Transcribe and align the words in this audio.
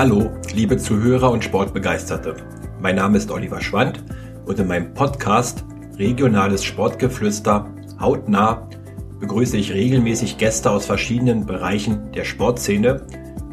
Hallo, 0.00 0.30
liebe 0.54 0.78
Zuhörer 0.78 1.30
und 1.30 1.44
Sportbegeisterte. 1.44 2.34
Mein 2.80 2.96
Name 2.96 3.18
ist 3.18 3.30
Oliver 3.30 3.60
Schwand 3.60 4.02
und 4.46 4.58
in 4.58 4.66
meinem 4.66 4.94
Podcast 4.94 5.62
Regionales 5.98 6.64
Sportgeflüster 6.64 7.70
hautnah 8.00 8.66
begrüße 9.18 9.58
ich 9.58 9.74
regelmäßig 9.74 10.38
Gäste 10.38 10.70
aus 10.70 10.86
verschiedenen 10.86 11.44
Bereichen 11.44 12.12
der 12.12 12.24
Sportszene, 12.24 13.04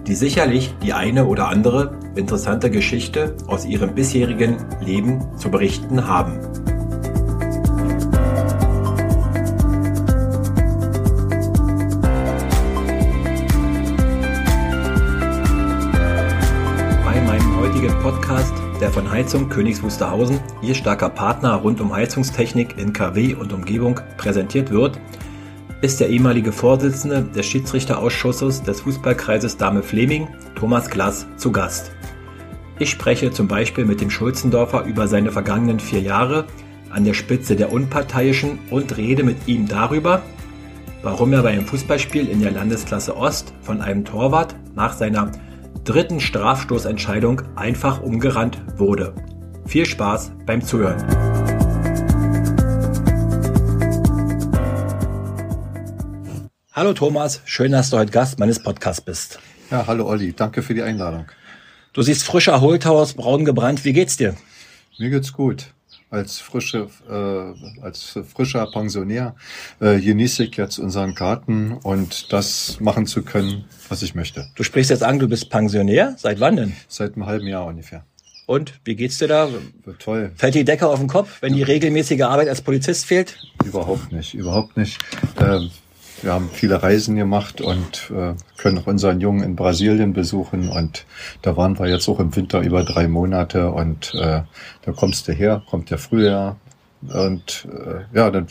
die 0.07 0.16
sicherlich 0.16 0.73
die 0.82 0.94
eine 0.94 1.25
oder 1.25 1.50
andere 1.50 2.00
interessante 2.16 2.71
Geschichte 2.71 3.36
aus 3.48 3.66
ihrem 3.66 3.93
bisherigen 3.93 4.55
Leben 4.79 5.25
zu 5.38 5.52
berichten 5.52 6.07
haben. 6.07 6.39
Heizung 19.17 19.49
Königs 19.49 19.81
Wusterhausen, 19.81 20.39
ihr 20.62 20.76
starker 20.76 21.09
Partner 21.09 21.55
rund 21.55 21.81
um 21.81 21.91
Heizungstechnik 21.91 22.77
in 22.77 22.94
KW 22.94 23.34
und 23.34 23.52
Umgebung, 23.52 23.99
präsentiert 24.16 24.70
wird, 24.70 24.99
ist 25.81 25.99
der 25.99 26.09
ehemalige 26.09 26.52
Vorsitzende 26.52 27.23
des 27.23 27.48
Schiedsrichterausschusses 27.48 28.61
des 28.61 28.81
Fußballkreises 28.81 29.58
Dame 29.58 29.81
Fleming, 29.81 30.27
Thomas 30.53 30.88
Glass, 30.91 31.25
zu 31.35 31.52
Gast. 31.52 31.91
Ich 32.77 32.91
spreche 32.91 33.31
zum 33.31 33.48
Beispiel 33.48 33.85
mit 33.85 34.02
dem 34.02 34.11
Schulzendorfer 34.11 34.84
über 34.85 35.08
seine 35.08 35.31
vergangenen 35.31 35.80
vier 35.80 36.02
Jahre 36.02 36.45
an 36.91 37.03
der 37.03 37.16
Spitze 37.16 37.55
der 37.55 37.72
Unparteiischen 37.72 38.59
und 38.70 38.97
rede 38.97 39.23
mit 39.23 39.47
ihm 39.47 39.67
darüber, 39.67 40.22
warum 41.02 41.34
er 41.34 41.41
bei 41.41 41.49
einem 41.49 41.66
Fußballspiel 41.66 42.27
in 42.30 42.39
der 42.39 42.52
Landesklasse 42.52 43.17
Ost 43.17 43.52
von 43.64 43.81
einem 43.81 44.05
Torwart 44.05 44.53
nach 44.75 44.94
seiner 44.94 45.31
dritten 45.84 46.20
Strafstoßentscheidung 46.20 47.42
einfach 47.56 48.02
umgerannt 48.02 48.62
wurde. 48.76 49.14
Viel 49.66 49.86
Spaß 49.86 50.32
beim 50.46 50.62
Zuhören. 50.62 51.04
Hallo 56.73 56.94
Thomas, 56.94 57.42
schön, 57.45 57.72
dass 57.72 57.90
du 57.90 57.98
heute 57.98 58.12
Gast 58.12 58.40
meines 58.40 58.62
Podcasts 58.62 59.02
bist. 59.02 59.40
Ja, 59.72 59.88
hallo 59.88 60.08
Olli, 60.08 60.34
danke 60.34 60.62
für 60.62 60.73
die 60.73 60.84
Einladung. 60.84 61.26
Du 61.94 62.02
siehst 62.02 62.23
frisch 62.23 62.48
erholt 62.48 62.86
aus, 62.86 63.16
braun 63.16 63.45
gebrannt. 63.45 63.84
Wie 63.84 63.94
geht's 63.94 64.18
dir? 64.18 64.36
Mir 65.00 65.10
geht's 65.10 65.34
gut. 65.34 65.73
Als 66.09 66.39
frische, 66.39 66.88
äh, 67.09 67.81
als 67.83 68.17
frischer 68.33 68.66
Pensionär 68.72 69.36
äh, 69.81 70.00
genieße 70.00 70.45
ich 70.45 70.55
jetzt 70.55 70.80
unseren 70.80 71.16
Garten 71.16 71.73
und 71.73 72.31
das 72.31 72.80
machen 72.80 73.05
zu 73.05 73.23
können, 73.23 73.66
was 73.89 74.02
ich 74.03 74.16
möchte. 74.16 74.47
Du 74.55 74.64
sprichst 74.64 74.89
jetzt 74.89 75.03
an, 75.03 75.19
du 75.19 75.27
bist 75.27 75.49
Pensionär. 75.49 76.16
Seit 76.17 76.39
wann 76.39 76.55
denn? 76.55 76.73
Seit 76.88 77.16
einem 77.16 77.25
halben 77.25 77.47
Jahr 77.47 77.66
ungefähr. 77.66 78.05
Und 78.45 78.80
wie 78.86 78.95
geht's 78.95 79.17
dir 79.17 79.27
da? 79.27 79.49
Toll. 79.99 80.31
Fällt 80.36 80.55
die 80.55 80.64
Decke 80.64 80.88
auf 80.88 80.99
den 80.99 81.09
Kopf, 81.09 81.41
wenn 81.41 81.53
die 81.53 81.64
regelmäßige 81.64 82.21
Arbeit 82.21 82.47
als 82.47 82.61
Polizist 82.61 83.05
fehlt? 83.05 83.38
Überhaupt 83.66 84.14
nicht, 84.14 84.33
überhaupt 84.33 84.77
nicht. 84.77 84.97
Ähm, 85.38 85.69
wir 86.22 86.34
haben 86.34 86.50
viele 86.52 86.82
Reisen 86.82 87.16
gemacht 87.16 87.62
und 87.62 88.12
äh, 88.12 88.34
können 88.58 88.80
auch 88.80 88.88
unseren 88.88 89.22
Jungen 89.22 89.44
in 89.44 89.56
Brasilien 89.56 90.14
besuchen. 90.14 90.70
Und 90.70 91.06
da 91.42 91.56
waren 91.58 91.78
wir 91.78 91.88
jetzt 91.88 92.08
auch 92.08 92.20
im 92.20 92.36
Winter 92.36 92.62
über 92.62 92.84
drei 92.84 93.08
Monate. 93.08 93.72
Und 93.72 94.14
äh, 94.16 94.42
da 94.82 94.92
kommst 94.95 95.28
du 95.28 95.34
her, 95.34 95.62
kommt 95.70 95.92
der 95.92 95.98
Frühjahr. 95.98 96.58
Und 97.14 97.68
äh, 97.72 98.18
ja, 98.18 98.30
dann 98.32 98.48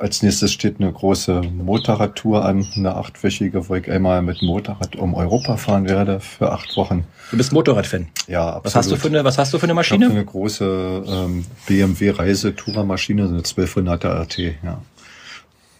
als 0.00 0.22
nächstes 0.22 0.52
steht 0.52 0.80
eine 0.80 0.90
große 0.90 1.42
Motorradtour 1.42 2.44
an, 2.44 2.66
eine 2.74 2.96
achtwöchige, 2.96 3.68
wo 3.68 3.74
ich 3.74 3.90
einmal 3.90 4.22
mit 4.22 4.40
Motorrad 4.40 4.96
um 4.96 5.14
Europa 5.14 5.56
fahren 5.58 5.88
werde 5.88 6.20
für 6.20 6.50
acht 6.52 6.74
Wochen. 6.76 7.04
Du 7.30 7.36
bist 7.36 7.52
Motorradfan? 7.52 8.08
Ja, 8.26 8.46
absolut. 8.46 8.64
Was 8.64 8.74
hast 8.76 8.90
du 8.90 8.96
für 8.96 9.08
eine, 9.08 9.24
was 9.24 9.36
hast 9.36 9.52
du 9.52 9.58
für 9.58 9.64
eine 9.64 9.74
Maschine? 9.74 10.06
Ich 10.06 10.12
eine 10.12 10.24
große 10.24 11.04
ähm, 11.06 11.44
BMW 11.66 12.10
Reisetourermaschine, 12.10 13.28
so 13.28 13.34
eine 13.34 13.42
1200er 13.42 14.22
RT, 14.22 14.38
ja. 14.38 14.80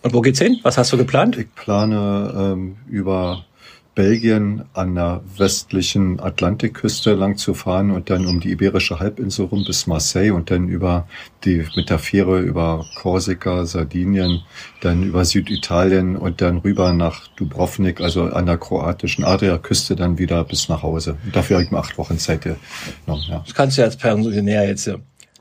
Und 0.03 0.15
wo 0.15 0.21
geht's 0.21 0.41
hin? 0.41 0.59
Was 0.62 0.78
hast 0.78 0.93
du 0.93 0.97
geplant? 0.97 1.37
Ich 1.37 1.55
plane 1.55 2.33
ähm, 2.37 2.77
über 2.88 3.44
Belgien 3.94 4.65
an 4.72 4.94
der 4.94 5.21
westlichen 5.37 6.21
Atlantikküste 6.21 7.12
lang 7.12 7.37
zu 7.37 7.55
fahren 7.55 7.91
und 7.91 8.09
dann 8.09 8.25
um 8.25 8.41
die 8.41 8.50
Iberische 8.50 9.00
Halbinsel 9.00 9.47
rum 9.47 9.65
bis 9.66 9.87
Marseille 9.87 10.31
und 10.31 10.50
dann 10.50 10.69
über 10.69 11.09
die 11.44 11.66
mit 11.77 11.91
der 11.91 11.99
Fähre 11.99 12.41
über 12.41 12.87
Korsika, 12.94 13.66
Sardinien, 13.66 14.43
dann 14.81 15.03
über 15.03 15.25
Süditalien 15.25 16.16
und 16.16 16.41
dann 16.41 16.59
rüber 16.59 16.93
nach 16.93 17.28
Dubrovnik, 17.37 18.00
also 18.00 18.25
an 18.25 18.47
der 18.47 18.59
kroatischen 18.59 19.25
Adriaküste 19.25 19.97
dann 19.97 20.19
wieder 20.19 20.44
bis 20.44 20.69
nach 20.69 20.83
Hause. 20.83 21.19
Und 21.25 21.34
dafür 21.34 21.56
habe 21.56 21.65
ich 21.65 21.71
mir 21.71 21.78
acht 21.78 21.99
Wochen 21.99 22.19
Zeit 22.19 22.43
genommen. 22.43 23.25
Ja. 23.28 23.43
Das 23.44 23.55
kannst 23.55 23.77
du 23.77 23.83
ja 23.83 23.87
als 23.87 23.97
Pensionär 23.97 24.66
jetzt 24.69 24.87
ja. 24.87 24.97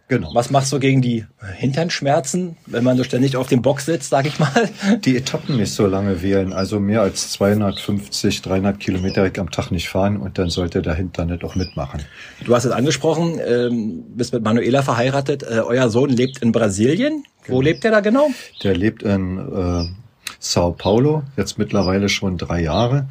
Genau. 0.09 0.31
Was 0.33 0.49
machst 0.49 0.73
du 0.73 0.79
gegen 0.79 1.03
die 1.03 1.23
Hinternschmerzen, 1.55 2.57
wenn 2.65 2.83
man 2.83 2.97
so 2.97 3.03
ständig 3.03 3.37
auf 3.37 3.45
dem 3.45 3.61
Box 3.61 3.85
sitzt, 3.85 4.09
sag 4.09 4.25
ich 4.25 4.39
mal? 4.39 4.67
Die 5.05 5.15
Etappen 5.15 5.55
nicht 5.55 5.71
so 5.71 5.85
lange 5.85 6.23
wählen. 6.23 6.51
Also 6.51 6.79
mehr 6.79 7.01
als 7.01 7.31
250, 7.33 8.41
300 8.41 8.79
Kilometer 8.79 9.29
am 9.37 9.51
Tag 9.51 9.69
nicht 9.69 9.87
fahren 9.87 10.17
und 10.17 10.39
dann 10.39 10.49
sollte 10.49 10.81
der 10.81 10.95
Hintern 10.95 11.27
nicht 11.27 11.43
auch 11.43 11.53
mitmachen. 11.53 12.01
Du 12.43 12.55
hast 12.55 12.65
es 12.65 12.71
angesprochen, 12.71 13.39
ähm, 13.45 14.03
bist 14.15 14.33
mit 14.33 14.43
Manuela 14.43 14.81
verheiratet. 14.81 15.43
Äh, 15.43 15.59
euer 15.59 15.91
Sohn 15.91 16.09
lebt 16.09 16.39
in 16.39 16.51
Brasilien. 16.51 17.23
Wo 17.45 17.59
genau. 17.59 17.61
lebt 17.61 17.83
der 17.83 17.91
da 17.91 17.99
genau? 17.99 18.29
Der 18.63 18.75
lebt 18.75 19.03
in 19.03 19.37
äh, 19.37 19.85
Sao 20.39 20.71
Paulo, 20.71 21.21
jetzt 21.37 21.59
mittlerweile 21.59 22.09
schon 22.09 22.39
drei 22.39 22.63
Jahre. 22.63 23.07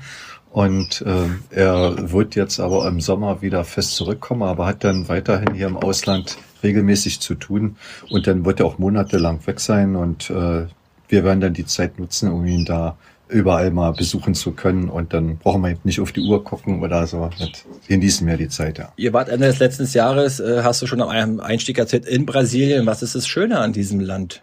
Und 0.50 1.03
äh, 1.03 1.28
er 1.54 2.10
wird 2.10 2.34
jetzt 2.34 2.58
aber 2.58 2.88
im 2.88 3.00
Sommer 3.00 3.41
wieder 3.41 3.62
fest 3.62 3.94
zurückkommen, 3.94 4.42
aber 4.42 4.66
hat 4.66 4.82
dann 4.82 5.08
weiterhin 5.08 5.54
hier 5.54 5.69
im 5.69 5.76
Ausland 5.76 6.38
regelmäßig 6.62 7.20
zu 7.20 7.34
tun. 7.34 7.76
Und 8.10 8.26
dann 8.26 8.44
wird 8.44 8.60
er 8.60 8.66
auch 8.66 8.78
monatelang 8.78 9.46
weg 9.46 9.60
sein 9.60 9.96
und 9.96 10.30
äh, 10.30 10.66
wir 11.08 11.24
werden 11.24 11.41
dann 11.41 11.54
die 11.54 11.66
Zeit 11.66 11.98
nutzen, 11.98 12.30
um 12.30 12.46
ihn 12.46 12.64
da 12.64 12.96
überall 13.28 13.70
mal 13.70 13.92
besuchen 13.92 14.34
zu 14.34 14.52
können 14.52 14.88
und 14.88 15.12
dann 15.12 15.36
brauchen 15.36 15.62
wir 15.62 15.76
nicht 15.84 16.00
auf 16.00 16.12
die 16.12 16.20
Uhr 16.20 16.42
gucken 16.44 16.82
oder 16.82 17.06
so. 17.06 17.28
Das 17.38 17.64
genießen 17.86 18.26
wir 18.26 18.36
die 18.36 18.48
Zeit, 18.48 18.78
ja. 18.78 18.92
Ihr 18.96 19.12
wart 19.12 19.28
Ende 19.28 19.46
des 19.46 19.58
letzten 19.58 19.86
Jahres, 19.86 20.41
äh, 20.41 20.62
hast 20.62 20.80
du 20.82 20.86
schon 20.86 21.02
am 21.02 21.08
einem 21.08 21.41
Einstieg 21.41 21.78
erzählt, 21.78 22.06
in 22.06 22.26
Brasilien. 22.26 22.86
Was 22.86 23.02
ist 23.02 23.14
das 23.14 23.26
Schöne 23.26 23.58
an 23.58 23.72
diesem 23.72 24.00
Land? 24.00 24.42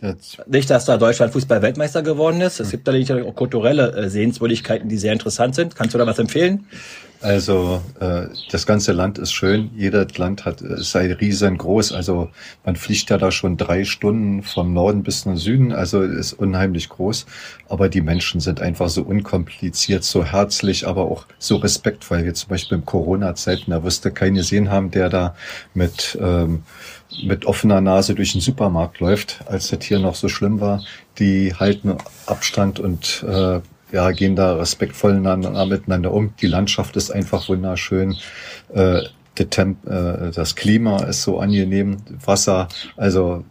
Das 0.00 0.38
nicht, 0.46 0.70
dass 0.70 0.86
da 0.86 0.96
Deutschland 0.96 1.32
Fußball-Weltmeister 1.32 2.02
geworden 2.02 2.40
ist. 2.40 2.58
Es 2.58 2.70
gibt 2.70 2.88
da 2.88 2.92
natürlich 2.92 3.24
auch 3.24 3.34
kulturelle 3.34 3.92
äh, 3.92 4.08
Sehenswürdigkeiten, 4.08 4.88
die 4.88 4.96
sehr 4.96 5.12
interessant 5.12 5.54
sind. 5.54 5.76
Kannst 5.76 5.94
du 5.94 5.98
da 5.98 6.06
was 6.06 6.18
empfehlen? 6.18 6.66
Also 7.22 7.82
äh, 8.00 8.28
das 8.50 8.64
ganze 8.66 8.92
Land 8.92 9.18
ist 9.18 9.32
schön. 9.32 9.70
Jedes 9.76 10.16
Land 10.16 10.46
hat 10.46 10.62
äh, 10.62 10.78
sei 10.78 11.12
riesengroß. 11.12 11.92
Also 11.92 12.30
man 12.64 12.76
fliegt 12.76 13.10
ja 13.10 13.18
da 13.18 13.30
schon 13.30 13.58
drei 13.58 13.84
Stunden 13.84 14.42
vom 14.42 14.72
Norden 14.72 15.02
bis 15.02 15.22
zum 15.22 15.36
Süden. 15.36 15.72
Also 15.72 16.00
ist 16.00 16.32
unheimlich 16.32 16.88
groß. 16.88 17.26
Aber 17.68 17.90
die 17.90 18.00
Menschen 18.00 18.40
sind 18.40 18.62
einfach 18.62 18.88
so 18.88 19.02
unkompliziert, 19.02 20.02
so 20.02 20.24
herzlich, 20.24 20.86
aber 20.86 21.02
auch 21.02 21.26
so 21.38 21.56
respektvoll. 21.56 22.24
Wie 22.24 22.32
zum 22.32 22.48
Beispiel 22.48 22.78
im 22.78 22.86
Corona-Zeiten, 22.86 23.70
da 23.70 23.84
wirst 23.84 24.04
du 24.06 24.10
keinen 24.10 24.36
gesehen 24.36 24.70
haben, 24.70 24.90
der 24.90 25.10
da 25.10 25.34
mit 25.74 26.18
ähm, 26.20 26.62
mit 27.24 27.44
offener 27.44 27.80
Nase 27.80 28.14
durch 28.14 28.32
den 28.32 28.40
Supermarkt 28.40 29.00
läuft, 29.00 29.40
als 29.46 29.68
das 29.68 29.84
hier 29.84 29.98
noch 29.98 30.14
so 30.14 30.28
schlimm 30.28 30.60
war. 30.60 30.82
Die 31.18 31.54
halten 31.54 31.96
Abstand 32.26 32.78
und 32.78 33.24
äh, 33.28 33.60
ja, 33.92 34.10
gehen 34.12 34.36
da 34.36 34.56
respektvoll 34.56 35.14
miteinander 35.14 36.12
um. 36.12 36.34
Die 36.40 36.46
Landschaft 36.46 36.96
ist 36.96 37.10
einfach 37.10 37.48
wunderschön. 37.48 38.16
Äh, 38.72 39.02
äh, 39.86 40.30
das 40.34 40.54
Klima 40.54 41.04
ist 41.04 41.22
so 41.22 41.38
angenehm, 41.40 41.98
Wasser, 42.24 42.68
also 42.96 43.44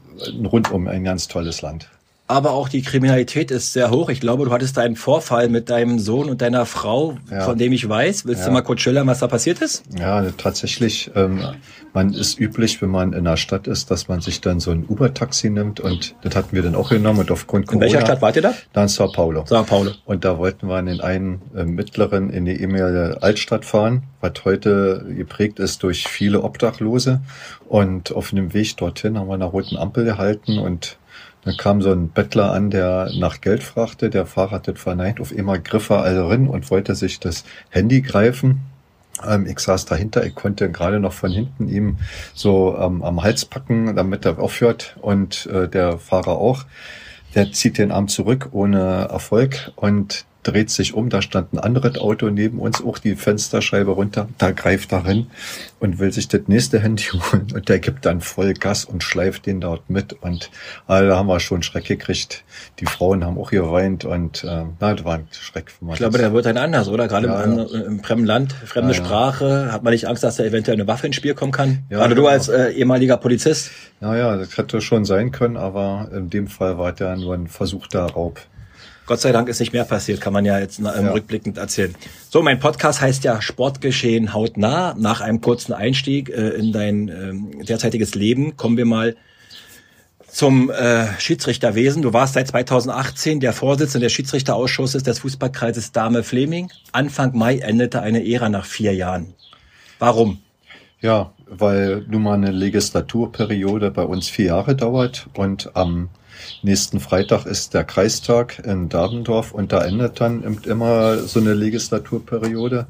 rundum 0.43 0.87
ein 0.87 1.03
ganz 1.03 1.27
tolles 1.27 1.61
Land 1.61 1.89
aber 2.29 2.51
auch 2.51 2.69
die 2.69 2.83
Kriminalität 2.83 3.49
ist 3.49 3.73
sehr 3.73 3.89
hoch. 3.89 4.07
Ich 4.09 4.21
glaube, 4.21 4.45
du 4.45 4.51
hattest 4.51 4.77
da 4.77 4.81
einen 4.81 4.95
Vorfall 4.95 5.49
mit 5.49 5.71
deinem 5.71 5.97
Sohn 5.97 6.29
und 6.29 6.43
deiner 6.43 6.67
Frau, 6.67 7.17
ja. 7.31 7.41
von 7.41 7.57
dem 7.57 7.73
ich 7.73 7.89
weiß. 7.89 8.27
Willst 8.27 8.41
ja. 8.41 8.47
du 8.47 8.53
mal 8.53 8.61
kurz 8.61 8.81
schildern, 8.81 9.07
was 9.07 9.17
da 9.19 9.27
passiert 9.27 9.63
ist? 9.63 9.83
Ja, 9.97 10.23
tatsächlich. 10.37 11.09
Ähm, 11.15 11.43
man 11.91 12.13
ist 12.13 12.39
üblich, 12.39 12.83
wenn 12.83 12.91
man 12.91 13.13
in 13.13 13.25
einer 13.25 13.35
Stadt 13.35 13.65
ist, 13.65 13.89
dass 13.89 14.09
man 14.09 14.21
sich 14.21 14.41
dann 14.41 14.59
so 14.59 14.69
ein 14.69 14.85
Uber-Taxi 14.87 15.49
nimmt 15.49 15.79
und 15.79 16.13
das 16.21 16.35
hatten 16.35 16.55
wir 16.55 16.61
dann 16.61 16.75
auch 16.75 16.91
genommen 16.91 17.21
und 17.21 17.31
aufgrund 17.31 17.65
Corona. 17.65 17.87
In 17.87 17.93
welcher 17.93 18.05
Stadt 18.05 18.21
wart 18.21 18.35
ihr 18.35 18.43
da? 18.43 18.53
Da 18.73 18.83
in 18.83 18.89
Sao 18.89 19.11
Paulo. 19.11 19.45
Sao 19.47 19.63
Paulo. 19.63 19.93
Und 20.05 20.23
da 20.23 20.37
wollten 20.37 20.67
wir 20.67 20.77
in 20.77 20.85
den 20.85 21.01
einen 21.01 21.41
äh, 21.55 21.63
mittleren, 21.63 22.29
in 22.29 22.45
die 22.45 22.61
ehemalige 22.61 23.17
Altstadt 23.23 23.65
fahren, 23.65 24.03
was 24.21 24.33
heute 24.45 25.03
geprägt 25.17 25.57
ist 25.57 25.81
durch 25.81 26.07
viele 26.07 26.43
Obdachlose. 26.43 27.21
Und 27.67 28.11
auf 28.15 28.29
dem 28.29 28.53
Weg 28.53 28.77
dorthin 28.77 29.17
haben 29.17 29.29
wir 29.29 29.33
eine 29.33 29.45
roten 29.45 29.77
Ampel 29.77 30.05
gehalten 30.05 30.59
und 30.59 30.98
dann 31.49 31.57
kam 31.57 31.81
so 31.81 31.91
ein 31.91 32.09
Bettler 32.09 32.51
an, 32.51 32.69
der 32.69 33.09
nach 33.17 33.41
Geld 33.41 33.63
fragte. 33.63 34.11
Der 34.11 34.27
Fahrer 34.27 34.51
hat 34.51 34.67
das 34.67 34.79
verneint. 34.79 35.19
Auf 35.19 35.35
einmal 35.35 35.59
griff 35.59 35.89
er 35.89 36.03
also 36.03 36.27
rein 36.27 36.47
und 36.47 36.69
wollte 36.69 36.93
sich 36.93 37.19
das 37.19 37.43
Handy 37.71 38.01
greifen. 38.01 38.59
Ähm, 39.27 39.47
ich 39.47 39.57
saß 39.57 39.85
dahinter. 39.85 40.23
Ich 40.23 40.35
konnte 40.35 40.69
gerade 40.69 40.99
noch 40.99 41.13
von 41.13 41.31
hinten 41.31 41.67
ihm 41.67 41.97
so 42.35 42.77
ähm, 42.79 43.01
am 43.01 43.23
Hals 43.23 43.45
packen, 43.45 43.95
damit 43.95 44.25
er 44.25 44.37
aufhört. 44.37 44.95
Und 45.01 45.47
äh, 45.47 45.67
der 45.67 45.97
Fahrer 45.97 46.37
auch. 46.37 46.65
Der 47.33 47.51
zieht 47.51 47.79
den 47.79 47.91
Arm 47.91 48.09
zurück 48.09 48.49
ohne 48.51 49.07
Erfolg. 49.09 49.71
Und 49.75 50.25
dreht 50.43 50.69
sich 50.69 50.93
um, 50.93 51.09
da 51.09 51.21
stand 51.21 51.53
ein 51.53 51.59
anderes 51.59 51.97
Auto 51.97 52.29
neben 52.29 52.59
uns, 52.59 52.83
auch 52.83 52.97
die 52.97 53.15
Fensterscheibe 53.15 53.91
runter, 53.91 54.29
da 54.37 54.51
greift 54.51 54.91
er 54.93 55.05
hin 55.05 55.27
und 55.79 55.99
will 55.99 56.11
sich 56.11 56.27
das 56.27 56.41
nächste 56.47 56.79
Handy 56.79 57.03
holen 57.13 57.47
und 57.53 57.67
der 57.69 57.79
gibt 57.79 58.05
dann 58.05 58.21
voll 58.21 58.53
Gas 58.53 58.85
und 58.85 59.03
schleift 59.03 59.45
den 59.45 59.61
dort 59.61 59.89
mit 59.89 60.13
und 60.21 60.49
äh, 60.87 61.05
da 61.05 61.17
haben 61.17 61.27
wir 61.27 61.39
schon 61.39 61.63
Schreck 61.63 61.85
gekriegt. 61.85 62.43
Die 62.79 62.85
Frauen 62.85 63.25
haben 63.25 63.37
auch 63.37 63.51
geweint 63.51 64.05
und 64.05 64.43
äh, 64.43 64.63
na, 64.79 64.93
das 64.93 65.05
war 65.05 65.15
ein 65.15 65.27
Schreck 65.31 65.71
für. 65.71 65.91
Ich 65.91 65.97
glaube, 65.97 66.17
der 66.17 66.33
wird 66.33 66.45
dann 66.45 66.57
anders, 66.57 66.87
oder? 66.87 67.07
Gerade 67.07 67.27
ja, 67.27 67.43
im, 67.43 67.57
ja. 67.57 67.65
im 67.85 68.03
fremden 68.03 68.25
Land, 68.25 68.53
fremde 68.53 68.93
ja, 68.93 69.03
Sprache, 69.03 69.71
hat 69.71 69.83
man 69.83 69.91
nicht 69.91 70.07
Angst, 70.07 70.23
dass 70.23 70.37
da 70.37 70.43
eventuell 70.43 70.75
eine 70.75 70.87
Waffe 70.87 71.07
ins 71.07 71.15
Spiel 71.15 71.33
kommen 71.33 71.51
kann? 71.51 71.83
Gerade 71.89 72.15
du 72.15 72.21
genau. 72.21 72.33
als 72.33 72.47
äh, 72.49 72.71
ehemaliger 72.71 73.17
Polizist? 73.17 73.71
Naja, 73.99 74.37
das 74.37 74.57
hätte 74.57 74.79
schon 74.81 75.05
sein 75.05 75.31
können, 75.31 75.57
aber 75.57 76.09
in 76.13 76.29
dem 76.29 76.47
Fall 76.47 76.77
war 76.77 76.93
der 76.93 77.15
nur 77.17 77.33
ein 77.33 77.47
versuchter 77.47 78.05
Raub. 78.05 78.39
Gott 79.09 79.21
sei 79.21 79.31
Dank 79.31 79.49
ist 79.49 79.59
nicht 79.59 79.73
mehr 79.73 79.85
passiert, 79.85 80.21
kann 80.21 80.33
man 80.33 80.45
ja 80.45 80.59
jetzt 80.59 80.77
ähm, 80.77 80.85
ja. 80.85 81.11
rückblickend 81.11 81.57
erzählen. 81.57 81.95
So, 82.29 82.43
mein 82.43 82.59
Podcast 82.59 83.01
heißt 83.01 83.23
ja 83.23 83.41
Sportgeschehen 83.41 84.35
hautnah. 84.35 84.93
Nach 84.99 85.21
einem 85.21 85.41
kurzen 85.41 85.73
Einstieg 85.73 86.29
äh, 86.29 86.49
in 86.49 86.71
dein 86.71 87.07
ähm, 87.07 87.65
derzeitiges 87.65 88.13
Leben 88.13 88.55
kommen 88.55 88.77
wir 88.77 88.85
mal 88.85 89.15
zum 90.27 90.69
äh, 90.69 91.07
Schiedsrichterwesen. 91.19 92.03
Du 92.03 92.13
warst 92.13 92.35
seit 92.35 92.49
2018 92.49 93.39
der 93.39 93.53
Vorsitzende 93.53 94.05
des 94.05 94.13
Schiedsrichterausschusses 94.13 95.01
des 95.01 95.17
Fußballkreises 95.17 95.91
Dame 95.91 96.21
Fleming. 96.21 96.69
Anfang 96.91 97.35
Mai 97.35 97.57
endete 97.57 98.03
eine 98.03 98.23
Ära 98.23 98.47
nach 98.47 98.65
vier 98.65 98.93
Jahren. 98.93 99.33
Warum? 99.97 100.37
Ja, 101.01 101.33
weil 101.47 102.05
nun 102.07 102.21
mal 102.21 102.35
eine 102.35 102.51
Legislaturperiode 102.51 103.89
bei 103.89 104.03
uns 104.03 104.29
vier 104.29 104.45
Jahre 104.45 104.75
dauert 104.75 105.29
und 105.33 105.75
am 105.75 106.09
Nächsten 106.61 106.99
Freitag 106.99 107.45
ist 107.45 107.73
der 107.73 107.83
Kreistag 107.83 108.59
in 108.65 108.89
Dabendorf 108.89 109.51
und 109.51 109.71
da 109.71 109.83
endet 109.83 110.19
dann 110.19 110.43
immer 110.65 111.17
so 111.17 111.39
eine 111.39 111.53
Legislaturperiode. 111.53 112.87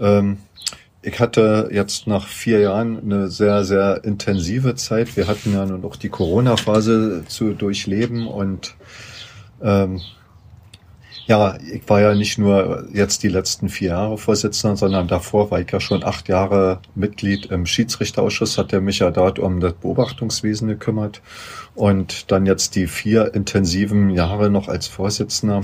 Ähm, 0.00 0.38
ich 1.02 1.20
hatte 1.20 1.68
jetzt 1.72 2.08
nach 2.08 2.26
vier 2.26 2.58
Jahren 2.60 2.98
eine 3.00 3.28
sehr, 3.28 3.64
sehr 3.64 4.02
intensive 4.02 4.74
Zeit. 4.74 5.16
Wir 5.16 5.28
hatten 5.28 5.52
ja 5.52 5.64
nun 5.64 5.84
auch 5.84 5.94
die 5.94 6.08
Corona-Phase 6.08 7.24
zu 7.28 7.52
durchleben 7.52 8.26
und 8.26 8.74
ähm, 9.62 10.00
ja, 11.26 11.58
ich 11.72 11.88
war 11.88 12.00
ja 12.00 12.14
nicht 12.14 12.38
nur 12.38 12.86
jetzt 12.92 13.22
die 13.24 13.28
letzten 13.28 13.68
vier 13.68 13.90
Jahre 13.90 14.16
Vorsitzender, 14.16 14.76
sondern 14.76 15.08
davor 15.08 15.50
war 15.50 15.60
ich 15.60 15.70
ja 15.70 15.80
schon 15.80 16.04
acht 16.04 16.28
Jahre 16.28 16.80
Mitglied 16.94 17.46
im 17.46 17.66
Schiedsrichterausschuss, 17.66 18.58
hat 18.58 18.70
der 18.70 18.80
mich 18.80 19.00
ja 19.00 19.10
dort 19.10 19.40
um 19.40 19.58
das 19.60 19.74
Beobachtungswesen 19.74 20.68
gekümmert 20.68 21.22
und 21.76 22.32
dann 22.32 22.46
jetzt 22.46 22.74
die 22.74 22.86
vier 22.86 23.34
intensiven 23.34 24.10
Jahre 24.10 24.50
noch 24.50 24.68
als 24.68 24.88
Vorsitzender 24.88 25.60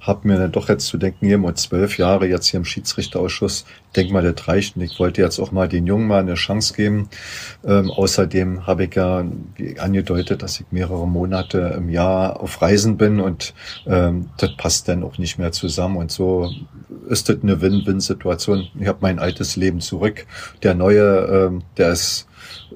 habe 0.00 0.28
mir 0.28 0.38
dann 0.38 0.52
doch 0.52 0.68
jetzt 0.68 0.86
zu 0.86 0.96
denken, 0.96 1.26
hier 1.26 1.38
mal 1.38 1.54
zwölf 1.54 1.98
Jahre 1.98 2.26
jetzt 2.26 2.46
hier 2.46 2.58
im 2.58 2.64
Schiedsrichterausschuss, 2.64 3.64
denk 3.96 4.10
mal, 4.10 4.22
das 4.22 4.48
reicht. 4.48 4.76
Und 4.76 4.82
ich 4.82 4.98
wollte 4.98 5.20
jetzt 5.20 5.38
auch 5.38 5.52
mal 5.52 5.68
den 5.68 5.86
Jungen 5.86 6.06
mal 6.06 6.20
eine 6.20 6.34
Chance 6.34 6.74
geben. 6.74 7.08
Ähm, 7.64 7.90
außerdem 7.90 8.66
habe 8.66 8.84
ich 8.84 8.94
ja 8.94 9.24
angedeutet, 9.78 10.42
dass 10.42 10.60
ich 10.60 10.66
mehrere 10.70 11.06
Monate 11.06 11.74
im 11.76 11.90
Jahr 11.90 12.40
auf 12.40 12.62
Reisen 12.62 12.96
bin 12.96 13.20
und 13.20 13.54
ähm, 13.86 14.30
das 14.38 14.56
passt 14.56 14.88
dann 14.88 15.02
auch 15.02 15.18
nicht 15.18 15.38
mehr 15.38 15.52
zusammen. 15.52 15.96
Und 15.96 16.12
so 16.12 16.50
ist 17.08 17.28
das 17.28 17.38
eine 17.42 17.60
Win-Win-Situation. 17.60 18.68
Ich 18.78 18.86
habe 18.86 18.98
mein 19.00 19.18
altes 19.18 19.56
Leben 19.56 19.80
zurück. 19.80 20.26
Der 20.62 20.74
neue, 20.74 21.48
ähm, 21.48 21.62
der 21.76 21.90
ist 21.92 22.26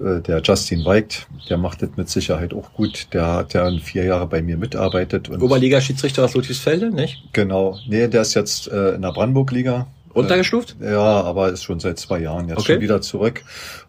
äh, 0.00 0.20
der 0.20 0.40
Justin 0.43 0.84
Weigt, 0.84 1.26
der 1.49 1.58
macht 1.58 1.82
das 1.82 1.90
mit 1.96 2.08
Sicherheit 2.08 2.55
auch 2.55 2.73
gut. 2.73 3.08
Der 3.12 3.26
hat 3.26 3.55
ja 3.55 3.70
vier 3.79 4.05
Jahre 4.05 4.26
bei 4.26 4.43
mir 4.43 4.56
mitarbeitet. 4.56 5.29
Und 5.29 5.43
Oberliga-Schiedsrichter 5.43 6.25
aus 6.25 6.34
Ludwigsfelde, 6.34 6.90
nicht? 6.90 7.23
Genau. 7.32 7.79
Nee, 7.88 8.08
der 8.08 8.23
ist 8.23 8.34
jetzt 8.34 8.69
äh, 8.69 8.94
in 8.94 9.02
der 9.02 9.12
Brandenburg-Liga. 9.12 9.87
Runtergestuft? 10.14 10.76
Äh, 10.81 10.93
ja, 10.93 11.23
aber 11.23 11.50
ist 11.50 11.62
schon 11.62 11.81
seit 11.81 11.99
zwei 11.99 12.20
Jahren 12.20 12.49
jetzt 12.49 12.58
okay. 12.58 12.75
schon 12.75 12.82
wieder 12.82 13.00
zurück. 13.00 13.43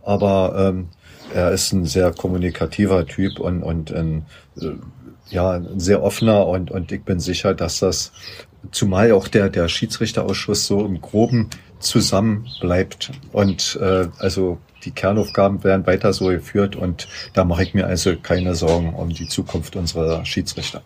Aber 0.04 0.56
ähm, 0.58 0.90
er 1.34 1.52
ist 1.52 1.72
ein 1.74 1.86
sehr 1.86 2.12
kommunikativer 2.12 3.06
Typ 3.06 3.40
und, 3.40 3.64
und 3.64 3.92
ein, 3.94 4.26
äh, 4.60 4.72
ja, 5.30 5.52
ein 5.52 5.80
sehr 5.80 6.04
offener 6.04 6.48
und, 6.48 6.72
und 6.72 6.92
ich 6.92 7.04
bin 7.04 7.20
sicher, 7.20 7.54
dass 7.54 7.80
das 7.80 8.12
zumal 8.72 9.12
auch 9.12 9.28
der, 9.28 9.50
der 9.50 9.68
Schiedsrichterausschuss 9.68 10.66
so 10.66 10.86
im 10.86 11.02
Groben 11.02 11.50
zusammen 11.80 12.48
bleibt 12.62 13.12
und 13.32 13.78
äh, 13.82 14.08
also 14.20 14.58
die 14.86 14.92
Kernaufgaben 14.92 15.64
werden 15.64 15.86
weiter 15.86 16.14
so 16.14 16.28
geführt 16.28 16.76
und 16.76 17.08
da 17.34 17.44
mache 17.44 17.64
ich 17.64 17.74
mir 17.74 17.88
also 17.88 18.16
keine 18.16 18.56
Sorgen 18.56 18.94
um 18.94 19.10
die 19.10 19.28
Zukunft 19.28 19.76
unserer 19.76 20.26
Schiedsrichter. 20.26 20.82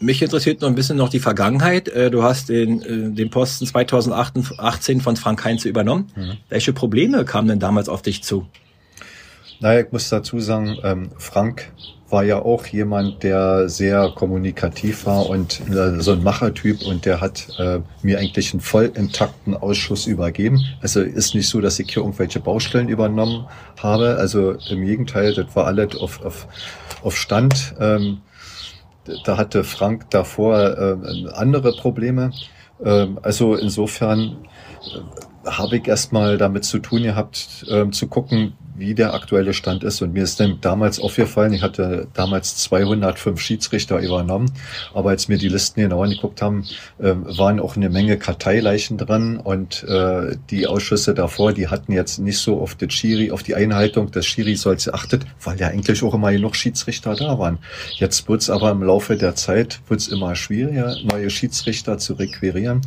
Mich 0.00 0.20
interessiert 0.22 0.60
noch 0.60 0.68
ein 0.68 0.74
bisschen 0.74 0.96
noch 0.96 1.08
die 1.08 1.20
Vergangenheit. 1.20 1.88
Äh, 1.88 2.10
du 2.10 2.22
hast 2.22 2.48
den, 2.48 2.82
äh, 2.82 3.14
den 3.14 3.30
Posten 3.30 3.66
2018 3.66 5.00
von 5.00 5.16
Frank 5.16 5.44
Heinze 5.44 5.68
übernommen. 5.68 6.10
Mhm. 6.16 6.36
Welche 6.48 6.72
Probleme 6.72 7.24
kamen 7.24 7.48
denn 7.48 7.60
damals 7.60 7.88
auf 7.88 8.02
dich 8.02 8.22
zu? 8.22 8.46
Naja, 9.60 9.80
ich 9.80 9.92
muss 9.92 10.08
dazu 10.08 10.40
sagen, 10.40 10.76
ähm, 10.82 11.10
Frank 11.16 11.72
war 12.14 12.22
ja 12.22 12.40
auch 12.40 12.64
jemand, 12.66 13.24
der 13.24 13.68
sehr 13.68 14.12
kommunikativ 14.14 15.04
war 15.04 15.28
und 15.28 15.60
äh, 15.68 16.00
so 16.00 16.12
ein 16.12 16.22
Machertyp 16.22 16.86
und 16.86 17.06
der 17.06 17.20
hat 17.20 17.48
äh, 17.58 17.80
mir 18.02 18.20
eigentlich 18.20 18.54
einen 18.54 18.60
voll 18.60 18.92
intakten 18.94 19.56
Ausschuss 19.56 20.06
übergeben. 20.06 20.64
Also 20.80 21.00
ist 21.00 21.34
nicht 21.34 21.48
so, 21.48 21.60
dass 21.60 21.80
ich 21.80 21.92
hier 21.92 22.04
irgendwelche 22.04 22.38
Baustellen 22.38 22.88
übernommen 22.88 23.46
habe. 23.82 24.16
Also 24.16 24.52
im 24.70 24.84
Gegenteil, 24.84 25.34
das 25.34 25.56
war 25.56 25.66
alles 25.66 25.96
auf, 25.96 26.24
auf, 26.24 26.46
auf 27.02 27.16
Stand. 27.16 27.74
Ähm, 27.80 28.18
da 29.24 29.36
hatte 29.36 29.64
Frank 29.64 30.08
davor 30.10 30.56
äh, 30.78 31.28
andere 31.32 31.72
Probleme. 31.72 32.30
Ähm, 32.84 33.18
also 33.22 33.56
insofern 33.56 34.36
äh, 35.44 35.50
habe 35.50 35.78
ich 35.78 35.88
erstmal 35.88 36.38
damit 36.38 36.64
zu 36.64 36.78
tun 36.78 37.02
gehabt, 37.02 37.66
ähm, 37.68 37.92
zu 37.92 38.06
gucken, 38.06 38.52
wie 38.74 38.94
der 38.94 39.14
aktuelle 39.14 39.54
Stand 39.54 39.84
ist. 39.84 40.02
Und 40.02 40.12
mir 40.12 40.24
ist 40.24 40.40
dann 40.40 40.58
damals 40.60 40.98
aufgefallen, 40.98 41.52
ich 41.52 41.62
hatte 41.62 42.08
damals 42.14 42.56
205 42.56 43.40
Schiedsrichter 43.40 43.98
übernommen, 43.98 44.50
aber 44.92 45.10
als 45.10 45.28
mir 45.28 45.38
die 45.38 45.48
Listen 45.48 45.80
genau 45.80 46.02
angeguckt 46.02 46.42
haben, 46.42 46.64
äh, 46.98 47.14
waren 47.14 47.60
auch 47.60 47.76
eine 47.76 47.90
Menge 47.90 48.18
Karteileichen 48.18 48.98
dran 48.98 49.36
und 49.36 49.84
äh, 49.84 50.36
die 50.50 50.66
Ausschüsse 50.66 51.14
davor, 51.14 51.52
die 51.52 51.68
hatten 51.68 51.92
jetzt 51.92 52.18
nicht 52.18 52.38
so 52.38 52.60
auf 52.60 52.74
das 52.74 52.92
Schiri, 52.92 53.30
auf 53.30 53.42
die 53.42 53.54
Einhaltung 53.54 54.10
des 54.10 54.26
Schiri-Solls 54.26 54.86
geachtet, 54.86 55.26
weil 55.42 55.58
ja 55.58 55.68
eigentlich 55.68 56.02
auch 56.02 56.14
immer 56.14 56.32
genug 56.32 56.56
Schiedsrichter 56.56 57.14
da 57.14 57.38
waren. 57.38 57.58
Jetzt 57.96 58.28
wird's 58.28 58.50
aber 58.50 58.70
im 58.70 58.82
Laufe 58.82 59.16
der 59.16 59.34
Zeit 59.34 59.80
wird's 59.88 60.08
immer 60.08 60.34
schwieriger, 60.34 60.96
neue 61.04 61.30
Schiedsrichter 61.30 61.98
zu 61.98 62.14
requirieren, 62.14 62.80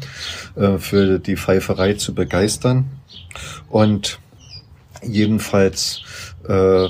äh, 0.55 0.77
für 0.77 1.19
die 1.19 1.37
Pfeiferei 1.37 1.93
zu 1.93 2.13
begeistern. 2.13 2.85
Und 3.69 4.19
Jedenfalls 5.03 6.01
äh, 6.47 6.87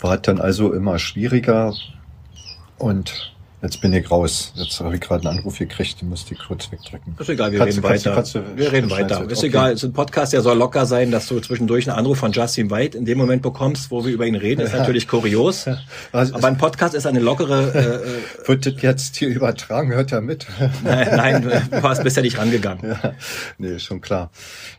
war 0.00 0.14
es 0.14 0.22
dann 0.22 0.40
also 0.40 0.72
immer 0.72 0.98
schwieriger. 0.98 1.74
Und 2.78 3.33
Jetzt 3.64 3.80
bin 3.80 3.94
ich 3.94 4.10
raus. 4.10 4.52
Jetzt 4.56 4.78
habe 4.80 4.94
ich 4.94 5.00
gerade 5.00 5.26
einen 5.26 5.38
Anruf 5.38 5.58
gekriegt, 5.58 6.02
den 6.02 6.10
musste 6.10 6.34
ich 6.34 6.40
kurz 6.40 6.70
wegdrücken. 6.70 7.16
Ist 7.18 7.30
egal, 7.30 7.50
wir 7.50 7.60
kannst, 7.60 7.78
reden 7.78 7.82
weiter. 7.82 8.14
Kannst, 8.14 8.34
kannst 8.34 8.58
wir 8.58 8.72
reden 8.72 8.90
weiter. 8.90 9.24
Ist 9.30 9.38
okay. 9.38 9.46
egal, 9.46 9.72
es 9.72 9.82
ist 9.82 9.88
ein 9.88 9.94
Podcast, 9.94 10.34
der 10.34 10.42
soll 10.42 10.58
locker 10.58 10.84
sein, 10.84 11.10
dass 11.10 11.28
du 11.28 11.40
zwischendurch 11.40 11.88
einen 11.88 11.98
Anruf 11.98 12.18
von 12.18 12.30
Justin 12.32 12.70
White 12.70 12.98
in 12.98 13.06
dem 13.06 13.16
Moment 13.16 13.40
bekommst, 13.40 13.90
wo 13.90 14.04
wir 14.04 14.12
über 14.12 14.26
ihn 14.26 14.34
reden, 14.34 14.60
ist 14.60 14.74
ja. 14.74 14.80
natürlich 14.80 15.08
kurios. 15.08 15.64
Also 16.12 16.34
Aber 16.34 16.46
ein 16.46 16.58
Podcast 16.58 16.94
ist 16.94 17.06
eine 17.06 17.20
lockere... 17.20 18.02
Äh, 18.44 18.48
Wird 18.48 18.66
das 18.66 18.82
jetzt 18.82 19.16
hier 19.16 19.28
übertragen? 19.28 19.94
Hört 19.94 20.12
er 20.12 20.20
mit? 20.20 20.46
nein, 20.84 21.08
nein, 21.16 21.70
du 21.70 21.82
hast 21.82 22.04
bisher 22.04 22.22
nicht 22.22 22.36
rangegangen. 22.36 22.84
Ja, 22.84 23.14
nee, 23.56 23.78
schon 23.78 24.02
klar. 24.02 24.30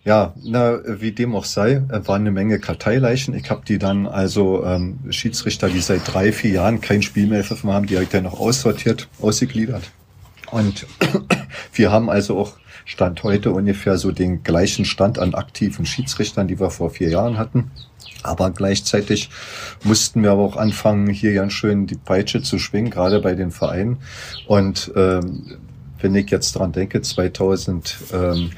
Ja, 0.03 0.35
na, 0.43 0.77
wie 0.85 1.11
dem 1.11 1.35
auch 1.35 1.45
sei, 1.45 1.81
waren 1.89 2.21
eine 2.21 2.29
Menge 2.29 2.59
Karteileichen. 2.59 3.33
Ich 3.33 3.49
habe 3.49 3.63
die 3.67 3.79
dann 3.79 4.05
also 4.05 4.63
ähm, 4.63 4.99
Schiedsrichter, 5.09 5.69
die 5.69 5.81
seit 5.81 6.01
drei, 6.05 6.31
vier 6.31 6.51
Jahren 6.51 6.81
kein 6.81 7.01
Spiel 7.01 7.25
mehr 7.25 7.43
pfiffen 7.43 7.71
haben, 7.71 7.87
die 7.87 7.95
habe 7.95 8.03
ich 8.03 8.11
dann 8.11 8.25
noch 8.25 8.39
aussortiert 8.39 8.74
aussortiert, 8.75 9.07
ausgegliedert. 9.21 9.91
Und 10.51 10.85
wir 11.73 11.91
haben 11.91 12.09
also 12.09 12.37
auch 12.37 12.53
Stand 12.85 13.23
heute 13.23 13.51
ungefähr 13.51 13.97
so 13.97 14.11
den 14.11 14.43
gleichen 14.43 14.85
Stand 14.85 15.17
an 15.17 15.33
aktiven 15.33 15.85
Schiedsrichtern, 15.85 16.47
die 16.47 16.59
wir 16.59 16.69
vor 16.69 16.91
vier 16.91 17.09
Jahren 17.09 17.37
hatten. 17.37 17.71
Aber 18.21 18.51
gleichzeitig 18.51 19.29
mussten 19.83 20.21
wir 20.23 20.31
aber 20.31 20.43
auch 20.43 20.57
anfangen, 20.57 21.09
hier 21.09 21.33
ganz 21.33 21.53
schön 21.53 21.87
die 21.87 21.95
Peitsche 21.95 22.41
zu 22.41 22.59
schwingen, 22.59 22.91
gerade 22.91 23.21
bei 23.21 23.33
den 23.33 23.51
Vereinen. 23.51 23.97
Und 24.47 24.91
ähm, 24.95 25.57
wenn 25.99 26.15
ich 26.15 26.29
jetzt 26.29 26.53
dran 26.53 26.71
denke, 26.71 27.01
2015 27.01 28.51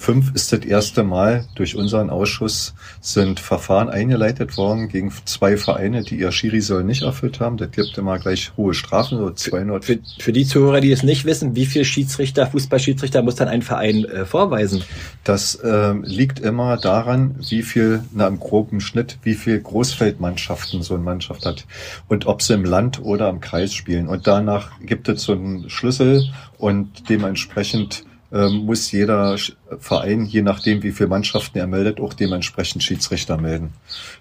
fünf 0.00 0.34
ist 0.34 0.52
das 0.52 0.60
erste 0.60 1.02
Mal 1.02 1.44
durch 1.54 1.76
unseren 1.76 2.08
Ausschuss 2.08 2.74
sind 3.02 3.38
Verfahren 3.38 3.90
eingeleitet 3.90 4.56
worden 4.56 4.88
gegen 4.88 5.12
zwei 5.26 5.58
Vereine, 5.58 6.02
die 6.02 6.18
ihr 6.18 6.32
Schiri 6.32 6.62
soll 6.62 6.84
nicht 6.84 7.02
erfüllt 7.02 7.38
haben. 7.38 7.58
Das 7.58 7.70
gibt 7.70 7.98
immer 7.98 8.18
gleich 8.18 8.52
hohe 8.56 8.72
Strafen, 8.72 9.18
so 9.18 9.30
200. 9.30 9.84
Für, 9.84 9.98
für 10.18 10.32
die 10.32 10.46
Zuhörer, 10.46 10.80
die 10.80 10.90
es 10.90 11.02
nicht 11.02 11.26
wissen, 11.26 11.54
wie 11.54 11.66
viel 11.66 11.84
Schiedsrichter, 11.84 12.46
Fußballschiedsrichter 12.46 13.22
muss 13.22 13.34
dann 13.34 13.48
ein 13.48 13.60
Verein 13.60 14.04
äh, 14.06 14.24
vorweisen? 14.24 14.82
Das 15.22 15.56
äh, 15.56 15.92
liegt 16.02 16.40
immer 16.40 16.78
daran, 16.78 17.36
wie 17.50 17.62
viel, 17.62 18.02
na 18.12 18.26
im 18.26 18.40
groben 18.40 18.80
Schnitt, 18.80 19.18
wie 19.22 19.34
viel 19.34 19.60
Großfeldmannschaften 19.60 20.82
so 20.82 20.94
eine 20.94 21.02
Mannschaft 21.02 21.44
hat 21.44 21.66
und 22.08 22.26
ob 22.26 22.40
sie 22.40 22.54
im 22.54 22.64
Land 22.64 23.02
oder 23.02 23.28
im 23.28 23.40
Kreis 23.40 23.74
spielen. 23.74 24.08
Und 24.08 24.26
danach 24.26 24.70
gibt 24.80 25.10
es 25.10 25.24
so 25.24 25.32
einen 25.32 25.68
Schlüssel 25.68 26.24
und 26.56 27.10
dementsprechend 27.10 28.04
muss 28.30 28.92
jeder 28.92 29.36
Verein, 29.78 30.24
je 30.24 30.42
nachdem 30.42 30.82
wie 30.82 30.92
viele 30.92 31.08
Mannschaften 31.08 31.58
er 31.58 31.66
meldet, 31.66 32.00
auch 32.00 32.14
dementsprechend 32.14 32.82
Schiedsrichter 32.82 33.36
melden. 33.36 33.72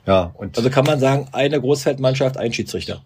Ja, 0.05 0.31
und 0.35 0.57
also 0.57 0.69
kann 0.69 0.85
man 0.85 0.99
sagen, 0.99 1.27
eine 1.31 1.59
Großfeldmannschaft, 1.59 2.37
ein 2.37 2.51
Schiedsrichter. 2.51 3.01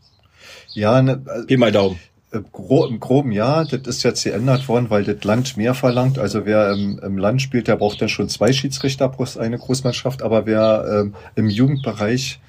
Ja, 0.73 1.01
ne, 1.01 1.21
Pi 1.47 1.57
mal 1.57 1.71
Daumen. 1.71 1.99
Äh, 2.31 2.37
Im 2.37 2.99
groben 2.99 3.31
ja, 3.31 3.63
das 3.63 3.81
ist 3.81 4.03
jetzt 4.03 4.23
geändert 4.23 4.67
worden, 4.67 4.89
weil 4.89 5.03
das 5.03 5.23
Land 5.23 5.57
mehr 5.57 5.73
verlangt. 5.73 6.17
Also 6.17 6.45
wer 6.45 6.71
im, 6.71 6.99
im 6.99 7.17
Land 7.17 7.41
spielt, 7.41 7.67
der 7.67 7.75
braucht 7.75 8.01
dann 8.01 8.09
schon 8.09 8.29
zwei 8.29 8.53
Schiedsrichter 8.53 9.09
pro 9.09 9.25
eine 9.37 9.57
Großmannschaft. 9.57 10.21
Aber 10.21 10.45
wer 10.45 10.85
ähm, 10.89 11.15
im 11.35 11.49
Jugendbereich 11.49 12.39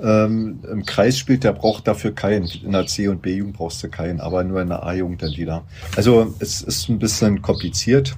ähm, 0.00 0.60
im 0.70 0.84
Kreis 0.84 1.18
spielt, 1.18 1.44
der 1.44 1.52
braucht 1.52 1.86
dafür 1.86 2.12
keinen. 2.12 2.48
In 2.64 2.72
der 2.72 2.86
C- 2.86 3.08
und 3.08 3.22
B-Jugend 3.22 3.56
brauchst 3.56 3.82
du 3.82 3.88
keinen, 3.88 4.20
aber 4.20 4.42
nur 4.44 4.60
in 4.60 4.68
der 4.68 4.82
A-Jugend 4.82 5.22
dann 5.22 5.36
wieder. 5.36 5.62
Also 5.96 6.34
es 6.40 6.62
ist 6.62 6.88
ein 6.88 6.98
bisschen 6.98 7.42
kompliziert. 7.42 8.16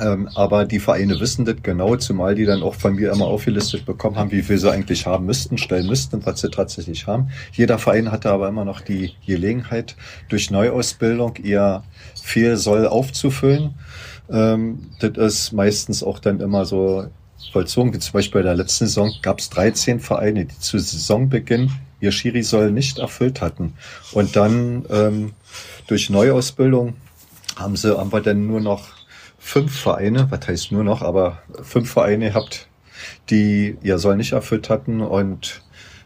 Ähm, 0.00 0.28
aber 0.34 0.66
die 0.66 0.78
Vereine 0.78 1.18
wissen 1.18 1.44
das 1.44 1.56
genau, 1.62 1.96
zumal 1.96 2.36
die 2.36 2.44
dann 2.44 2.62
auch 2.62 2.74
von 2.74 2.94
mir 2.94 3.10
immer 3.10 3.24
aufgelistet 3.24 3.84
bekommen 3.86 4.16
haben, 4.16 4.30
wie 4.30 4.42
viel 4.42 4.56
sie 4.56 4.70
eigentlich 4.70 5.06
haben 5.06 5.26
müssten, 5.26 5.58
stellen 5.58 5.86
müssten 5.86 6.16
und 6.16 6.26
was 6.26 6.40
sie 6.40 6.50
tatsächlich 6.50 7.06
haben. 7.08 7.30
Jeder 7.52 7.78
Verein 7.78 8.12
hatte 8.12 8.30
aber 8.30 8.48
immer 8.48 8.64
noch 8.64 8.82
die 8.82 9.14
Gelegenheit, 9.26 9.96
durch 10.28 10.50
Neuausbildung 10.50 11.36
ihr 11.42 11.82
Fehlsoll 12.22 12.86
aufzufüllen. 12.86 13.74
Ähm, 14.30 14.90
das 15.00 15.16
ist 15.16 15.52
meistens 15.52 16.04
auch 16.04 16.20
dann 16.20 16.38
immer 16.38 16.66
so 16.66 17.06
vollzogen, 17.52 17.92
wie 17.92 17.98
zum 17.98 18.12
Beispiel 18.12 18.42
bei 18.42 18.46
der 18.46 18.56
letzten 18.56 18.86
Saison 18.86 19.12
gab 19.22 19.40
es 19.40 19.50
13 19.50 20.00
Vereine, 20.00 20.44
die 20.46 20.58
zu 20.58 20.78
Saisonbeginn 20.78 21.72
ihr 22.00 22.12
Schiri-Soll 22.12 22.70
nicht 22.70 22.98
erfüllt 22.98 23.40
hatten. 23.40 23.74
Und 24.12 24.36
dann 24.36 24.84
ähm, 24.90 25.32
durch 25.86 26.10
Neuausbildung 26.10 26.94
haben 27.56 27.76
sie, 27.76 27.96
haben 27.96 28.12
wir 28.12 28.20
dann 28.20 28.46
nur 28.46 28.60
noch 28.60 28.88
fünf 29.38 29.78
Vereine, 29.78 30.26
was 30.30 30.46
heißt 30.46 30.72
nur 30.72 30.84
noch, 30.84 31.02
aber 31.02 31.42
fünf 31.62 31.90
Vereine 31.90 32.34
habt, 32.34 32.68
die 33.28 33.76
ihr 33.82 33.98
Soll 33.98 34.16
nicht 34.16 34.32
erfüllt 34.32 34.70
hatten 34.70 35.00
und 35.00 35.62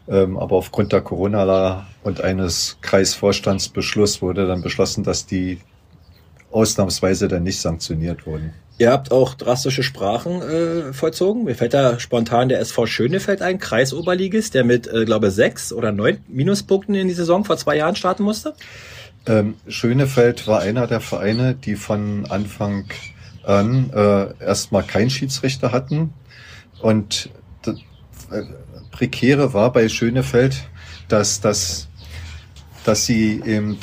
ähm, 0.07 0.37
aber 0.37 0.55
aufgrund 0.55 0.91
der 0.93 1.01
Corona 1.01 1.87
und 2.03 2.21
eines 2.21 2.77
Kreisvorstandsbeschluss 2.81 4.21
wurde 4.21 4.47
dann 4.47 4.61
beschlossen, 4.61 5.03
dass 5.03 5.25
die 5.25 5.59
ausnahmsweise 6.55 7.27
dann 7.27 7.43
nicht 7.43 7.59
sanktioniert 7.59 8.25
wurden. 8.25 8.53
Ihr 8.77 8.91
habt 8.91 9.11
auch 9.11 9.35
drastische 9.35 9.83
Sprachen 9.83 10.41
äh, 10.41 10.93
vollzogen. 10.93 11.43
Mir 11.43 11.55
fällt 11.55 11.73
da 11.73 11.99
spontan 11.99 12.49
der 12.49 12.59
SV 12.61 12.85
Schönefeld 12.87 13.41
ein, 13.41 13.59
Kreisoberligist, 13.59 14.53
der 14.53 14.63
mit, 14.63 14.87
äh, 14.87 15.05
glaube 15.05 15.31
sechs 15.31 15.73
oder 15.73 15.91
neun 15.91 16.17
Minuspunkten 16.27 16.95
in 16.95 17.07
die 17.07 17.13
Saison 17.13 17.43
vor 17.45 17.57
zwei 17.57 17.77
Jahren 17.77 17.95
starten 17.95 18.23
musste. 18.23 18.53
Ähm, 19.27 19.55
Schönefeld 19.67 20.47
war 20.47 20.61
einer 20.61 20.87
der 20.87 21.01
Vereine, 21.01 21.55
die 21.55 21.75
von 21.75 22.25
Anfang 22.25 22.85
an 23.43 23.91
äh, 23.93 24.43
erstmal 24.43 24.83
keinen 24.83 25.09
Schiedsrichter 25.09 25.71
hatten. 25.71 26.13
Und 26.81 27.29
das 27.63 27.75
äh, 28.31 28.43
Prekäre 28.91 29.53
war 29.53 29.73
bei 29.73 29.89
Schönefeld, 29.89 30.63
dass, 31.09 31.41
dass, 31.41 31.89
dass 32.85 33.05
sie 33.05 33.41
eben 33.45 33.77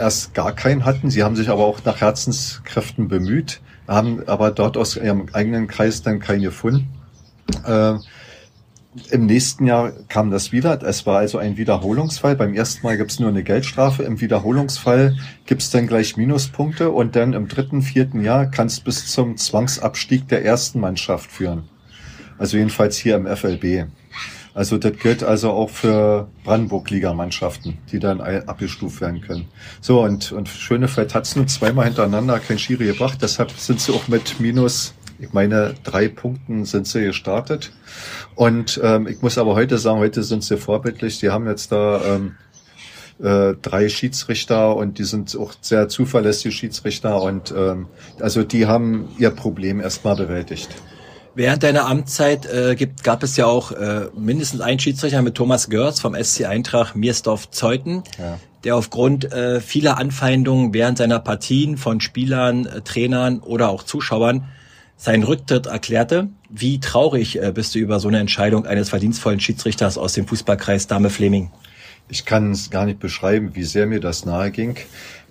erst 0.00 0.34
gar 0.34 0.52
keinen 0.52 0.84
hatten. 0.84 1.10
Sie 1.10 1.22
haben 1.22 1.36
sich 1.36 1.48
aber 1.48 1.64
auch 1.64 1.84
nach 1.84 2.00
Herzenskräften 2.00 3.08
bemüht, 3.08 3.60
haben 3.86 4.26
aber 4.26 4.50
dort 4.50 4.76
aus 4.76 4.96
ihrem 4.96 5.26
eigenen 5.32 5.68
Kreis 5.68 6.02
dann 6.02 6.18
keinen 6.18 6.42
gefunden. 6.42 6.88
Äh, 7.64 7.94
im 9.10 9.26
nächsten 9.26 9.66
Jahr 9.66 9.92
kam 10.08 10.32
das 10.32 10.50
wieder. 10.50 10.82
Es 10.82 11.06
war 11.06 11.18
also 11.18 11.38
ein 11.38 11.56
Wiederholungsfall. 11.56 12.34
Beim 12.34 12.54
ersten 12.54 12.84
Mal 12.84 12.96
gibt 12.96 13.12
es 13.12 13.20
nur 13.20 13.28
eine 13.28 13.44
Geldstrafe. 13.44 14.02
Im 14.02 14.20
Wiederholungsfall 14.20 15.16
gibt 15.46 15.62
es 15.62 15.70
dann 15.70 15.86
gleich 15.86 16.16
Minuspunkte 16.16 16.90
und 16.90 17.14
dann 17.14 17.32
im 17.32 17.46
dritten, 17.46 17.82
vierten 17.82 18.20
Jahr 18.20 18.46
kann 18.46 18.66
es 18.66 18.80
bis 18.80 19.06
zum 19.06 19.36
Zwangsabstieg 19.36 20.26
der 20.26 20.44
ersten 20.44 20.80
Mannschaft 20.80 21.30
führen. 21.30 21.68
Also 22.36 22.56
jedenfalls 22.56 22.96
hier 22.96 23.14
im 23.14 23.26
FLB. 23.26 23.86
Also 24.54 24.78
das 24.78 24.96
gilt 24.98 25.22
also 25.22 25.50
auch 25.50 25.70
für 25.70 26.28
Brandenburg-Liga-Mannschaften, 26.44 27.78
die 27.92 27.98
dann 27.98 28.20
abgestuft 28.20 29.00
werden 29.00 29.20
können. 29.20 29.48
So, 29.80 30.02
und, 30.02 30.32
und 30.32 30.48
Schönefeld 30.48 31.14
hat 31.14 31.26
es 31.26 31.36
nur 31.36 31.46
zweimal 31.46 31.86
hintereinander 31.86 32.40
kein 32.40 32.58
Schiri 32.58 32.86
gebracht, 32.86 33.18
deshalb 33.22 33.52
sind 33.52 33.80
sie 33.80 33.92
auch 33.92 34.08
mit 34.08 34.40
minus 34.40 34.94
ich 35.22 35.34
meine, 35.34 35.74
drei 35.84 36.08
Punkten 36.08 36.64
sind 36.64 36.86
sie 36.86 37.04
gestartet. 37.04 37.72
Und 38.34 38.80
ähm, 38.82 39.06
ich 39.06 39.20
muss 39.20 39.36
aber 39.36 39.54
heute 39.54 39.76
sagen, 39.76 39.98
heute 39.98 40.22
sind 40.22 40.42
sie 40.42 40.56
vorbildlich. 40.56 41.20
Die 41.20 41.28
haben 41.28 41.46
jetzt 41.46 41.72
da 41.72 42.00
ähm, 42.02 42.36
äh, 43.22 43.54
drei 43.60 43.88
Schiedsrichter 43.90 44.74
und 44.76 44.98
die 44.98 45.04
sind 45.04 45.36
auch 45.36 45.52
sehr 45.60 45.88
zuverlässige 45.88 46.52
Schiedsrichter 46.52 47.20
und 47.22 47.52
ähm, 47.54 47.86
also 48.18 48.42
die 48.42 48.66
haben 48.66 49.08
ihr 49.18 49.30
Problem 49.30 49.80
erstmal 49.80 50.16
bewältigt. 50.16 50.70
Während 51.40 51.62
deiner 51.62 51.86
Amtszeit 51.86 52.44
äh, 52.44 52.74
gibt, 52.74 53.02
gab 53.02 53.22
es 53.22 53.38
ja 53.38 53.46
auch 53.46 53.72
äh, 53.72 54.08
mindestens 54.14 54.60
einen 54.60 54.78
Schiedsrichter 54.78 55.22
mit 55.22 55.36
Thomas 55.36 55.70
Görz 55.70 55.98
vom 55.98 56.14
SC 56.14 56.44
Eintracht 56.44 56.96
Miersdorf-Zeuthen, 56.96 58.02
ja. 58.18 58.38
der 58.62 58.76
aufgrund 58.76 59.32
äh, 59.32 59.62
vieler 59.62 59.96
Anfeindungen 59.96 60.74
während 60.74 60.98
seiner 60.98 61.18
Partien 61.18 61.78
von 61.78 62.02
Spielern, 62.02 62.66
äh, 62.66 62.82
Trainern 62.82 63.40
oder 63.40 63.70
auch 63.70 63.84
Zuschauern 63.84 64.48
seinen 64.98 65.22
Rücktritt 65.22 65.64
erklärte. 65.64 66.28
Wie 66.50 66.78
traurig 66.78 67.40
äh, 67.42 67.52
bist 67.54 67.74
du 67.74 67.78
über 67.78 68.00
so 68.00 68.08
eine 68.08 68.18
Entscheidung 68.18 68.66
eines 68.66 68.90
verdienstvollen 68.90 69.40
Schiedsrichters 69.40 69.96
aus 69.96 70.12
dem 70.12 70.26
Fußballkreis 70.26 70.88
Dame 70.88 71.08
Fleming? 71.08 71.50
Ich 72.10 72.26
kann 72.26 72.50
es 72.50 72.68
gar 72.68 72.84
nicht 72.84 73.00
beschreiben, 73.00 73.52
wie 73.54 73.64
sehr 73.64 73.86
mir 73.86 74.00
das 74.00 74.26
nahe 74.26 74.50
ging, 74.50 74.76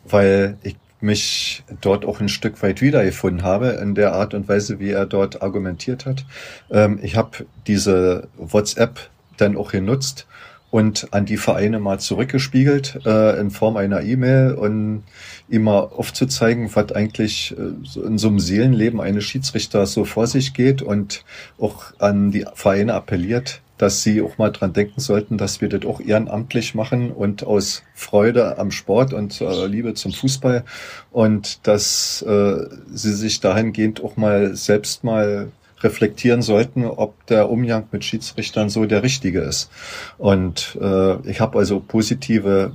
weil 0.06 0.58
ich 0.64 0.76
mich 1.02 1.64
dort 1.82 2.06
auch 2.06 2.20
ein 2.20 2.30
Stück 2.30 2.62
weit 2.62 2.82
wiedergefunden 2.82 3.44
habe 3.44 3.70
in 3.82 3.96
der 3.96 4.14
Art 4.14 4.34
und 4.34 4.48
Weise, 4.48 4.80
wie 4.80 4.92
er 4.92 5.06
dort 5.06 5.42
argumentiert 5.42 6.06
hat. 6.06 6.26
Ähm, 6.70 7.00
ich 7.02 7.16
habe 7.16 7.46
diese 7.68 8.28
WhatsApp 8.38 9.10
dann 9.38 9.56
auch 9.56 9.72
genutzt 9.72 10.28
und 10.72 11.08
an 11.12 11.26
die 11.26 11.38
Vereine 11.38 11.80
mal 11.80 12.00
zurückgespiegelt 12.00 13.00
äh, 13.06 13.40
in 13.40 13.50
Form 13.50 13.78
einer 13.78 14.02
E-Mail 14.02 14.54
und 14.54 15.04
immer 15.48 15.92
aufzuzeigen, 15.94 16.70
was 16.76 16.92
eigentlich 16.92 17.56
äh, 17.58 18.00
in 18.00 18.18
so 18.18 18.28
einem 18.28 18.40
Seelenleben 18.40 19.02
eines 19.02 19.24
Schiedsrichters 19.24 19.94
so 19.94 20.06
vor 20.06 20.28
sich 20.28 20.54
geht 20.54 20.82
und 20.82 21.24
auch 21.60 21.86
an 21.98 22.32
die 22.32 22.46
Vereine 22.54 22.94
appelliert, 22.94 23.62
dass 23.80 24.04
sie 24.04 24.22
auch 24.22 24.38
mal 24.38 24.52
dran 24.52 24.74
denken 24.74 25.00
sollten, 25.00 25.38
dass 25.38 25.62
wir 25.62 25.70
das 25.70 25.86
auch 25.86 26.02
ehrenamtlich 26.02 26.76
machen 26.76 27.12
und 27.12 27.48
aus 27.48 27.82
Freude 27.96 28.60
am 28.60 28.72
Sport 28.72 29.14
und 29.14 29.42
äh, 29.42 29.66
Liebe 29.66 29.96
zum 29.96 30.12
Fußball 30.12 30.64
und 31.12 31.66
dass 31.66 32.22
äh, 32.22 32.68
sie 32.94 33.14
sich 33.14 33.40
dahingehend 33.40 34.04
auch 34.04 34.18
mal 34.18 34.56
selbst 34.56 35.04
mal 35.04 35.52
reflektieren 35.82 36.42
sollten, 36.42 36.86
ob 36.86 37.26
der 37.28 37.50
Umgang 37.50 37.88
mit 37.92 38.04
Schiedsrichtern 38.04 38.70
so 38.70 38.86
der 38.86 39.02
richtige 39.02 39.40
ist. 39.40 39.72
Und 40.18 40.78
äh, 40.82 41.30
ich 41.30 41.40
habe 41.40 41.58
also 41.58 41.80
positive 41.80 42.74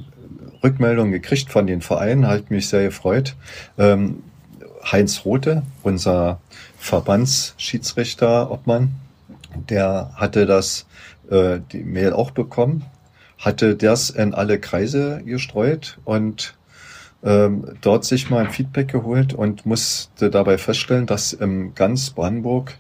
Rückmeldungen 0.63 1.13
gekriegt 1.13 1.53
von 1.53 1.67
den 1.67 1.83
Vereinen, 1.83 2.27
halt 2.27 2.51
mich 2.51 2.69
sehr 2.69 2.83
gefreut. 2.83 3.37
Ähm, 3.77 4.23
Heinz 4.91 5.27
Rote, 5.27 5.65
unser 5.83 6.41
Verbandsschiedsrichter, 6.79 8.51
Obmann, 8.51 8.95
der 9.69 10.11
hatte 10.15 10.47
das, 10.47 10.87
äh, 11.31 11.61
die 11.73 11.85
Mail 11.85 12.13
auch 12.13 12.31
bekommen, 12.31 12.85
hatte 13.39 13.77
das 13.77 14.11
in 14.11 14.35
alle 14.35 14.59
Kreise 14.59 15.23
gestreut 15.25 15.99
und 16.05 16.55
ähm, 17.23 17.77
dort 17.81 18.05
sich 18.05 18.31
mal 18.31 18.45
ein 18.45 18.51
Feedback 18.51 18.89
geholt 18.89 19.33
und 19.33 19.65
musste 19.67 20.31
dabei 20.31 20.59
feststellen, 20.59 21.07
dass 21.07 21.33
im 21.33 21.75
ganz 21.75 22.11
Brandenburg 22.11 22.75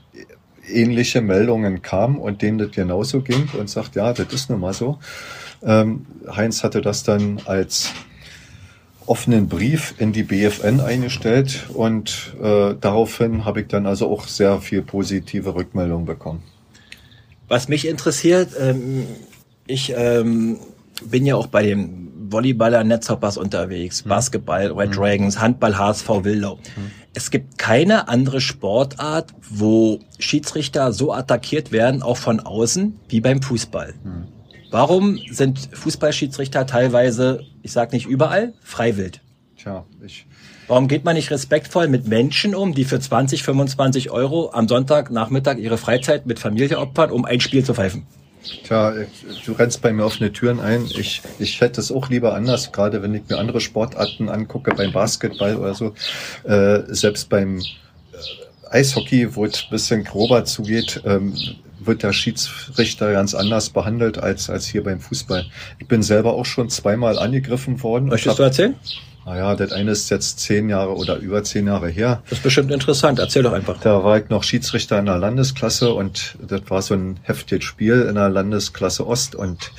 ähnliche 0.69 1.21
Meldungen 1.21 1.83
kamen 1.83 2.19
und 2.19 2.43
denen 2.43 2.59
das 2.59 2.71
genauso 2.71 3.21
ging 3.21 3.49
und 3.59 3.69
sagt, 3.69 3.97
ja, 3.97 4.13
das 4.13 4.33
ist 4.33 4.51
nun 4.51 4.61
mal 4.61 4.73
so. 4.73 4.99
Ähm, 5.63 6.07
Heinz 6.35 6.63
hatte 6.63 6.81
das 6.81 7.03
dann 7.03 7.41
als 7.47 7.93
offenen 9.07 9.49
Brief 9.49 9.95
in 9.99 10.13
die 10.13 10.23
BFN 10.23 10.81
eingestellt 10.81 11.67
und 11.73 12.35
äh, 12.43 12.75
daraufhin 12.81 13.45
habe 13.45 13.63
ich 13.63 13.69
dann 13.69 13.87
also 13.87 14.11
auch 14.11 14.27
sehr 14.27 14.61
viel 14.61 14.83
positive 14.83 15.55
Rückmeldungen 15.55 16.07
bekommen. 16.07 16.43
Was 17.49 17.69
mich 17.69 17.87
interessiert, 17.87 18.51
ähm, 18.59 19.07
ich 19.67 19.93
ähm, 19.97 20.59
bin 21.05 21.27
ja 21.27 21.37
auch 21.37 21.47
bei 21.47 21.63
dem 21.63 22.05
Volleyballer 22.31 22.85
Netzhoppers 22.85 23.37
unterwegs, 23.37 24.05
mhm. 24.05 24.09
Basketball 24.09 24.73
Red 24.73 24.91
mhm. 24.91 24.95
Dragons, 24.95 25.41
Handball 25.41 25.79
HSV 25.79 26.09
Wildau. 26.23 26.57
Mhm. 26.57 26.91
Es 27.15 27.31
gibt 27.31 27.59
keine 27.59 28.09
andere 28.09 28.41
Sportart, 28.41 29.33
wo 29.49 30.01
Schiedsrichter 30.19 30.93
so 30.93 31.13
attackiert 31.13 31.71
werden, 31.71 32.03
auch 32.03 32.17
von 32.17 32.41
außen, 32.41 32.99
wie 33.09 33.21
beim 33.21 33.41
Fußball. 33.41 33.95
Mhm. 34.03 34.25
Warum 34.71 35.21
sind 35.31 35.69
Fußballschiedsrichter 35.73 36.67
teilweise, 36.67 37.45
ich 37.63 37.71
sag 37.71 37.93
nicht 37.93 38.07
überall, 38.07 38.55
freiwillig? 38.61 39.21
Tja, 39.57 39.85
ich. 40.05 40.27
Warum 40.67 40.89
geht 40.89 41.05
man 41.05 41.15
nicht 41.15 41.31
respektvoll 41.31 41.89
mit 41.89 42.09
Menschen 42.09 42.55
um, 42.55 42.75
die 42.75 42.85
für 42.85 42.99
20, 42.99 43.43
25 43.43 44.11
Euro 44.11 44.51
am 44.53 44.69
Sonntagnachmittag 44.69 45.59
ihre 45.59 45.77
Freizeit 45.77 46.27
mit 46.27 46.39
Familie 46.39 46.79
opfern, 46.79 47.11
um 47.11 47.25
ein 47.25 47.41
Spiel 47.41 47.65
zu 47.65 47.75
pfeifen? 47.75 48.07
Tja, 48.65 48.93
du 49.47 49.53
rennst 49.53 49.81
bei 49.81 49.93
mir 49.93 50.05
offene 50.05 50.33
Türen 50.33 50.61
ein. 50.61 50.85
Ich, 50.99 51.23
ich 51.39 51.61
hätte 51.61 51.81
es 51.81 51.91
auch 51.91 52.11
lieber 52.11 52.35
anders, 52.35 52.73
gerade 52.73 53.03
wenn 53.03 53.15
ich 53.15 53.23
mir 53.29 53.39
andere 53.39 53.61
Sportarten 53.61 54.29
angucke, 54.29 54.75
beim 54.75 54.93
Basketball 54.93 55.57
oder 55.57 55.75
so. 55.75 55.95
Äh, 56.45 56.83
selbst 56.89 57.29
beim 57.29 57.59
äh, 57.59 57.63
Eishockey, 58.71 59.35
wo 59.35 59.47
es 59.47 59.65
ein 59.65 59.71
bisschen 59.71 60.05
grober 60.05 60.45
zugeht, 60.45 61.01
ähm, 61.05 61.35
wird 61.81 62.03
der 62.03 62.13
Schiedsrichter 62.13 63.13
ganz 63.13 63.35
anders 63.35 63.71
behandelt 63.71 64.19
als, 64.19 64.51
als 64.51 64.67
hier 64.67 64.85
beim 64.85 65.01
Fußball. 65.01 65.47
Ich 65.79 65.87
bin 65.87 66.03
selber 66.03 66.35
auch 66.35 66.47
schon 66.47 66.71
zweimal 66.71 67.19
angegriffen 67.19 67.83
worden. 67.83 68.09
Möchtest 68.09 68.39
du 68.39 68.43
erzählen? 68.43 68.75
Naja, 69.27 69.57
das 69.57 69.73
eine 69.73 69.93
ist 69.93 70.11
jetzt 70.11 70.41
zehn 70.41 70.69
Jahre 70.69 70.95
oder 70.95 71.17
über 71.17 71.43
zehn 71.43 71.67
Jahre 71.67 71.89
her. 71.89 72.23
Das 72.29 72.39
ist 72.39 72.43
bestimmt 72.45 72.71
interessant. 72.71 73.19
Erzähl 73.19 73.43
doch 73.43 73.53
einfach. 73.53 73.81
Da 73.81 74.05
war 74.05 74.19
ich 74.19 74.29
noch 74.29 74.43
Schiedsrichter 74.43 74.99
in 74.99 75.07
der 75.07 75.17
Landesklasse 75.17 75.95
und 75.95 76.37
das 76.47 76.61
war 76.69 76.83
so 76.83 76.95
ein 76.95 77.19
heftiges 77.23 77.65
Spiel 77.65 78.03
in 78.03 78.17
der 78.17 78.29
Landesklasse 78.29 79.07
Ost 79.07 79.35
und 79.35 79.73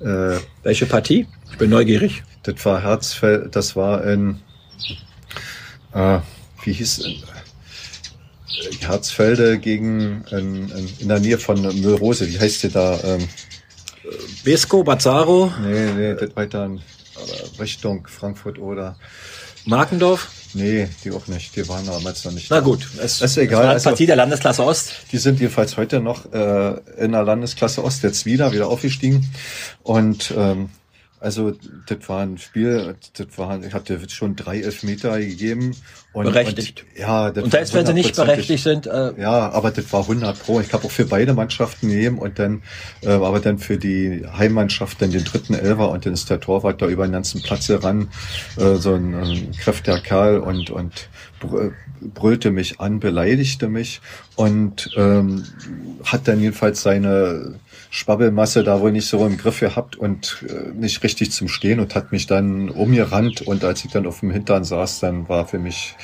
äh, 0.00 0.38
welche 0.62 0.86
Partie? 0.86 1.26
Ich 1.50 1.58
bin 1.58 1.70
neugierig. 1.70 2.22
Das 2.44 2.64
war 2.64 2.82
Herzfeld, 2.82 3.54
das 3.56 3.74
war 3.76 4.04
in 4.04 4.40
äh, 5.92 6.18
wie 6.62 6.72
hieß 6.72 7.04
äh, 7.04 7.14
Herzfelde 8.80 9.58
gegen 9.58 10.24
in, 10.30 10.68
in, 10.70 10.88
in 11.00 11.08
der 11.08 11.20
Nähe 11.20 11.38
von 11.38 11.60
Müllrose. 11.60 12.28
Wie 12.28 12.38
heißt 12.38 12.62
die 12.64 12.68
da? 12.70 12.98
Ähm, 13.02 13.28
Vesco, 14.44 14.82
Bazzaro? 14.82 15.52
Nee, 15.62 15.92
nee, 15.92 16.14
das 16.14 16.34
weiter 16.36 16.70
Richtung 17.58 18.06
Frankfurt 18.06 18.58
oder 18.58 18.96
Markendorf? 19.64 20.28
Nee, 20.54 20.88
die 21.04 21.12
auch 21.12 21.26
nicht. 21.28 21.56
Die 21.56 21.66
waren 21.68 21.86
damals 21.86 22.24
noch 22.24 22.32
nicht. 22.32 22.50
Na 22.50 22.60
gut, 22.60 22.86
es, 23.02 23.22
ist 23.22 23.36
egal. 23.38 23.76
Es 23.76 23.84
war 23.84 23.92
Partie 23.92 24.04
also, 24.04 24.06
der 24.06 24.16
Landesklasse 24.16 24.64
Ost. 24.64 24.92
Die 25.10 25.18
sind 25.18 25.40
jedenfalls 25.40 25.76
heute 25.76 26.00
noch 26.00 26.30
äh, 26.32 26.74
in 26.98 27.12
der 27.12 27.22
Landesklasse 27.22 27.82
Ost 27.82 28.02
jetzt 28.02 28.26
wieder, 28.26 28.52
wieder 28.52 28.68
aufgestiegen. 28.68 29.30
Und 29.82 30.34
ähm, 30.36 30.68
also 31.22 31.52
das 31.86 32.08
war 32.08 32.22
ein 32.22 32.36
Spiel, 32.36 32.96
das 33.16 33.26
war, 33.36 33.62
ich 33.62 33.72
hatte 33.72 33.98
schon 34.10 34.34
drei 34.36 34.60
Elfmeter 34.60 35.18
gegeben. 35.18 35.76
Und, 36.12 36.24
berechtigt. 36.24 36.84
Und, 36.90 37.00
ja, 37.00 37.30
das 37.30 37.44
und 37.44 37.50
selbst 37.50 37.72
wenn 37.74 37.86
sie 37.86 37.94
nicht 37.94 38.16
berechtigt 38.16 38.64
sind. 38.64 38.86
Äh, 38.86 39.12
ja, 39.18 39.50
aber 39.50 39.70
das 39.70 39.90
war 39.92 40.02
100 40.02 40.38
pro. 40.38 40.60
Ich 40.60 40.72
habe 40.72 40.84
auch 40.84 40.90
für 40.90 41.06
beide 41.06 41.32
Mannschaften 41.32 41.88
gegeben 41.88 42.18
und 42.18 42.38
dann, 42.38 42.62
äh, 43.02 43.10
aber 43.10 43.40
dann 43.40 43.58
für 43.58 43.78
die 43.78 44.26
Heimmannschaft 44.36 45.00
dann 45.00 45.10
den 45.10 45.24
dritten 45.24 45.54
Elfer 45.54 45.90
und 45.90 46.04
dann 46.04 46.12
ist 46.12 46.28
der 46.28 46.40
Torwart 46.40 46.82
da 46.82 46.86
über 46.86 47.06
den 47.06 47.12
ganzen 47.12 47.40
Platz 47.40 47.68
heran, 47.68 48.08
äh, 48.58 48.74
so 48.74 48.94
ein, 48.94 49.14
ein 49.14 49.52
kräftiger 49.52 50.00
Kerl 50.00 50.38
und 50.38 50.70
und 50.70 51.08
brüllte 52.14 52.50
mich 52.50 52.80
an, 52.80 53.00
beleidigte 53.00 53.68
mich 53.68 54.00
und 54.36 54.90
ähm, 54.96 55.44
hat 56.04 56.28
dann 56.28 56.40
jedenfalls 56.40 56.82
seine 56.82 57.54
Schwabbelmasse 57.94 58.64
da 58.64 58.80
wohl 58.80 58.90
nicht 58.90 59.06
so 59.06 59.24
im 59.26 59.36
Griff 59.36 59.60
gehabt 59.60 59.96
und 59.96 60.46
äh, 60.48 60.72
nicht 60.74 61.02
richtig 61.02 61.30
zum 61.30 61.48
Stehen 61.48 61.78
und 61.78 61.94
hat 61.94 62.10
mich 62.10 62.26
dann 62.26 62.70
umgerannt 62.70 63.42
und 63.42 63.64
als 63.64 63.84
ich 63.84 63.92
dann 63.92 64.06
auf 64.06 64.20
dem 64.20 64.30
Hintern 64.30 64.64
saß, 64.64 65.00
dann 65.00 65.28
war 65.28 65.46
für 65.46 65.58
mich 65.58 65.94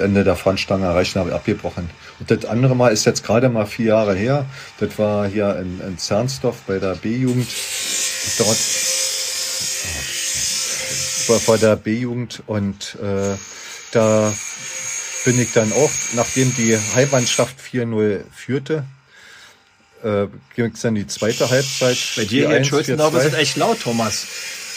Ende 0.00 0.24
der 0.24 0.34
Fahnenstange 0.34 0.86
erreicht 0.86 1.14
und 1.16 1.20
habe 1.20 1.34
abgebrochen. 1.34 1.90
Und 2.20 2.30
das 2.30 2.46
andere 2.46 2.74
Mal 2.74 2.88
ist 2.88 3.04
jetzt 3.04 3.22
gerade 3.22 3.50
mal 3.50 3.66
vier 3.66 3.86
Jahre 3.86 4.14
her. 4.14 4.46
Das 4.78 4.98
war 4.98 5.28
hier 5.28 5.58
in, 5.58 5.80
in 5.86 5.98
Zernsdorf 5.98 6.62
bei 6.66 6.78
der 6.78 6.94
B-Jugend. 6.94 7.48
Dort 8.38 8.58
war 11.28 11.38
vor 11.38 11.58
der 11.58 11.76
B-Jugend 11.76 12.42
und 12.46 12.96
äh, 13.02 13.36
da 13.92 14.32
bin 15.26 15.38
ich 15.38 15.52
dann 15.52 15.70
auch, 15.72 15.90
nachdem 16.14 16.54
die 16.54 16.78
Heimmannschaft 16.94 17.56
4-0 17.60 18.22
führte, 18.32 18.84
äh, 20.02 20.26
ging 20.54 20.72
es 20.72 20.80
dann 20.80 20.94
die 20.94 21.06
zweite 21.06 21.48
Halbzeit. 21.50 21.96
Bei 22.16 22.24
dir 22.24 22.48
hier 22.48 22.56
in 22.56 22.64
Schulzenau 22.64 23.10
ist 23.10 23.34
echt 23.34 23.56
laut, 23.56 23.80
Thomas. 23.80 24.26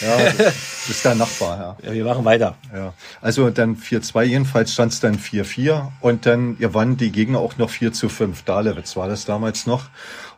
Ja, 0.00 0.16
das 0.32 0.54
ist 0.88 1.04
der 1.04 1.14
Nachbar, 1.14 1.76
ja. 1.82 1.88
ja. 1.88 1.94
Wir 1.94 2.04
machen 2.04 2.24
weiter. 2.24 2.56
Ja. 2.74 2.92
Also 3.20 3.48
dann 3.50 3.76
4-2, 3.76 4.24
jedenfalls 4.24 4.72
stand 4.72 4.92
es 4.92 5.00
dann 5.00 5.18
4-4 5.18 5.92
und 6.00 6.26
dann 6.26 6.58
gewannen 6.58 6.96
die 6.96 7.12
Gegner 7.12 7.38
auch 7.38 7.56
noch 7.58 7.70
4 7.70 7.92
zu 7.92 8.08
5. 8.08 8.42
Dalewitz 8.42 8.96
war 8.96 9.08
das 9.08 9.24
damals 9.24 9.66
noch. 9.66 9.88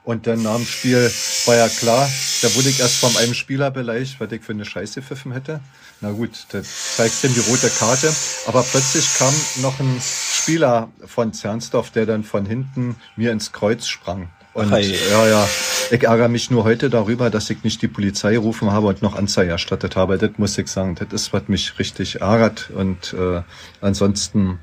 Und 0.04 0.28
dann 0.28 0.40
nach 0.42 0.54
dem 0.54 0.64
Spiel 0.64 1.10
war 1.46 1.56
ja 1.56 1.68
klar, 1.68 2.08
da 2.40 2.54
wurde 2.54 2.68
ich 2.68 2.78
erst 2.78 2.98
von 2.98 3.16
einem 3.16 3.34
Spieler 3.34 3.72
beleidigt, 3.72 4.20
weil 4.20 4.32
ich 4.32 4.42
für 4.42 4.52
eine 4.52 4.64
Scheiße 4.64 5.02
pfiffen 5.02 5.32
hätte. 5.32 5.60
Na 6.00 6.12
gut, 6.12 6.46
da 6.50 6.62
zeigt 6.62 7.24
ihm 7.24 7.34
die 7.34 7.40
rote 7.40 7.68
Karte. 7.70 8.14
Aber 8.46 8.62
plötzlich 8.62 9.04
kam 9.18 9.34
noch 9.62 9.80
ein 9.80 10.00
Spieler 10.00 10.90
von 11.04 11.32
Zernsdorf, 11.32 11.90
der 11.90 12.06
dann 12.06 12.22
von 12.22 12.46
hinten 12.46 12.94
mir 13.16 13.32
ins 13.32 13.50
Kreuz 13.50 13.88
sprang. 13.88 14.28
Und 14.56 14.70
Hi. 14.70 14.90
ja, 15.10 15.28
ja, 15.28 15.48
ich 15.90 16.02
ärgere 16.02 16.28
mich 16.28 16.50
nur 16.50 16.64
heute 16.64 16.88
darüber, 16.88 17.28
dass 17.28 17.50
ich 17.50 17.62
nicht 17.62 17.82
die 17.82 17.88
Polizei 17.88 18.32
gerufen 18.32 18.72
habe 18.72 18.86
und 18.86 19.02
noch 19.02 19.14
Anzeige 19.14 19.50
erstattet 19.50 19.96
habe. 19.96 20.16
Das 20.16 20.30
muss 20.38 20.56
ich 20.56 20.68
sagen, 20.68 20.94
das 20.94 21.08
ist, 21.12 21.34
was 21.34 21.46
mich 21.48 21.78
richtig 21.78 22.22
ärgert. 22.22 22.70
Und 22.70 23.12
äh, 23.12 23.42
ansonsten, 23.82 24.58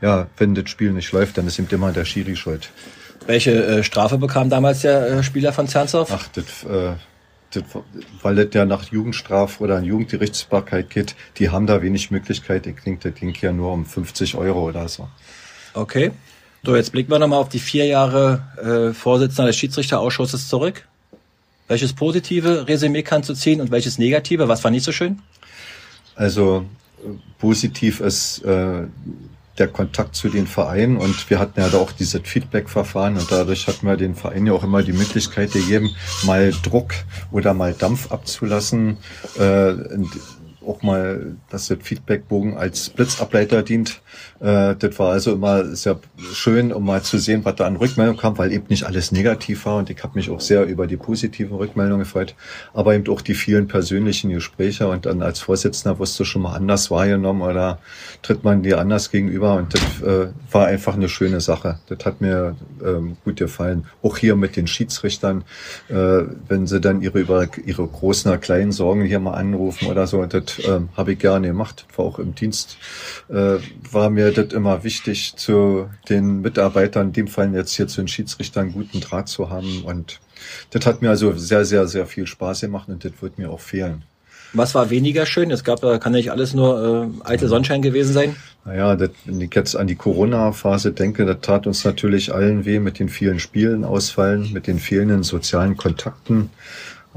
ja, 0.00 0.28
wenn 0.36 0.54
das 0.54 0.70
Spiel 0.70 0.92
nicht 0.92 1.10
läuft, 1.10 1.36
dann 1.36 1.48
ist 1.48 1.58
ihm 1.58 1.66
immer 1.68 1.90
der 1.90 2.04
Schiri 2.04 2.36
schuld. 2.36 2.70
Welche 3.26 3.50
äh, 3.50 3.82
Strafe 3.82 4.18
bekam 4.18 4.50
damals 4.50 4.82
der 4.82 5.08
äh, 5.08 5.22
Spieler 5.24 5.52
von 5.52 5.66
Zernsdorf? 5.66 6.12
Ach, 6.12 6.28
das, 6.28 6.62
äh, 6.62 6.94
das, 7.50 7.64
weil 8.22 8.36
das 8.36 8.54
ja 8.54 8.66
nach 8.66 8.84
Jugendstraf 8.84 9.60
oder 9.60 9.80
Jugendgerichtsbarkeit 9.80 10.90
geht, 10.90 11.16
die 11.38 11.50
haben 11.50 11.66
da 11.66 11.82
wenig 11.82 12.12
Möglichkeit. 12.12 12.68
Ich 12.68 12.76
denke, 12.84 13.10
das 13.10 13.18
ging 13.18 13.34
ja 13.40 13.52
nur 13.52 13.72
um 13.72 13.84
50 13.84 14.36
Euro 14.36 14.68
oder 14.68 14.86
so. 14.86 15.08
Okay. 15.74 16.12
So, 16.68 16.76
jetzt 16.76 16.92
blicken 16.92 17.10
wir 17.10 17.18
nochmal 17.18 17.38
auf 17.38 17.48
die 17.48 17.60
vier 17.60 17.86
Jahre 17.86 18.42
äh, 18.62 18.92
Vorsitzender 18.92 19.46
des 19.46 19.56
Schiedsrichterausschusses 19.56 20.48
zurück. 20.48 20.86
Welches 21.66 21.94
positive 21.94 22.68
Resümee 22.68 23.02
kannst 23.02 23.30
du 23.30 23.34
ziehen 23.34 23.62
und 23.62 23.70
welches 23.70 23.96
negative? 23.96 24.48
Was 24.48 24.62
war 24.64 24.70
nicht 24.70 24.84
so 24.84 24.92
schön? 24.92 25.18
Also 26.14 26.66
positiv 27.38 28.00
ist 28.00 28.44
äh, 28.44 28.82
der 29.56 29.68
Kontakt 29.68 30.14
zu 30.14 30.28
den 30.28 30.46
Vereinen 30.46 30.98
und 30.98 31.30
wir 31.30 31.38
hatten 31.38 31.58
ja 31.58 31.70
da 31.70 31.78
auch 31.78 31.92
dieses 31.92 32.20
Feedback-Verfahren 32.22 33.16
und 33.16 33.32
dadurch 33.32 33.66
hatten 33.66 33.86
wir 33.86 33.96
den 33.96 34.14
Vereinen 34.14 34.48
ja 34.48 34.52
auch 34.52 34.62
immer 34.62 34.82
die 34.82 34.92
Möglichkeit 34.92 35.52
gegeben, 35.52 35.88
mal 36.24 36.52
Druck 36.62 36.92
oder 37.32 37.54
mal 37.54 37.72
Dampf 37.72 38.12
abzulassen. 38.12 38.98
Äh, 39.38 39.72
auch 40.68 40.82
mal, 40.82 41.36
dass 41.50 41.68
der 41.68 41.78
Feedbackbogen 41.78 42.56
als 42.56 42.90
Blitzableiter 42.90 43.62
dient. 43.62 44.00
Äh, 44.40 44.76
das 44.76 44.98
war 44.98 45.12
also 45.12 45.32
immer 45.32 45.64
sehr 45.64 45.98
schön, 46.32 46.72
um 46.72 46.84
mal 46.84 47.02
zu 47.02 47.18
sehen, 47.18 47.44
was 47.44 47.56
da 47.56 47.66
an 47.66 47.76
Rückmeldung 47.76 48.16
kam, 48.16 48.38
weil 48.38 48.52
eben 48.52 48.66
nicht 48.68 48.84
alles 48.84 49.10
negativ 49.12 49.66
war 49.66 49.76
und 49.76 49.90
ich 49.90 50.02
habe 50.02 50.14
mich 50.14 50.30
auch 50.30 50.40
sehr 50.40 50.64
über 50.64 50.86
die 50.86 50.96
positiven 50.96 51.56
Rückmeldungen 51.56 52.04
gefreut, 52.04 52.34
aber 52.74 52.94
eben 52.94 53.08
auch 53.12 53.20
die 53.20 53.34
vielen 53.34 53.66
persönlichen 53.66 54.30
Gespräche 54.30 54.88
und 54.88 55.06
dann 55.06 55.22
als 55.22 55.40
Vorsitzender 55.40 55.98
wusste 55.98 56.24
schon 56.24 56.42
mal 56.42 56.54
anders 56.54 56.90
wahrgenommen 56.90 57.42
oder 57.42 57.78
tritt 58.22 58.44
man 58.44 58.62
dir 58.62 58.78
anders 58.78 59.10
gegenüber 59.10 59.54
und 59.54 59.74
das 59.74 60.02
äh, 60.02 60.28
war 60.50 60.66
einfach 60.66 60.94
eine 60.94 61.08
schöne 61.08 61.40
Sache. 61.40 61.78
Das 61.88 62.04
hat 62.04 62.20
mir 62.20 62.56
ähm, 62.84 63.16
gut 63.24 63.36
gefallen. 63.36 63.86
Auch 64.02 64.18
hier 64.18 64.36
mit 64.36 64.56
den 64.56 64.66
Schiedsrichtern, 64.66 65.44
äh, 65.88 65.94
wenn 66.48 66.66
sie 66.66 66.80
dann 66.80 67.00
ihre 67.00 67.18
über 67.18 67.46
ihre 67.64 67.86
großen 67.86 68.30
oder 68.30 68.38
kleinen 68.38 68.72
Sorgen 68.72 69.04
hier 69.04 69.20
mal 69.20 69.34
anrufen 69.34 69.86
oder 69.88 70.06
so, 70.06 70.24
das 70.26 70.57
äh, 70.60 70.80
habe 70.96 71.12
ich 71.12 71.18
gerne 71.18 71.48
gemacht. 71.48 71.86
War 71.96 72.04
auch 72.04 72.18
im 72.18 72.34
Dienst, 72.34 72.76
äh, 73.28 73.58
war 73.90 74.10
mir 74.10 74.32
das 74.32 74.52
immer 74.52 74.84
wichtig, 74.84 75.34
zu 75.36 75.88
den 76.08 76.40
Mitarbeitern, 76.40 77.08
in 77.08 77.12
dem 77.12 77.28
Fall 77.28 77.54
jetzt 77.54 77.74
hier 77.74 77.88
zu 77.88 78.00
den 78.00 78.08
Schiedsrichtern, 78.08 78.72
guten 78.72 79.00
Draht 79.00 79.28
zu 79.28 79.50
haben. 79.50 79.82
Und 79.84 80.20
das 80.70 80.86
hat 80.86 81.02
mir 81.02 81.10
also 81.10 81.32
sehr, 81.36 81.64
sehr, 81.64 81.86
sehr 81.86 82.06
viel 82.06 82.26
Spaß 82.26 82.60
gemacht 82.60 82.88
und 82.88 83.04
das 83.04 83.12
wird 83.20 83.38
mir 83.38 83.50
auch 83.50 83.60
fehlen. 83.60 84.02
Was 84.54 84.74
war 84.74 84.88
weniger 84.88 85.26
schön? 85.26 85.50
Es 85.50 85.62
gab, 85.62 85.82
kann 86.00 86.12
nicht 86.12 86.30
alles 86.30 86.54
nur 86.54 87.10
äh, 87.22 87.26
alte 87.28 87.48
Sonnenschein 87.48 87.82
gewesen 87.82 88.14
sein? 88.14 88.36
Naja, 88.64 88.96
das, 88.96 89.10
wenn 89.26 89.40
ich 89.40 89.54
jetzt 89.54 89.76
an 89.76 89.86
die 89.86 89.94
Corona-Phase 89.94 90.92
denke, 90.92 91.26
das 91.26 91.38
tat 91.42 91.66
uns 91.66 91.84
natürlich 91.84 92.34
allen 92.34 92.64
weh 92.64 92.80
mit 92.80 92.98
den 92.98 93.08
vielen 93.08 93.40
Spielen 93.40 93.84
ausfallen, 93.84 94.52
mit 94.52 94.66
den 94.66 94.78
fehlenden 94.78 95.22
sozialen 95.22 95.76
Kontakten 95.76 96.50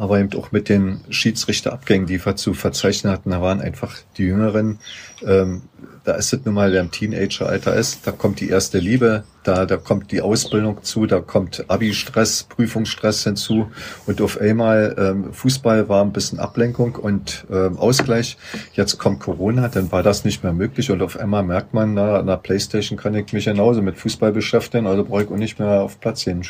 aber 0.01 0.19
eben 0.19 0.33
auch 0.33 0.51
mit 0.51 0.67
den 0.67 1.01
Schiedsrichterabgängen, 1.11 2.07
die 2.07 2.25
wir 2.25 2.35
zu 2.35 2.55
verzeichnen 2.55 3.13
hatten, 3.13 3.29
da 3.29 3.39
waren 3.39 3.61
einfach 3.61 3.95
die 4.17 4.23
Jüngeren, 4.23 4.79
ähm, 5.23 5.61
da 6.03 6.13
ist 6.13 6.33
es 6.33 6.43
nun 6.43 6.55
mal, 6.55 6.71
der 6.71 6.81
im 6.81 6.89
Teenageralter 6.89 7.75
ist, 7.75 8.07
da 8.07 8.11
kommt 8.11 8.39
die 8.39 8.49
erste 8.49 8.79
Liebe, 8.79 9.25
da, 9.43 9.67
da 9.67 9.77
kommt 9.77 10.11
die 10.11 10.21
Ausbildung 10.21 10.83
zu, 10.83 11.05
da 11.05 11.19
kommt 11.19 11.65
Abi-Stress, 11.67 12.43
Prüfungsstress 12.49 13.25
hinzu 13.25 13.69
und 14.07 14.21
auf 14.21 14.41
einmal 14.41 14.95
ähm, 14.97 15.33
Fußball 15.33 15.87
war 15.87 16.03
ein 16.03 16.13
bisschen 16.13 16.39
Ablenkung 16.39 16.95
und 16.95 17.45
ähm, 17.51 17.77
Ausgleich. 17.77 18.37
Jetzt 18.73 18.97
kommt 18.97 19.19
Corona, 19.19 19.67
dann 19.67 19.91
war 19.91 20.01
das 20.01 20.25
nicht 20.25 20.43
mehr 20.43 20.53
möglich 20.53 20.89
und 20.89 21.03
auf 21.03 21.19
einmal 21.19 21.43
merkt 21.43 21.75
man, 21.75 21.93
na, 21.93 22.17
an 22.17 22.25
der 22.25 22.37
Playstation 22.37 22.97
kann 22.97 23.13
ich 23.13 23.31
mich 23.33 23.45
genauso 23.45 23.83
mit 23.83 23.97
Fußball 23.97 24.31
beschäftigen, 24.31 24.87
also 24.87 25.03
brauche 25.03 25.23
ich 25.23 25.29
auch 25.29 25.37
nicht 25.37 25.59
mehr 25.59 25.81
auf 25.81 25.99
Platz 25.99 26.23
hin 26.23 26.41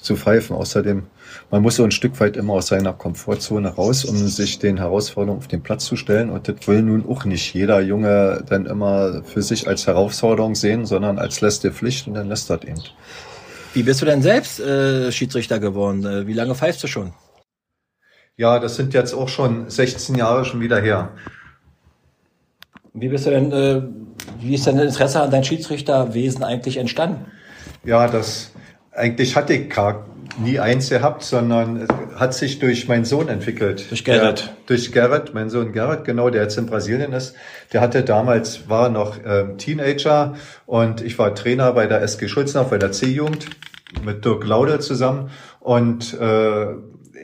zu 0.00 0.16
pfeifen. 0.16 0.56
Außerdem 0.56 1.02
man 1.50 1.62
muss 1.62 1.76
so 1.76 1.84
ein 1.84 1.90
Stück 1.90 2.18
weit 2.20 2.36
immer 2.36 2.54
aus 2.54 2.68
seiner 2.68 2.92
Komfortzone 2.92 3.68
raus, 3.68 4.04
um 4.04 4.16
sich 4.16 4.58
den 4.58 4.78
Herausforderungen 4.78 5.38
auf 5.38 5.48
den 5.48 5.62
Platz 5.62 5.84
zu 5.84 5.96
stellen. 5.96 6.30
Und 6.30 6.48
das 6.48 6.66
will 6.66 6.82
nun 6.82 7.04
auch 7.08 7.24
nicht 7.24 7.54
jeder 7.54 7.80
Junge 7.80 8.44
dann 8.48 8.66
immer 8.66 9.22
für 9.24 9.42
sich 9.42 9.68
als 9.68 9.86
Herausforderung 9.86 10.54
sehen, 10.54 10.86
sondern 10.86 11.18
als 11.18 11.40
letzte 11.40 11.70
Pflicht 11.70 12.06
und 12.06 12.14
dann 12.14 12.28
lässt 12.28 12.50
das 12.50 12.62
eben. 12.62 12.82
Wie 13.74 13.82
bist 13.82 14.00
du 14.00 14.06
denn 14.06 14.22
selbst 14.22 14.58
äh, 14.58 15.12
Schiedsrichter 15.12 15.58
geworden? 15.58 16.04
Äh, 16.04 16.26
wie 16.26 16.32
lange 16.32 16.54
pfeifst 16.54 16.82
du 16.82 16.86
schon? 16.86 17.12
Ja, 18.36 18.58
das 18.58 18.76
sind 18.76 18.94
jetzt 18.94 19.14
auch 19.14 19.28
schon 19.28 19.68
16 19.70 20.14
Jahre 20.14 20.44
schon 20.44 20.60
wieder 20.60 20.80
her. 20.80 21.10
Wie 22.92 23.08
bist 23.08 23.26
du 23.26 23.30
denn, 23.30 23.52
äh, 23.52 23.82
wie 24.40 24.54
ist 24.54 24.66
dein 24.66 24.78
Interesse 24.78 25.20
an 25.20 25.30
dein 25.30 25.44
Schiedsrichterwesen 25.44 26.42
eigentlich 26.42 26.78
entstanden? 26.78 27.26
Ja, 27.84 28.08
das 28.08 28.50
eigentlich 28.92 29.36
hatte 29.36 29.52
ich 29.52 29.68
gar 29.68 30.06
nie 30.38 30.58
eins 30.58 30.90
gehabt, 30.90 31.22
sondern 31.22 31.86
hat 32.16 32.34
sich 32.34 32.58
durch 32.58 32.88
meinen 32.88 33.04
Sohn 33.04 33.28
entwickelt. 33.28 33.90
Durch 33.90 34.04
Gerrit. 34.04 34.46
Der, 34.46 34.56
durch 34.66 34.92
Gerrit, 34.92 35.34
mein 35.34 35.50
Sohn 35.50 35.72
Gerrit, 35.72 36.04
genau, 36.04 36.30
der 36.30 36.42
jetzt 36.42 36.58
in 36.58 36.66
Brasilien 36.66 37.12
ist. 37.12 37.34
Der 37.72 37.80
hatte 37.80 38.02
damals, 38.02 38.68
war 38.68 38.88
noch 38.88 39.18
ähm, 39.24 39.58
Teenager 39.58 40.34
und 40.66 41.00
ich 41.00 41.18
war 41.18 41.34
Trainer 41.34 41.72
bei 41.72 41.86
der 41.86 42.02
SG 42.02 42.28
Schulznach, 42.28 42.64
bei 42.64 42.78
der 42.78 42.92
C-Jugend 42.92 43.46
mit 44.04 44.24
Dirk 44.24 44.46
Laude 44.46 44.78
zusammen 44.80 45.30
und 45.60 46.14
äh, 46.20 46.66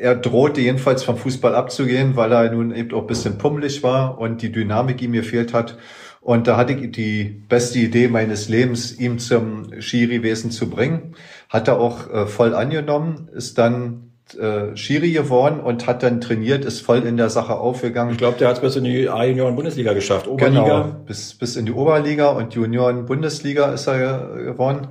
er 0.02 0.16
drohte 0.16 0.60
jedenfalls 0.60 1.04
vom 1.04 1.16
Fußball 1.16 1.54
abzugehen, 1.54 2.16
weil 2.16 2.32
er 2.32 2.50
nun 2.50 2.74
eben 2.74 2.92
auch 2.92 3.02
ein 3.02 3.06
bisschen 3.06 3.38
pummelig 3.38 3.82
war 3.82 4.18
und 4.18 4.42
die 4.42 4.50
Dynamik 4.50 5.00
ihm 5.02 5.12
gefehlt 5.12 5.52
hat. 5.52 5.78
Und 6.20 6.46
da 6.46 6.56
hatte 6.56 6.72
ich 6.72 6.92
die 6.92 7.24
beste 7.24 7.80
Idee 7.80 8.06
meines 8.06 8.48
Lebens, 8.48 8.96
ihm 8.98 9.18
zum 9.18 9.80
Schiri-Wesen 9.80 10.52
zu 10.52 10.70
bringen. 10.70 11.16
Hat 11.52 11.68
er 11.68 11.78
auch 11.78 12.10
äh, 12.10 12.26
voll 12.26 12.54
angenommen, 12.54 13.28
ist 13.34 13.58
dann 13.58 14.12
äh, 14.40 14.74
Schiri 14.74 15.12
geworden 15.12 15.60
und 15.60 15.86
hat 15.86 16.02
dann 16.02 16.22
trainiert, 16.22 16.64
ist 16.64 16.80
voll 16.80 17.00
in 17.00 17.18
der 17.18 17.28
Sache 17.28 17.56
aufgegangen. 17.56 18.12
Ich 18.12 18.16
glaube, 18.16 18.38
der 18.38 18.48
hat 18.48 18.56
es 18.56 18.62
bis 18.62 18.76
in 18.76 18.84
die 18.84 19.10
A-Junioren-Bundesliga 19.10 19.92
geschafft. 19.92 20.28
Oberliga. 20.28 20.62
Genau, 20.62 20.96
bis, 21.04 21.34
bis 21.34 21.56
in 21.56 21.66
die 21.66 21.72
Oberliga 21.72 22.30
und 22.30 22.54
Junioren-Bundesliga 22.54 23.70
ist 23.72 23.86
er 23.86 24.28
geworden. 24.36 24.88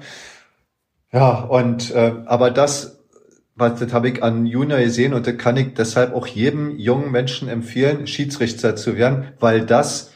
Ja, 1.12 1.40
und 1.40 1.90
äh, 1.96 2.14
aber 2.28 2.52
das, 2.52 3.00
was 3.56 3.80
das 3.80 3.92
habe 3.92 4.10
ich 4.10 4.22
an 4.22 4.46
Junior 4.46 4.82
gesehen 4.82 5.16
und 5.16 5.26
das 5.26 5.40
kann 5.40 5.58
ich 5.58 5.74
deshalb 5.74 6.14
auch 6.14 6.28
jedem 6.28 6.78
jungen 6.78 7.12
Menschen 7.12 7.50
empfehlen, 7.50 8.06
Schiedsrichter 8.06 8.76
zu 8.76 8.98
werden, 8.98 9.30
weil 9.40 9.66
das 9.66 10.12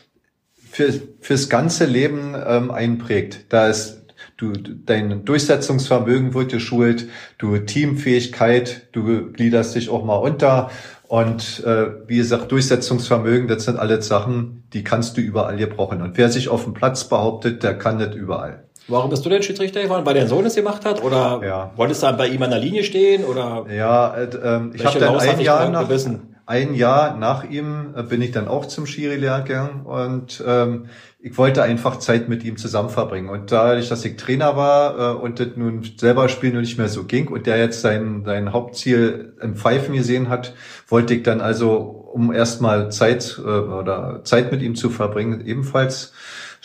für, 0.69 0.93
fürs 1.21 1.49
ganze 1.49 1.85
Leben 1.85 2.35
ähm, 2.45 2.69
einprägt. 2.69 3.45
Da 3.49 3.67
ist 3.67 4.04
du 4.37 4.51
dein 4.51 5.25
Durchsetzungsvermögen 5.25 6.33
wird 6.33 6.51
geschult, 6.51 7.07
du 7.37 7.57
Teamfähigkeit, 7.57 8.87
du 8.91 9.31
gliederst 9.31 9.75
dich 9.75 9.89
auch 9.89 10.03
mal 10.03 10.17
unter 10.17 10.69
und 11.07 11.63
äh, 11.65 11.87
wie 12.07 12.17
gesagt 12.17 12.51
Durchsetzungsvermögen, 12.51 13.47
das 13.47 13.65
sind 13.65 13.77
alles 13.77 14.07
Sachen, 14.07 14.63
die 14.73 14.83
kannst 14.83 15.17
du 15.17 15.21
überall 15.21 15.57
hier 15.57 15.69
brauchen. 15.69 16.01
Und 16.01 16.17
wer 16.17 16.29
sich 16.29 16.49
auf 16.49 16.63
dem 16.63 16.73
Platz 16.73 17.07
behauptet, 17.07 17.63
der 17.63 17.77
kann 17.77 17.99
das 17.99 18.15
überall. 18.15 18.65
Warum 18.87 19.09
bist 19.09 19.25
du 19.25 19.29
denn 19.29 19.41
Schiedsrichter 19.41 19.81
geworden? 19.81 20.05
Weil 20.05 20.13
dein 20.13 20.27
Sohn 20.27 20.45
es 20.45 20.55
gemacht 20.55 20.85
hat? 20.85 21.03
Oder 21.03 21.41
ja. 21.43 21.71
wolltest 21.75 22.03
du 22.03 22.07
dann 22.07 22.17
bei 22.17 22.27
ihm 22.27 22.41
an 22.43 22.51
der 22.51 22.59
Linie 22.59 22.83
stehen? 22.83 23.23
Oder 23.23 23.65
ja, 23.71 24.13
äh, 24.15 24.25
äh, 24.25 24.61
ich 24.73 24.85
habe 24.85 24.99
dann 24.99 25.17
ein 25.17 25.39
Jahr 25.39 25.69
nach, 25.69 25.87
gewissen? 25.87 26.35
ein 26.45 26.75
Jahr 26.75 27.17
nach 27.17 27.43
ihm 27.49 27.95
äh, 27.95 28.03
bin 28.03 28.21
ich 28.21 28.31
dann 28.31 28.47
auch 28.47 28.65
zum 28.65 28.85
Skiri-Lehr 28.85 29.41
gegangen 29.41 29.85
und 29.85 30.43
ähm, 30.45 30.85
ich 31.25 31.39
wollte 31.39 31.63
einfach 31.63 31.97
Zeit 31.97 32.29
mit 32.29 32.43
ihm 32.43 32.55
zusammen 32.55 32.91
verbringen. 32.91 33.29
Und 33.29 33.51
dadurch, 33.51 33.89
dass 33.89 34.05
ich 34.05 34.15
Trainer 34.15 34.55
war 34.55 35.15
äh, 35.15 35.17
und 35.17 35.39
das 35.39 35.47
nun 35.55 35.81
selber 35.97 36.29
spielen 36.29 36.53
nur 36.53 36.61
nicht 36.61 36.77
mehr 36.77 36.87
so 36.87 37.05
ging 37.05 37.29
und 37.29 37.47
der 37.47 37.57
jetzt 37.57 37.81
sein, 37.81 38.21
sein 38.23 38.53
Hauptziel 38.53 39.33
im 39.41 39.55
Pfeifen 39.55 39.95
gesehen 39.95 40.29
hat, 40.29 40.53
wollte 40.87 41.15
ich 41.15 41.23
dann 41.23 41.41
also, 41.41 41.77
um 41.77 42.31
erstmal 42.31 42.91
Zeit 42.91 43.41
äh, 43.43 43.49
oder 43.49 44.21
Zeit 44.23 44.51
mit 44.51 44.61
ihm 44.61 44.75
zu 44.75 44.91
verbringen, 44.91 45.43
ebenfalls 45.43 46.13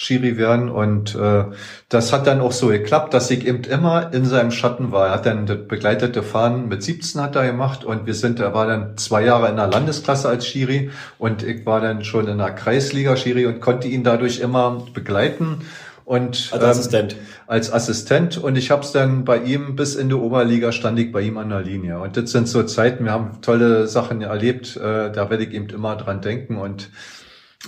Schiri 0.00 0.38
werden. 0.38 0.70
Und 0.70 1.14
äh, 1.14 1.44
das 1.90 2.10
hat 2.10 2.26
dann 2.26 2.40
auch 2.40 2.52
so 2.52 2.68
geklappt, 2.68 3.12
dass 3.12 3.30
ich 3.30 3.46
eben 3.46 3.64
immer 3.64 4.14
in 4.14 4.24
seinem 4.24 4.50
Schatten 4.50 4.92
war. 4.92 5.08
Er 5.08 5.12
hat 5.12 5.26
dann 5.26 5.44
das 5.44 5.58
begleitete 5.68 6.22
Fahren 6.22 6.68
mit 6.68 6.82
17 6.82 7.20
hat 7.20 7.36
er 7.36 7.46
gemacht 7.46 7.84
und 7.84 8.06
wir 8.06 8.14
sind, 8.14 8.40
er 8.40 8.54
war 8.54 8.66
dann 8.66 8.96
zwei 8.96 9.22
Jahre 9.22 9.50
in 9.50 9.56
der 9.56 9.66
Landesklasse 9.66 10.26
als 10.26 10.46
Schiri 10.46 10.90
und 11.18 11.42
ich 11.42 11.66
war 11.66 11.82
dann 11.82 12.02
schon 12.02 12.28
in 12.28 12.38
der 12.38 12.52
Kreisliga 12.52 13.14
Schiri 13.14 13.44
und 13.44 13.60
konnte 13.60 13.88
ihn 13.88 14.02
dadurch 14.02 14.40
immer 14.40 14.86
begleiten. 14.94 15.66
Und, 16.06 16.48
als 16.52 16.64
Assistent. 16.64 17.12
Ähm, 17.12 17.18
als 17.46 17.70
Assistent. 17.70 18.38
Und 18.38 18.56
ich 18.56 18.70
habe 18.70 18.82
es 18.82 18.92
dann 18.92 19.26
bei 19.26 19.36
ihm 19.36 19.76
bis 19.76 19.96
in 19.96 20.08
die 20.08 20.14
Oberliga 20.14 20.72
stand 20.72 20.98
ich 20.98 21.12
bei 21.12 21.20
ihm 21.20 21.36
an 21.36 21.50
der 21.50 21.60
Linie. 21.60 22.00
Und 22.00 22.16
das 22.16 22.32
sind 22.32 22.48
so 22.48 22.62
Zeiten, 22.62 23.04
wir 23.04 23.12
haben 23.12 23.42
tolle 23.42 23.86
Sachen 23.86 24.22
erlebt, 24.22 24.78
äh, 24.78 25.12
da 25.12 25.28
werde 25.28 25.44
ich 25.44 25.52
eben 25.52 25.68
immer 25.68 25.94
dran 25.94 26.22
denken. 26.22 26.56
Und 26.56 26.88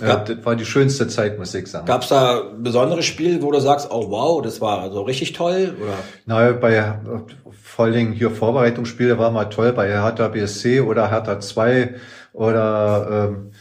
ja, 0.01 0.15
das 0.17 0.43
war 0.43 0.55
die 0.55 0.65
schönste 0.65 1.07
Zeit, 1.07 1.37
muss 1.37 1.53
ich 1.53 1.67
sagen. 1.67 1.85
Gab 1.85 2.01
es 2.01 2.09
da 2.09 2.41
besondere 2.57 3.03
Spiele, 3.03 3.41
wo 3.43 3.51
du 3.51 3.59
sagst, 3.59 3.89
oh 3.91 4.09
wow, 4.09 4.41
das 4.41 4.59
war 4.59 4.91
so 4.91 5.03
richtig 5.03 5.33
toll? 5.33 5.75
Oder? 5.79 5.93
Na, 6.25 6.51
bei 6.53 6.99
vor 7.51 7.85
allen 7.85 7.93
Dingen 7.93 8.13
hier 8.13 8.31
Vorbereitungsspiele 8.31 9.19
war 9.19 9.29
mal 9.29 9.45
toll 9.45 9.71
bei 9.73 9.89
Hertha 9.89 10.27
BSC 10.29 10.81
oder 10.81 11.11
Hertha 11.11 11.39
2 11.39 11.95
oder 12.33 13.29
ähm, 13.29 13.51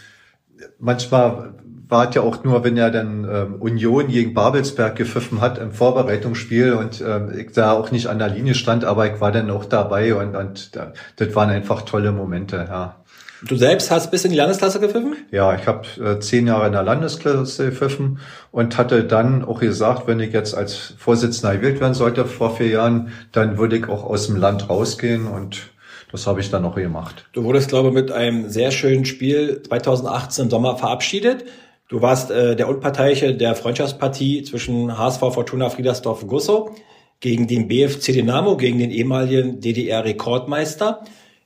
manchmal 0.78 1.54
war 1.88 2.08
es 2.08 2.14
ja 2.14 2.22
auch 2.22 2.42
nur, 2.42 2.64
wenn 2.64 2.78
er 2.78 2.90
dann 2.90 3.28
ähm, 3.30 3.54
Union 3.60 4.08
gegen 4.08 4.32
Babelsberg 4.32 4.96
gepfiffen 4.96 5.42
hat 5.42 5.58
im 5.58 5.72
Vorbereitungsspiel 5.72 6.72
und 6.72 7.04
ähm, 7.06 7.30
ich 7.38 7.52
da 7.52 7.72
auch 7.72 7.90
nicht 7.90 8.06
an 8.06 8.18
der 8.18 8.28
Linie 8.28 8.54
stand, 8.54 8.86
aber 8.86 9.12
ich 9.12 9.20
war 9.20 9.30
dann 9.30 9.50
auch 9.50 9.66
dabei 9.66 10.14
und, 10.14 10.34
und 10.34 10.70
das 11.16 11.34
waren 11.34 11.50
einfach 11.50 11.82
tolle 11.82 12.12
Momente, 12.12 12.66
ja. 12.68 13.01
Du 13.44 13.56
selbst 13.56 13.90
hast 13.90 14.10
bis 14.10 14.24
in 14.24 14.30
die 14.30 14.36
Landesklasse 14.36 14.78
gepfiffen? 14.78 15.16
Ja, 15.32 15.54
ich 15.54 15.66
habe 15.66 15.86
äh, 16.00 16.20
zehn 16.20 16.46
Jahre 16.46 16.66
in 16.66 16.72
der 16.72 16.84
Landesklasse 16.84 17.66
gepfiffen 17.66 18.20
und 18.52 18.78
hatte 18.78 19.02
dann 19.02 19.44
auch 19.44 19.60
gesagt, 19.60 20.06
wenn 20.06 20.20
ich 20.20 20.32
jetzt 20.32 20.54
als 20.54 20.94
Vorsitzender 20.96 21.56
gewählt 21.56 21.80
werden 21.80 21.94
sollte 21.94 22.24
vor 22.24 22.56
vier 22.56 22.68
Jahren, 22.68 23.12
dann 23.32 23.58
würde 23.58 23.76
ich 23.76 23.88
auch 23.88 24.04
aus 24.04 24.28
dem 24.28 24.36
Land 24.36 24.70
rausgehen 24.70 25.26
und 25.26 25.72
das 26.12 26.26
habe 26.26 26.40
ich 26.40 26.50
dann 26.50 26.62
noch 26.62 26.76
gemacht. 26.76 27.24
Du 27.32 27.42
wurdest, 27.42 27.70
glaube 27.70 27.88
ich, 27.88 27.94
mit 27.94 28.12
einem 28.12 28.48
sehr 28.48 28.70
schönen 28.70 29.06
Spiel 29.06 29.62
2018 29.66 30.44
im 30.44 30.50
Sommer 30.50 30.76
verabschiedet. 30.76 31.44
Du 31.88 32.00
warst 32.00 32.30
äh, 32.30 32.54
der 32.54 32.68
Unparteiche 32.68 33.34
der 33.34 33.56
Freundschaftspartie 33.56 34.44
zwischen 34.44 34.96
HSV 34.96 35.20
Fortuna 35.20 35.68
Friedersdorf 35.68 36.26
Gusso 36.26 36.74
gegen 37.20 37.46
den 37.48 37.66
BFC 37.66 38.12
Dynamo, 38.12 38.56
gegen 38.56 38.78
den 38.78 38.90
ehemaligen 38.90 39.60
DDR-Rekordmeister. 39.60 41.02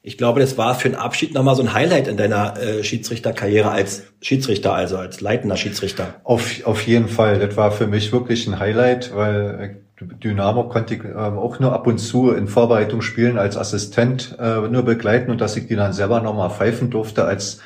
Ich 0.06 0.16
glaube, 0.16 0.38
das 0.38 0.56
war 0.56 0.76
für 0.76 0.88
den 0.88 0.96
Abschied 0.96 1.34
nochmal 1.34 1.56
so 1.56 1.62
ein 1.62 1.74
Highlight 1.74 2.06
in 2.06 2.16
deiner 2.16 2.56
äh, 2.60 2.84
Schiedsrichterkarriere 2.84 3.72
als 3.72 4.04
Schiedsrichter, 4.20 4.72
also 4.72 4.98
als 4.98 5.20
leitender 5.20 5.56
Schiedsrichter. 5.56 6.14
Auf, 6.22 6.64
auf 6.64 6.86
jeden 6.86 7.08
Fall. 7.08 7.40
Das 7.40 7.56
war 7.56 7.72
für 7.72 7.88
mich 7.88 8.12
wirklich 8.12 8.46
ein 8.46 8.60
Highlight, 8.60 9.12
weil 9.16 9.80
äh, 10.00 10.04
Dynamo 10.22 10.68
konnte 10.68 10.94
ich 10.94 11.02
ähm, 11.02 11.16
auch 11.16 11.58
nur 11.58 11.72
ab 11.72 11.88
und 11.88 11.98
zu 11.98 12.30
in 12.30 12.46
Vorbereitungsspielen 12.46 13.36
als 13.36 13.56
Assistent 13.56 14.36
äh, 14.38 14.60
nur 14.68 14.84
begleiten 14.84 15.32
und 15.32 15.40
dass 15.40 15.56
ich 15.56 15.66
die 15.66 15.74
dann 15.74 15.92
selber 15.92 16.20
nochmal 16.20 16.50
pfeifen 16.50 16.88
durfte 16.88 17.24
als 17.24 17.58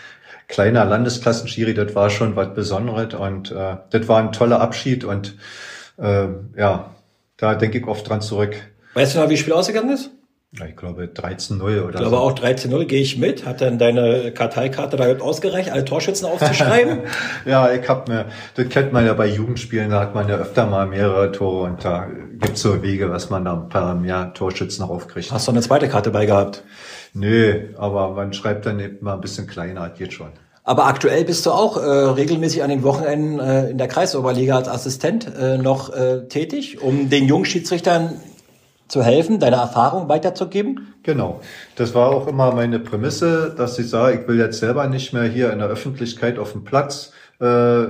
kleiner 0.49 0.87
Landesklassenschiri, 0.87 1.75
das 1.75 1.95
war 1.95 2.09
schon 2.09 2.37
was 2.37 2.55
Besonderes 2.55 3.13
und 3.13 3.53
äh, 3.53 3.77
das 3.91 4.09
war 4.09 4.19
ein 4.19 4.33
toller 4.33 4.63
Abschied 4.63 5.05
und 5.05 5.37
äh, 5.99 6.29
ja, 6.57 6.95
da 7.37 7.55
denke 7.55 7.77
ich 7.77 7.87
oft 7.87 8.09
dran 8.09 8.23
zurück. 8.23 8.57
Weißt 8.95 9.15
du 9.15 9.21
noch, 9.21 9.29
wie 9.29 9.35
das 9.35 9.41
Spiel 9.41 9.53
ausgegangen 9.53 9.91
ist? 9.91 10.11
Ich 10.53 10.77
glaube 10.77 11.05
13-0 11.05 11.63
oder 11.63 11.91
Ich 11.91 11.95
glaube 11.95 12.11
so. 12.11 12.17
auch 12.17 12.33
13-0 12.33 12.85
gehe 12.87 13.01
ich 13.01 13.17
mit. 13.19 13.47
Hat 13.47 13.61
dann 13.61 13.79
deine 13.79 14.33
Karteikarte 14.33 14.97
da 14.97 15.17
ausgereicht, 15.25 15.71
alle 15.71 15.85
Torschützen 15.85 16.27
aufzuschreiben? 16.27 17.03
ja, 17.45 17.73
ich 17.73 17.89
habe 17.89 18.11
mir, 18.11 18.25
das 18.57 18.69
kennt 18.69 18.93
man 18.93 19.07
ja 19.07 19.13
bei 19.15 19.29
Jugendspielen, 19.29 19.91
da 19.91 20.01
hat 20.01 20.15
man 20.17 20.29
ja 20.29 20.35
öfter 20.35 20.67
mal 20.67 20.89
mehrere 20.89 21.31
Tore 21.31 21.69
und 21.69 21.85
da 21.85 22.09
gibt's 22.41 22.63
so 22.63 22.83
Wege, 22.83 23.11
was 23.11 23.31
man 23.31 23.45
da 23.45 23.53
ein 23.53 23.69
paar 23.69 23.95
mehr 23.95 24.35
Torschützen 24.35 24.85
aufkriegt. 24.85 25.31
Hast 25.31 25.47
du 25.47 25.53
eine 25.53 25.61
zweite 25.61 25.89
Karte 25.89 26.11
bei 26.11 26.27
gehabt? 26.27 26.65
Nö, 27.15 27.69
aber 27.79 28.11
man 28.11 28.33
schreibt 28.33 28.67
dann 28.67 28.81
eben 28.81 28.97
mal 29.03 29.15
ein 29.15 29.21
bisschen 29.21 29.47
kleiner, 29.47 29.89
geht 29.91 30.13
schon. 30.13 30.31
Aber 30.65 30.87
aktuell 30.87 31.25
bist 31.25 31.47
du 31.47 31.53
auch 31.53 31.77
äh, 31.77 31.81
regelmäßig 31.81 32.63
an 32.65 32.71
den 32.71 32.83
Wochenenden 32.83 33.39
äh, 33.39 33.71
in 33.71 33.79
der 33.79 33.89
Kreisoberliga 33.89 34.57
als 34.57 34.69
Assistent 34.69 35.27
äh, 35.27 35.59
noch 35.59 35.93
äh, 35.93 36.27
tätig, 36.29 36.83
um 36.83 37.09
den 37.09 37.27
Jungschiedsrichtern 37.27 38.21
zu 38.91 39.03
helfen, 39.03 39.39
deine 39.39 39.57
Erfahrung 39.57 40.09
weiterzugeben? 40.09 40.95
Genau. 41.03 41.41
Das 41.77 41.95
war 41.95 42.11
auch 42.11 42.27
immer 42.27 42.53
meine 42.53 42.79
Prämisse, 42.79 43.55
dass 43.57 43.79
ich 43.79 43.89
sage, 43.89 44.21
ich 44.21 44.29
will 44.29 44.39
jetzt 44.39 44.59
selber 44.59 44.87
nicht 44.89 45.13
mehr 45.13 45.25
hier 45.25 45.53
in 45.53 45.61
der 45.61 45.69
Öffentlichkeit 45.69 46.39
auf 46.39 46.53
dem 46.53 46.65
Platz 46.65 47.13
äh, 47.39 47.87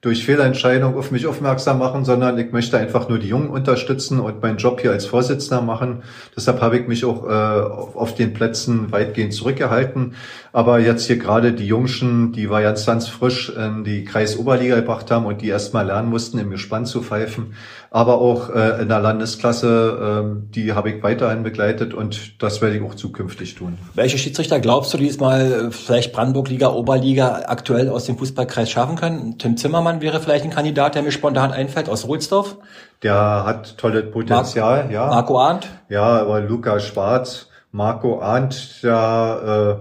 durch 0.00 0.24
Fehlentscheidung 0.24 0.96
auf 0.96 1.10
mich 1.10 1.26
aufmerksam 1.26 1.78
machen, 1.78 2.06
sondern 2.06 2.38
ich 2.38 2.52
möchte 2.52 2.78
einfach 2.78 3.10
nur 3.10 3.18
die 3.18 3.28
Jungen 3.28 3.50
unterstützen 3.50 4.18
und 4.18 4.40
meinen 4.40 4.56
Job 4.56 4.80
hier 4.80 4.92
als 4.92 5.04
Vorsitzender 5.04 5.62
machen. 5.62 6.02
Deshalb 6.34 6.62
habe 6.62 6.78
ich 6.78 6.88
mich 6.88 7.04
auch 7.04 7.26
äh, 7.26 7.28
auf 7.28 8.14
den 8.14 8.32
Plätzen 8.32 8.92
weitgehend 8.92 9.34
zurückgehalten. 9.34 10.14
Aber 10.52 10.78
jetzt 10.78 11.06
hier 11.06 11.18
gerade 11.18 11.52
die 11.52 11.66
Jungschen, 11.66 12.32
die 12.32 12.50
wir 12.50 12.62
ganz, 12.62 12.86
ganz 12.86 13.08
frisch 13.08 13.50
in 13.54 13.84
die 13.84 14.04
Kreisoberliga 14.04 14.76
gebracht 14.76 15.10
haben 15.10 15.26
und 15.26 15.42
die 15.42 15.48
erstmal 15.48 15.84
lernen 15.84 16.08
mussten, 16.08 16.38
im 16.38 16.50
Gespann 16.50 16.86
zu 16.86 17.02
pfeifen. 17.02 17.54
Aber 17.92 18.20
auch 18.20 18.50
äh, 18.50 18.80
in 18.82 18.88
der 18.88 19.00
Landesklasse, 19.00 20.22
äh, 20.24 20.52
die 20.54 20.74
habe 20.74 20.90
ich 20.90 21.02
weiterhin 21.02 21.42
begleitet 21.42 21.92
und 21.92 22.40
das 22.40 22.62
werde 22.62 22.76
ich 22.76 22.82
auch 22.82 22.94
zukünftig 22.94 23.56
tun. 23.56 23.78
Welche 23.94 24.16
Schiedsrichter 24.16 24.60
glaubst 24.60 24.94
du, 24.94 24.98
die 24.98 25.06
diesmal 25.06 25.52
äh, 25.52 25.70
vielleicht 25.72 26.12
Brandenburg-Liga, 26.12 26.68
Oberliga 26.68 27.42
aktuell 27.46 27.88
aus 27.88 28.04
dem 28.04 28.16
Fußballkreis 28.16 28.70
schaffen 28.70 28.94
können? 28.94 29.38
Tim 29.38 29.56
Zimmermann 29.56 30.00
wäre 30.00 30.20
vielleicht 30.20 30.44
ein 30.44 30.50
Kandidat, 30.50 30.94
der 30.94 31.02
mir 31.02 31.10
spontan 31.10 31.50
einfällt, 31.50 31.88
aus 31.88 32.06
Ruhlsdorf. 32.06 32.58
Der 33.02 33.44
hat 33.44 33.76
tolles 33.76 34.08
Potenzial, 34.12 34.84
Mar 34.84 34.92
ja. 34.92 35.06
Marco 35.08 35.40
Arndt? 35.40 35.68
Ja, 35.88 36.20
aber 36.20 36.40
Lukas 36.42 36.86
Schwarz, 36.86 37.48
Marco 37.72 38.20
Arndt, 38.20 38.82
ja, 38.82 39.70
äh, 39.70 39.76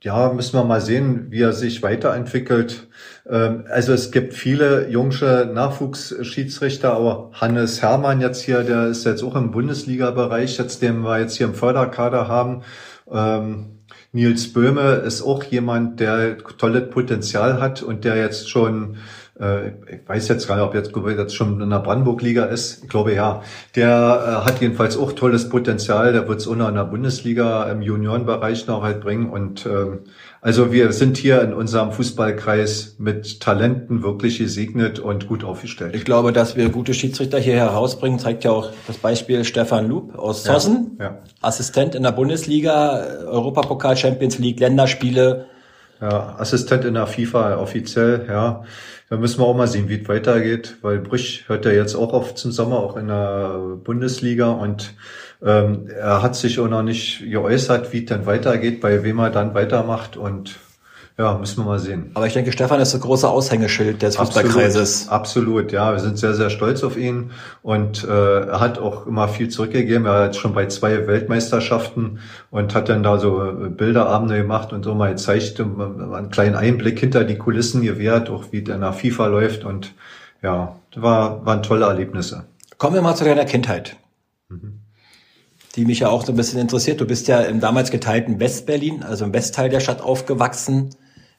ja, 0.00 0.32
müssen 0.32 0.58
wir 0.58 0.64
mal 0.64 0.80
sehen, 0.80 1.26
wie 1.30 1.42
er 1.42 1.52
sich 1.52 1.82
weiterentwickelt. 1.82 2.88
Ähm, 3.28 3.64
also 3.68 3.92
es 3.92 4.10
gibt 4.10 4.34
viele 4.34 4.88
jungsche 4.88 5.50
Nachwuchsschiedsrichter, 5.52 6.92
aber 6.94 7.30
Hannes 7.32 7.82
Hermann 7.82 8.20
jetzt 8.20 8.42
hier, 8.42 8.62
der 8.62 8.86
ist 8.86 9.04
jetzt 9.04 9.22
auch 9.22 9.36
im 9.36 9.50
Bundesliga-Bereich, 9.50 10.58
jetzt 10.58 10.82
den 10.82 11.00
wir 11.00 11.18
jetzt 11.18 11.36
hier 11.36 11.46
im 11.46 11.54
Förderkader 11.54 12.28
haben. 12.28 12.62
Ähm, 13.10 13.74
Nils 14.12 14.52
Böhme 14.52 15.02
ist 15.04 15.22
auch 15.22 15.42
jemand, 15.42 15.98
der 16.00 16.38
tolles 16.38 16.90
Potenzial 16.90 17.60
hat 17.60 17.82
und 17.82 18.04
der 18.04 18.16
jetzt 18.16 18.48
schon, 18.48 18.96
äh, 19.40 19.68
ich 19.68 20.06
weiß 20.06 20.28
jetzt 20.28 20.46
gar 20.46 20.56
nicht, 20.56 20.64
ob 20.64 20.74
jetzt, 20.74 20.92
jetzt 20.94 21.34
schon 21.34 21.60
in 21.60 21.70
der 21.70 21.80
Brandenburg-Liga 21.80 22.44
ist. 22.44 22.84
Ich 22.84 22.88
glaube 22.88 23.14
ja. 23.14 23.42
Der 23.74 24.42
äh, 24.42 24.46
hat 24.46 24.60
jedenfalls 24.60 24.96
auch 24.96 25.12
tolles 25.12 25.48
Potenzial. 25.48 26.12
Der 26.12 26.28
wird 26.28 26.40
es 26.40 26.48
auch 26.48 26.54
noch 26.54 26.68
in 26.68 26.76
der 26.76 26.84
Bundesliga 26.84 27.64
im 27.70 27.82
Juniorenbereich 27.82 28.66
noch 28.66 28.82
halt 28.82 29.00
bringen. 29.00 29.28
Und 29.28 29.66
ähm, 29.66 30.00
also 30.40 30.72
wir 30.72 30.92
sind 30.92 31.16
hier 31.16 31.42
in 31.42 31.52
unserem 31.52 31.90
Fußballkreis 31.90 32.96
mit 32.98 33.40
Talenten 33.40 34.02
wirklich 34.02 34.38
gesegnet 34.38 35.00
und 35.00 35.26
gut 35.26 35.42
aufgestellt. 35.42 35.96
Ich 35.96 36.04
glaube, 36.04 36.32
dass 36.32 36.54
wir 36.54 36.68
gute 36.68 36.94
Schiedsrichter 36.94 37.38
hier 37.38 37.56
herausbringen, 37.56 38.18
zeigt 38.18 38.44
ja 38.44 38.52
auch 38.52 38.70
das 38.86 38.98
Beispiel 38.98 39.44
Stefan 39.44 39.88
Lub 39.88 40.16
aus 40.16 40.44
Zossen. 40.44 40.96
Ja, 40.98 41.04
ja. 41.04 41.18
Assistent 41.40 41.94
in 41.94 42.04
der 42.04 42.12
Bundesliga, 42.12 43.04
Europapokal, 43.26 43.96
Champions 43.96 44.38
League, 44.38 44.60
Länderspiele. 44.60 45.46
Ja, 46.00 46.36
Assistent 46.38 46.84
in 46.84 46.94
der 46.94 47.06
FIFA 47.06 47.56
offiziell, 47.56 48.26
ja. 48.28 48.64
Da 49.10 49.16
müssen 49.16 49.38
wir 49.38 49.46
auch 49.46 49.56
mal 49.56 49.68
sehen, 49.68 49.88
wie 49.88 50.00
es 50.00 50.08
weitergeht, 50.08 50.76
weil 50.82 50.98
Brüch 50.98 51.44
hört 51.46 51.66
ja 51.66 51.72
jetzt 51.72 51.94
auch 51.94 52.12
auf 52.12 52.34
zum 52.34 52.52
Sommer, 52.52 52.78
auch 52.78 52.96
in 52.96 53.08
der 53.08 53.76
Bundesliga 53.84 54.50
und 54.50 54.94
ähm, 55.42 55.88
er 55.88 56.22
hat 56.22 56.36
sich 56.36 56.58
auch 56.58 56.68
noch 56.68 56.82
nicht 56.82 57.30
geäußert, 57.30 57.92
wie 57.92 58.00
es 58.00 58.06
dann 58.06 58.26
weitergeht, 58.26 58.80
bei 58.80 59.04
wem 59.04 59.18
er 59.18 59.30
dann 59.30 59.54
weitermacht 59.54 60.16
und 60.16 60.58
ja, 61.16 61.38
müssen 61.38 61.58
wir 61.58 61.64
mal 61.64 61.78
sehen. 61.78 62.10
Aber 62.14 62.26
ich 62.26 62.32
denke, 62.32 62.50
Stefan 62.50 62.80
ist 62.80 62.92
das 62.92 63.00
große 63.00 63.28
Aushängeschild 63.28 64.02
des 64.02 64.16
Fußballkreises. 64.16 65.08
Absolut, 65.08 65.70
ja. 65.70 65.92
Wir 65.92 66.00
sind 66.00 66.18
sehr, 66.18 66.34
sehr 66.34 66.50
stolz 66.50 66.82
auf 66.82 66.96
ihn. 66.96 67.30
Und 67.62 68.02
äh, 68.02 68.46
er 68.46 68.58
hat 68.58 68.78
auch 68.78 69.06
immer 69.06 69.28
viel 69.28 69.48
zurückgegeben. 69.48 70.06
Er 70.06 70.24
hat 70.24 70.36
schon 70.36 70.54
bei 70.54 70.66
zwei 70.66 71.06
Weltmeisterschaften 71.06 72.18
und 72.50 72.74
hat 72.74 72.88
dann 72.88 73.04
da 73.04 73.18
so 73.18 73.52
Bilderabende 73.70 74.38
gemacht 74.38 74.72
und 74.72 74.82
so 74.82 74.96
mal 74.96 75.12
gezeigt, 75.12 75.60
einen 75.60 76.30
kleinen 76.30 76.56
Einblick 76.56 76.98
hinter 76.98 77.22
die 77.22 77.38
Kulissen 77.38 77.82
gewährt, 77.82 78.28
auch 78.28 78.46
wie 78.50 78.62
der 78.62 78.92
FIFA 78.92 79.26
läuft. 79.26 79.64
Und 79.64 79.94
ja, 80.42 80.74
war, 80.96 81.46
waren 81.46 81.62
tolle 81.62 81.86
Erlebnisse. 81.86 82.44
Kommen 82.78 82.96
wir 82.96 83.02
mal 83.02 83.14
zu 83.14 83.24
deiner 83.24 83.44
Kindheit. 83.44 83.96
Mhm 84.48 84.80
die 85.76 85.84
mich 85.84 86.00
ja 86.00 86.08
auch 86.08 86.24
so 86.24 86.32
ein 86.32 86.36
bisschen 86.36 86.60
interessiert. 86.60 87.00
Du 87.00 87.04
bist 87.04 87.26
ja 87.26 87.40
im 87.40 87.60
damals 87.60 87.90
geteilten 87.90 88.38
Westberlin, 88.38 89.02
also 89.02 89.24
im 89.24 89.32
Westteil 89.32 89.68
der 89.68 89.80
Stadt 89.80 90.00
aufgewachsen. 90.00 90.90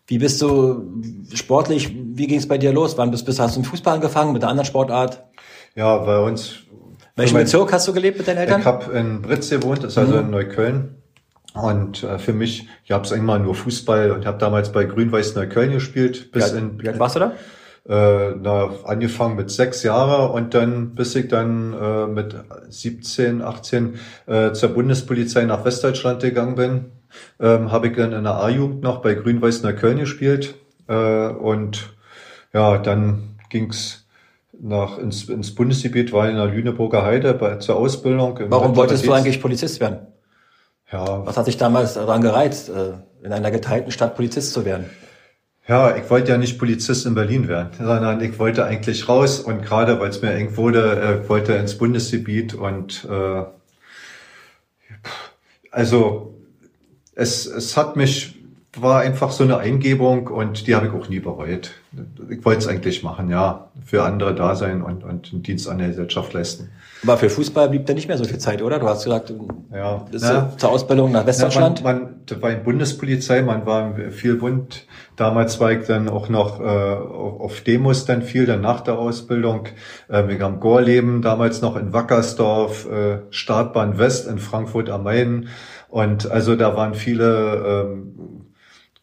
Wie 0.07 0.19
bist 0.19 0.41
du 0.41 1.01
sportlich, 1.33 1.95
wie 1.95 2.27
ging 2.27 2.37
es 2.37 2.47
bei 2.47 2.59
dir 2.59 2.71
los? 2.71 2.97
Wann 2.97 3.09
bist, 3.09 3.25
bist 3.25 3.39
hast 3.39 3.55
du 3.55 3.61
mit 3.61 3.69
Fußball 3.69 3.95
angefangen, 3.95 4.33
mit 4.33 4.43
einer 4.43 4.51
anderen 4.51 4.67
Sportart? 4.67 5.23
Ja, 5.73 5.97
bei 5.97 6.19
uns. 6.19 6.57
Welchen 7.15 7.37
Bezirk 7.37 7.73
hast 7.73 7.87
du 7.87 7.93
gelebt 7.93 8.17
mit 8.17 8.27
deinen 8.27 8.37
Eltern? 8.37 8.59
Ich 8.59 8.65
habe 8.65 8.93
in 8.93 9.21
Britz 9.21 9.49
gewohnt, 9.49 9.83
das 9.83 9.93
ist 9.93 9.97
also 9.97 10.13
mhm. 10.13 10.19
in 10.19 10.29
Neukölln. 10.31 10.95
Und 11.53 12.03
äh, 12.03 12.19
für 12.19 12.33
mich, 12.33 12.67
ich 12.83 12.91
habe 12.91 13.05
es 13.05 13.11
immer 13.11 13.39
nur 13.39 13.55
Fußball 13.55 14.11
und 14.11 14.25
habe 14.25 14.37
damals 14.37 14.71
bei 14.71 14.83
Grün-Weiß 14.83 15.35
Neukölln 15.35 15.71
gespielt. 15.71 16.31
Bis 16.31 16.43
alt, 16.43 16.55
in, 16.55 16.83
wie 16.83 16.89
alt 16.89 16.99
warst 16.99 17.15
du 17.15 17.19
da? 17.21 17.31
Äh, 17.87 18.35
na, 18.41 18.71
angefangen 18.83 19.37
mit 19.37 19.49
sechs 19.49 19.81
Jahren 19.81 20.31
und 20.31 20.53
dann, 20.53 20.95
bis 20.95 21.15
ich 21.15 21.29
dann 21.29 21.73
äh, 21.73 22.07
mit 22.07 22.35
17, 22.69 23.41
18 23.41 23.95
äh, 24.27 24.51
zur 24.51 24.69
Bundespolizei 24.69 25.45
nach 25.45 25.63
Westdeutschland 25.63 26.21
gegangen 26.21 26.55
bin 26.55 26.91
ähm, 27.39 27.71
habe 27.71 27.87
ich 27.87 27.95
dann 27.95 28.13
in 28.13 28.23
der 28.23 28.35
A-Jugend 28.35 28.81
noch 28.81 29.01
bei 29.01 29.13
Grün-Weiß 29.13 29.63
Neukölln 29.63 29.99
gespielt. 29.99 30.55
Äh, 30.87 31.27
und 31.27 31.93
ja, 32.53 32.77
dann 32.77 33.37
ging's 33.49 34.07
nach 34.59 34.97
ins, 34.97 35.27
ins 35.29 35.53
Bundesgebiet, 35.53 36.13
war 36.13 36.29
in 36.29 36.35
der 36.35 36.45
Lüneburger 36.45 37.03
Heide 37.03 37.33
bei, 37.33 37.57
zur 37.57 37.75
Ausbildung. 37.75 38.39
Warum 38.47 38.75
wolltest 38.75 39.05
du 39.05 39.11
eigentlich 39.11 39.41
Polizist 39.41 39.79
werden? 39.79 40.07
Ja. 40.91 41.25
Was 41.25 41.35
hat 41.37 41.47
dich 41.47 41.57
damals 41.57 41.95
daran 41.95 42.21
gereizt, 42.21 42.69
äh, 42.69 42.93
in 43.23 43.33
einer 43.33 43.51
geteilten 43.51 43.91
Stadt 43.91 44.15
Polizist 44.15 44.53
zu 44.53 44.65
werden? 44.65 44.85
Ja, 45.67 45.95
ich 45.95 46.07
wollte 46.11 46.31
ja 46.31 46.37
nicht 46.37 46.59
Polizist 46.59 47.07
in 47.07 47.15
Berlin 47.15 47.47
werden, 47.47 47.69
sondern 47.77 48.21
ich 48.21 48.37
wollte 48.37 48.65
eigentlich 48.65 49.09
raus 49.09 49.39
und 49.39 49.63
gerade 49.63 49.99
weil 49.99 50.09
es 50.09 50.21
mir 50.21 50.31
eng 50.31 50.55
wurde, 50.57 51.23
äh, 51.25 51.27
wollte 51.27 51.53
ins 51.53 51.77
Bundesgebiet 51.77 52.53
und 52.53 53.07
äh, 53.09 53.43
also 55.71 56.34
es, 57.15 57.45
es 57.45 57.75
hat 57.77 57.95
mich, 57.95 58.35
war 58.77 59.01
einfach 59.01 59.31
so 59.31 59.43
eine 59.43 59.57
Eingebung 59.57 60.27
und 60.27 60.67
die 60.67 60.75
habe 60.75 60.87
ich 60.87 60.93
auch 60.93 61.07
nie 61.07 61.19
bereut. 61.19 61.71
Ich 62.29 62.43
wollte 62.43 62.59
es 62.59 62.67
eigentlich 62.67 63.03
machen, 63.03 63.29
ja, 63.29 63.69
für 63.85 64.03
andere 64.03 64.35
da 64.35 64.55
sein 64.55 64.81
und, 64.81 65.03
und 65.03 65.31
einen 65.31 65.43
Dienst 65.43 65.69
an 65.69 65.77
der 65.77 65.87
Gesellschaft 65.87 66.33
leisten. 66.33 66.69
Aber 67.03 67.17
für 67.17 67.29
Fußball 67.29 67.69
blieb 67.69 67.85
da 67.85 67.93
nicht 67.93 68.07
mehr 68.07 68.17
so 68.17 68.23
viel 68.25 68.39
Zeit, 68.39 68.61
oder? 68.61 68.79
Du 68.79 68.87
hast 68.87 69.03
gesagt, 69.03 69.31
ja, 69.71 70.05
ja. 70.11 70.53
zur 70.57 70.71
Ausbildung 70.71 71.11
nach 71.11 71.25
Westdeutschland? 71.25 71.79
Ja, 71.79 71.85
man, 71.85 72.01
man, 72.01 72.15
das 72.25 72.41
war 72.41 72.51
in 72.51 72.63
Bundespolizei, 72.63 73.43
man 73.43 73.65
war 73.65 73.93
viel 74.11 74.35
bunt. 74.35 74.87
Damals 75.15 75.59
war 75.59 75.71
ich 75.71 75.85
dann 75.85 76.09
auch 76.09 76.29
noch 76.29 76.59
äh, 76.59 76.63
auf 76.63 77.61
Demos 77.61 78.05
dann 78.05 78.23
viel, 78.23 78.45
dann 78.45 78.61
nach 78.61 78.81
der 78.81 78.97
Ausbildung. 78.97 79.67
Äh, 80.09 80.27
wir 80.27 80.39
haben 80.39 80.59
Gorleben 80.59 81.21
damals 81.21 81.61
noch 81.61 81.75
in 81.75 81.93
Wackersdorf, 81.93 82.89
äh, 82.89 83.19
Startbahn 83.29 83.97
West 83.97 84.27
in 84.27 84.39
Frankfurt 84.39 84.89
am 84.89 85.03
Main. 85.03 85.49
Und 85.95 86.29
also 86.29 86.57
da 86.57 86.75
waren 86.75 86.93
viele 86.93 87.85
ähm, 87.87 88.47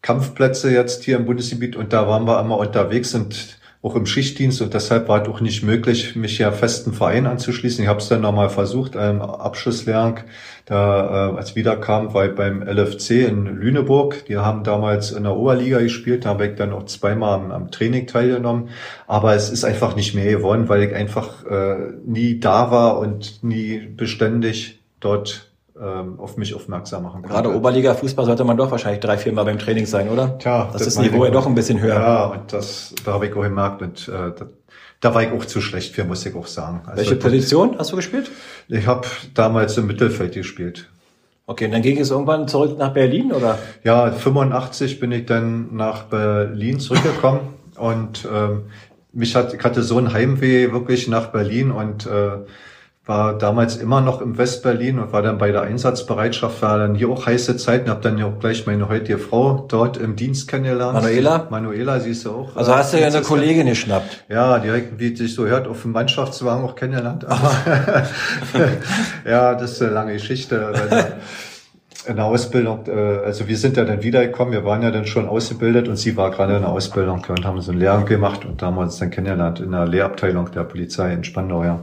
Kampfplätze 0.03 0.71
jetzt 0.71 1.03
hier 1.03 1.17
im 1.17 1.25
Bundesgebiet 1.25 1.75
und 1.75 1.91
da 1.91 2.07
waren 2.07 2.27
wir 2.27 2.39
immer 2.39 2.59
unterwegs 2.59 3.15
und 3.15 3.57
auch 3.81 3.95
im 3.95 4.05
Schichtdienst 4.05 4.61
und 4.61 4.75
deshalb 4.75 5.07
war 5.07 5.23
es 5.23 5.27
auch 5.27 5.41
nicht 5.41 5.63
möglich, 5.63 6.15
mich 6.15 6.37
ja 6.37 6.51
festen 6.51 6.93
Verein 6.93 7.25
anzuschließen. 7.25 7.83
Ich 7.83 7.89
habe 7.89 7.97
es 7.97 8.09
dann 8.09 8.21
nochmal 8.21 8.51
versucht, 8.51 8.95
einem 8.95 9.21
Abschlusslehrgang, 9.21 10.19
da 10.65 11.31
äh, 11.31 11.35
als 11.35 11.55
wiederkam, 11.55 12.13
weil 12.13 12.29
beim 12.29 12.61
LFC 12.61 13.27
in 13.27 13.47
Lüneburg, 13.47 14.25
die 14.27 14.37
haben 14.37 14.63
damals 14.63 15.13
in 15.13 15.23
der 15.23 15.35
Oberliga 15.35 15.79
gespielt, 15.79 16.25
da 16.25 16.29
habe 16.29 16.45
ich 16.45 16.55
dann 16.57 16.73
auch 16.73 16.85
zweimal 16.85 17.33
am, 17.33 17.51
am, 17.51 17.71
Training 17.71 18.05
teilgenommen, 18.05 18.69
aber 19.07 19.33
es 19.33 19.49
ist 19.49 19.63
einfach 19.63 19.95
nicht 19.95 20.13
mehr 20.13 20.31
geworden, 20.31 20.69
weil 20.69 20.83
ich 20.83 20.93
einfach 20.93 21.43
äh, 21.47 21.93
nie 22.05 22.39
da 22.39 22.69
war 22.69 22.99
und 22.99 23.43
nie 23.43 23.79
beständig 23.79 24.79
dort 24.99 25.52
ähm, 25.79 26.19
auf 26.19 26.37
mich 26.37 26.53
aufmerksam 26.53 27.03
machen 27.03 27.23
kann. 27.23 27.31
Gerade 27.31 27.55
Oberliga-Fußball 27.55 28.25
sollte 28.25 28.43
man 28.43 28.57
doch 28.57 28.69
wahrscheinlich 28.71 29.01
drei, 29.01 29.17
vier 29.17 29.33
Mal 29.33 29.43
beim 29.43 29.59
Training 29.59 29.85
sein, 29.85 30.09
oder? 30.09 30.37
Tja, 30.37 30.69
das, 30.71 30.83
das 30.83 30.87
ist 30.87 30.99
Niveau 30.99 31.25
ja 31.25 31.31
doch 31.31 31.47
ein 31.47 31.55
bisschen 31.55 31.79
höher. 31.79 31.95
Ja, 31.95 32.25
und 32.25 32.53
das, 32.53 32.93
da 33.03 33.13
habe 33.13 33.27
ich 33.27 33.35
auch 33.35 33.41
gemerkt 33.41 33.81
und 33.81 34.07
äh, 34.07 34.11
da, 34.11 34.45
da 35.01 35.13
war 35.13 35.23
ich 35.23 35.31
auch 35.31 35.45
zu 35.45 35.61
schlecht 35.61 35.95
für, 35.95 36.03
muss 36.03 36.25
ich 36.25 36.35
auch 36.35 36.47
sagen. 36.47 36.81
Also, 36.85 36.97
Welche 36.97 37.15
Position 37.15 37.77
hast 37.77 37.91
du 37.91 37.95
gespielt? 37.95 38.29
Ich 38.67 38.87
habe 38.87 39.07
damals 39.33 39.77
im 39.77 39.87
Mittelfeld 39.87 40.33
gespielt. 40.33 40.89
Okay, 41.45 41.65
und 41.65 41.71
dann 41.71 41.81
ging 41.81 41.99
es 41.99 42.09
irgendwann 42.09 42.47
zurück 42.47 42.77
nach 42.77 42.93
Berlin, 42.93 43.33
oder? 43.33 43.57
Ja, 43.83 44.11
85 44.11 44.99
bin 44.99 45.11
ich 45.11 45.25
dann 45.25 45.75
nach 45.75 46.03
Berlin 46.03 46.79
zurückgekommen 46.79 47.41
und 47.75 48.27
ähm, 48.31 48.63
mich 49.11 49.35
hat, 49.35 49.53
ich 49.53 49.63
hatte 49.63 49.83
so 49.83 49.97
ein 49.97 50.13
Heimweh 50.13 50.71
wirklich 50.71 51.07
nach 51.07 51.27
Berlin 51.27 51.71
und 51.71 52.05
äh, 52.05 52.37
war 53.05 53.37
damals 53.37 53.75
immer 53.75 53.99
noch 53.99 54.21
im 54.21 54.37
Westberlin 54.37 54.97
und 54.97 55.11
war 55.11 55.21
dann 55.21 55.37
bei 55.37 55.51
der 55.51 55.63
Einsatzbereitschaft, 55.63 56.61
war 56.61 56.77
dann 56.77 56.95
hier 56.95 57.09
auch 57.09 57.25
heiße 57.25 57.57
Zeiten, 57.57 57.89
habe 57.89 57.99
dann 58.01 58.17
ja 58.17 58.27
auch 58.27 58.39
gleich 58.39 58.65
meine 58.65 58.87
heutige 58.87 59.17
Frau 59.17 59.65
dort 59.67 59.97
im 59.97 60.15
Dienst 60.15 60.47
kennengelernt. 60.47 60.93
Manuela? 60.93 61.47
Manuela, 61.49 61.99
siehst 61.99 62.25
du 62.25 62.31
auch. 62.31 62.55
Also 62.55 62.73
hast 62.73 62.93
du 62.93 63.01
ja 63.01 63.07
eine 63.07 63.21
Kollegin 63.21 63.67
geschnappt. 63.67 64.23
Ja, 64.29 64.57
direkt, 64.59 64.99
wie 64.99 65.13
sich 65.13 65.35
so 65.35 65.45
hört, 65.45 65.67
auf 65.67 65.81
dem 65.81 65.91
Mannschaftswagen 65.91 66.63
auch 66.63 66.75
kennengelernt. 66.75 67.25
Aber 67.25 67.51
ja, 69.29 69.55
das 69.55 69.73
ist 69.73 69.81
eine 69.81 69.91
lange 69.91 70.13
Geschichte. 70.13 70.73
in 72.07 72.15
der 72.15 72.25
Ausbildung, 72.25 72.85
äh, 72.87 73.25
also 73.25 73.47
wir 73.47 73.57
sind 73.57 73.77
ja 73.77 73.85
dann 73.85 74.01
wiedergekommen, 74.03 74.53
wir 74.53 74.65
waren 74.65 74.81
ja 74.81 74.91
dann 74.91 75.05
schon 75.05 75.27
ausgebildet 75.27 75.87
und 75.87 75.97
sie 75.97 76.17
war 76.17 76.31
gerade 76.31 76.55
in 76.55 76.61
der 76.61 76.69
Ausbildung 76.69 77.25
und 77.27 77.45
haben 77.45 77.61
so 77.61 77.71
eine 77.71 77.79
Lehre 77.79 78.03
gemacht 78.03 78.43
und 78.45 78.61
da 78.61 78.67
haben 78.67 78.75
wir 78.75 78.81
uns 78.81 78.97
dann 78.97 79.09
kennengelernt 79.09 79.61
in 79.61 79.71
der 79.71 79.87
Lehrabteilung 79.87 80.51
der 80.51 80.63
Polizei 80.63 81.13
in 81.13 81.23
Spandau, 81.23 81.63
ja. 81.63 81.79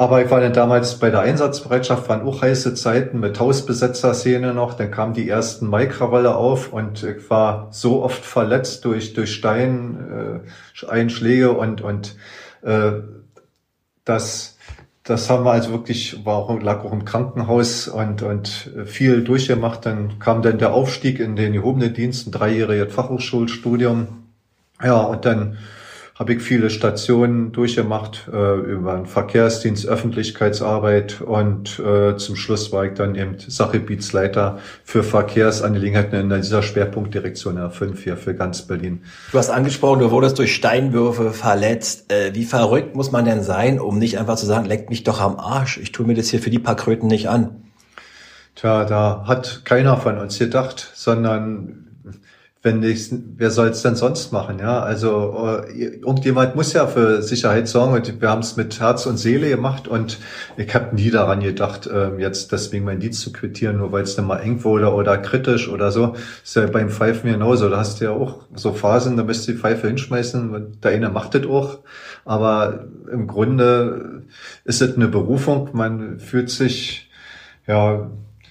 Aber 0.00 0.24
ich 0.24 0.30
war 0.30 0.40
dann 0.40 0.54
damals 0.54 0.98
bei 0.98 1.10
der 1.10 1.20
Einsatzbereitschaft, 1.20 2.08
waren 2.08 2.22
auch 2.22 2.40
heiße 2.40 2.72
Zeiten 2.72 3.20
mit 3.20 3.38
Hausbesetzer-Szene 3.38 4.54
noch. 4.54 4.72
Dann 4.72 4.90
kamen 4.90 5.12
die 5.12 5.28
ersten 5.28 5.66
Maikrawalle 5.66 6.36
auf 6.36 6.72
und 6.72 7.02
ich 7.02 7.28
war 7.28 7.68
so 7.70 8.02
oft 8.02 8.24
verletzt 8.24 8.86
durch, 8.86 9.12
durch 9.12 9.34
Steineinschläge 9.34 11.44
äh, 11.44 11.48
und, 11.48 11.82
und 11.82 12.16
äh, 12.62 12.92
das, 14.06 14.56
das 15.04 15.28
haben 15.28 15.44
wir 15.44 15.52
also 15.52 15.70
wirklich, 15.70 16.24
war 16.24 16.36
auch, 16.36 16.62
lag 16.62 16.82
auch 16.82 16.94
im 16.94 17.04
Krankenhaus 17.04 17.86
und, 17.86 18.22
und 18.22 18.70
viel 18.86 19.22
durchgemacht. 19.22 19.84
Dann 19.84 20.18
kam 20.18 20.40
dann 20.40 20.56
der 20.56 20.72
Aufstieg 20.72 21.20
in 21.20 21.36
den 21.36 21.52
gehobenen 21.52 21.92
Dienst, 21.92 22.26
ein 22.26 22.32
dreijähriges 22.32 22.94
Fachhochschulstudium. 22.94 24.08
Ja, 24.82 25.02
und 25.02 25.26
dann 25.26 25.58
habe 26.20 26.34
ich 26.34 26.42
viele 26.42 26.68
Stationen 26.68 27.50
durchgemacht 27.50 28.28
äh, 28.30 28.54
über 28.60 28.94
den 28.94 29.06
Verkehrsdienst, 29.06 29.86
Öffentlichkeitsarbeit 29.86 31.22
und 31.22 31.78
äh, 31.78 32.14
zum 32.18 32.36
Schluss 32.36 32.72
war 32.72 32.84
ich 32.84 32.92
dann 32.92 33.14
eben 33.14 33.36
Sachgebietsleiter 33.38 34.58
für 34.84 35.02
Verkehrsangelegenheiten 35.02 36.30
in 36.30 36.42
dieser 36.42 36.62
Schwerpunktdirektion 36.62 37.56
R5 37.56 37.96
hier 38.02 38.18
für 38.18 38.34
ganz 38.34 38.60
Berlin. 38.60 39.00
Du 39.32 39.38
hast 39.38 39.48
angesprochen, 39.48 40.00
du 40.00 40.10
wurdest 40.10 40.38
durch 40.38 40.54
Steinwürfe 40.54 41.30
verletzt. 41.30 42.12
Äh, 42.12 42.34
wie 42.34 42.44
verrückt 42.44 42.94
muss 42.94 43.12
man 43.12 43.24
denn 43.24 43.42
sein, 43.42 43.80
um 43.80 43.98
nicht 43.98 44.18
einfach 44.18 44.36
zu 44.36 44.44
sagen, 44.44 44.66
leckt 44.66 44.90
mich 44.90 45.04
doch 45.04 45.22
am 45.22 45.38
Arsch, 45.38 45.78
ich 45.78 45.90
tue 45.90 46.06
mir 46.06 46.14
das 46.14 46.28
hier 46.28 46.40
für 46.40 46.50
die 46.50 46.58
paar 46.58 46.76
Kröten 46.76 47.06
nicht 47.06 47.30
an? 47.30 47.62
Tja, 48.56 48.84
da 48.84 49.24
hat 49.26 49.62
keiner 49.64 49.96
von 49.96 50.18
uns 50.18 50.38
gedacht, 50.38 50.92
sondern 50.94 51.89
wenn 52.62 52.82
ich, 52.82 53.10
wer 53.10 53.50
soll 53.50 53.68
es 53.68 53.80
denn 53.80 53.94
sonst 53.94 54.32
machen? 54.32 54.58
Ja, 54.58 54.80
also 54.80 55.62
äh, 55.66 55.96
irgendjemand 55.96 56.56
muss 56.56 56.74
ja 56.74 56.86
für 56.86 57.22
Sicherheit 57.22 57.68
sorgen 57.68 57.94
und 57.94 58.20
wir 58.20 58.28
haben 58.28 58.40
es 58.40 58.56
mit 58.56 58.78
Herz 58.80 59.06
und 59.06 59.16
Seele 59.16 59.48
gemacht 59.48 59.88
und 59.88 60.18
ich 60.58 60.74
habe 60.74 60.94
nie 60.94 61.10
daran 61.10 61.40
gedacht, 61.40 61.86
äh, 61.86 62.14
jetzt 62.18 62.52
deswegen 62.52 62.84
mein 62.84 63.00
Dienst 63.00 63.22
zu 63.22 63.32
quittieren, 63.32 63.78
nur 63.78 63.92
weil 63.92 64.02
es 64.02 64.14
dann 64.14 64.26
mal 64.26 64.40
eng 64.40 64.62
wurde 64.62 64.92
oder 64.92 65.16
kritisch 65.16 65.70
oder 65.70 65.90
so. 65.90 66.16
Ist 66.44 66.54
ja 66.54 66.66
beim 66.66 66.90
Pfeifen 66.90 67.32
genauso. 67.32 67.70
Da 67.70 67.78
hast 67.78 68.00
du 68.00 68.04
ja 68.04 68.10
auch 68.10 68.44
so 68.54 68.74
Phasen, 68.74 69.16
da 69.16 69.24
müsst 69.24 69.48
du 69.48 69.52
die 69.52 69.58
Pfeife 69.58 69.86
hinschmeißen. 69.86 70.80
Der 70.82 70.90
eine 70.90 71.08
macht 71.08 71.34
das 71.34 71.46
auch, 71.46 71.78
aber 72.26 72.88
im 73.10 73.26
Grunde 73.26 74.24
ist 74.64 74.82
es 74.82 74.96
eine 74.96 75.08
Berufung. 75.08 75.70
Man 75.72 76.20
fühlt 76.20 76.50
sich, 76.50 77.08
ja, 77.66 78.10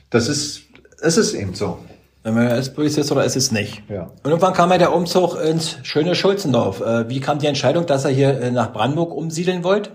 das 0.09 0.29
ist, 0.29 0.63
es 0.99 1.17
ist 1.17 1.35
eben 1.35 1.53
so. 1.53 1.77
Wenn 2.23 2.33
man 2.33 2.47
ist 2.49 2.77
oder 3.11 3.23
ist 3.23 3.37
es 3.37 3.51
nicht. 3.51 3.83
Ja. 3.89 4.11
Und 4.23 4.31
irgendwann 4.31 4.53
kam 4.53 4.71
ja 4.71 4.77
der 4.77 4.93
Umzug 4.93 5.41
ins 5.41 5.77
schöne 5.83 6.15
Schulzendorf. 6.15 6.81
Äh, 6.81 7.07
wie 7.07 7.21
kam 7.21 7.39
die 7.39 7.47
Entscheidung, 7.47 7.85
dass 7.85 8.03
er 8.03 8.11
hier 8.11 8.41
äh, 8.41 8.51
nach 8.51 8.73
Brandenburg 8.73 9.13
umsiedeln 9.13 9.63
wollt? 9.63 9.91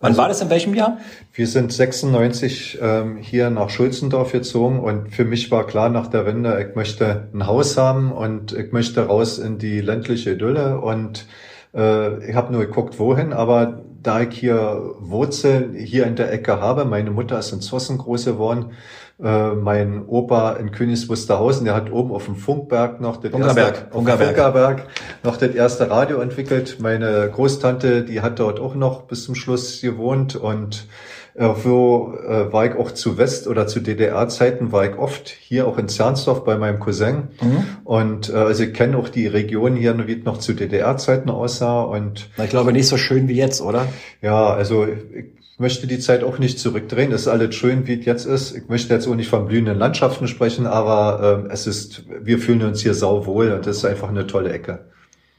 Wann 0.00 0.12
also, 0.12 0.22
war 0.22 0.28
das 0.28 0.40
in 0.40 0.50
welchem 0.50 0.74
Jahr? 0.74 0.98
Wir 1.32 1.46
sind 1.46 1.72
96 1.72 2.78
ähm, 2.82 3.18
hier 3.18 3.50
nach 3.50 3.70
Schulzendorf 3.70 4.32
gezogen 4.32 4.80
und 4.80 5.14
für 5.14 5.24
mich 5.24 5.50
war 5.52 5.64
klar 5.64 5.90
nach 5.90 6.08
der 6.08 6.26
Wende, 6.26 6.66
ich 6.68 6.74
möchte 6.74 7.28
ein 7.32 7.46
Haus 7.46 7.76
haben 7.76 8.10
und 8.10 8.52
ich 8.52 8.72
möchte 8.72 9.06
raus 9.06 9.38
in 9.38 9.58
die 9.58 9.80
ländliche 9.80 10.32
Idylle 10.32 10.80
und 10.80 11.26
äh, 11.72 12.28
ich 12.28 12.34
habe 12.34 12.52
nur 12.52 12.62
geguckt, 12.62 12.98
wohin, 12.98 13.32
aber 13.32 13.84
da 14.02 14.22
ich 14.22 14.36
hier 14.36 14.94
Wurzeln 14.98 15.74
hier 15.74 16.06
in 16.06 16.16
der 16.16 16.32
Ecke 16.32 16.60
habe, 16.60 16.84
meine 16.84 17.12
Mutter 17.12 17.38
ist 17.38 17.52
in 17.52 17.60
Zossen 17.60 17.98
groß 17.98 18.24
geworden, 18.24 18.72
äh, 19.22 19.54
mein 19.54 20.06
Opa 20.06 20.52
in 20.52 20.70
Königs 20.70 21.08
Wusterhausen, 21.08 21.64
der 21.64 21.74
hat 21.74 21.90
oben 21.90 22.12
auf 22.12 22.26
dem 22.26 22.36
Funkberg 22.36 23.00
noch 23.00 23.18
das 23.18 23.32
Funkerberg, 23.32 23.74
erste, 23.74 23.90
Funkerberg. 23.90 24.28
Funkerberg 24.28 24.86
noch 25.22 25.36
das 25.36 25.50
erste 25.50 25.90
Radio 25.90 26.18
entwickelt. 26.18 26.78
Meine 26.80 27.30
Großtante, 27.30 28.04
die 28.04 28.20
hat 28.20 28.38
dort 28.38 28.60
auch 28.60 28.74
noch 28.74 29.02
bis 29.02 29.24
zum 29.24 29.34
Schluss 29.34 29.80
gewohnt 29.80 30.36
und 30.36 30.86
äh, 31.34 31.48
wo 31.62 32.14
äh, 32.14 32.52
war 32.52 32.66
ich 32.66 32.74
auch 32.74 32.90
zu 32.90 33.16
West- 33.16 33.46
oder 33.46 33.66
zu 33.66 33.80
DDR-Zeiten, 33.80 34.70
war 34.70 34.84
ich 34.84 34.98
oft 34.98 35.28
hier 35.28 35.66
auch 35.66 35.78
in 35.78 35.88
Zernsdorf 35.88 36.44
bei 36.44 36.58
meinem 36.58 36.78
Cousin. 36.78 37.28
Mhm. 37.40 37.64
Und 37.84 38.28
äh, 38.28 38.34
also 38.34 38.64
ich 38.64 38.74
kenne 38.74 38.98
auch 38.98 39.08
die 39.08 39.26
Region 39.26 39.74
hier, 39.74 40.06
wie 40.06 40.18
es 40.18 40.24
noch 40.24 40.38
zu 40.38 40.52
DDR-Zeiten 40.52 41.30
aussah. 41.30 41.82
Und 41.82 42.28
ich 42.36 42.50
glaube 42.50 42.72
nicht 42.72 42.86
so 42.86 42.98
schön 42.98 43.28
wie 43.28 43.36
jetzt, 43.36 43.62
oder? 43.62 43.86
Ja, 44.20 44.52
also 44.52 44.86
ich, 44.86 45.41
möchte 45.58 45.86
die 45.86 45.98
Zeit 45.98 46.24
auch 46.24 46.38
nicht 46.38 46.58
zurückdrehen. 46.58 47.12
Es 47.12 47.22
ist 47.22 47.28
alles 47.28 47.54
schön, 47.54 47.86
wie 47.86 47.98
es 47.98 48.04
jetzt 48.04 48.26
ist. 48.26 48.56
Ich 48.56 48.68
möchte 48.68 48.92
jetzt 48.92 49.06
auch 49.06 49.14
nicht 49.14 49.28
von 49.28 49.46
blühenden 49.46 49.78
Landschaften 49.78 50.28
sprechen, 50.28 50.66
aber 50.66 51.42
ähm, 51.44 51.50
es 51.50 51.66
ist, 51.66 52.04
wir 52.22 52.38
fühlen 52.38 52.62
uns 52.62 52.80
hier 52.80 52.94
sauwohl 52.94 53.52
und 53.52 53.66
das 53.66 53.78
ist 53.78 53.84
einfach 53.84 54.08
eine 54.08 54.26
tolle 54.26 54.52
Ecke. 54.52 54.86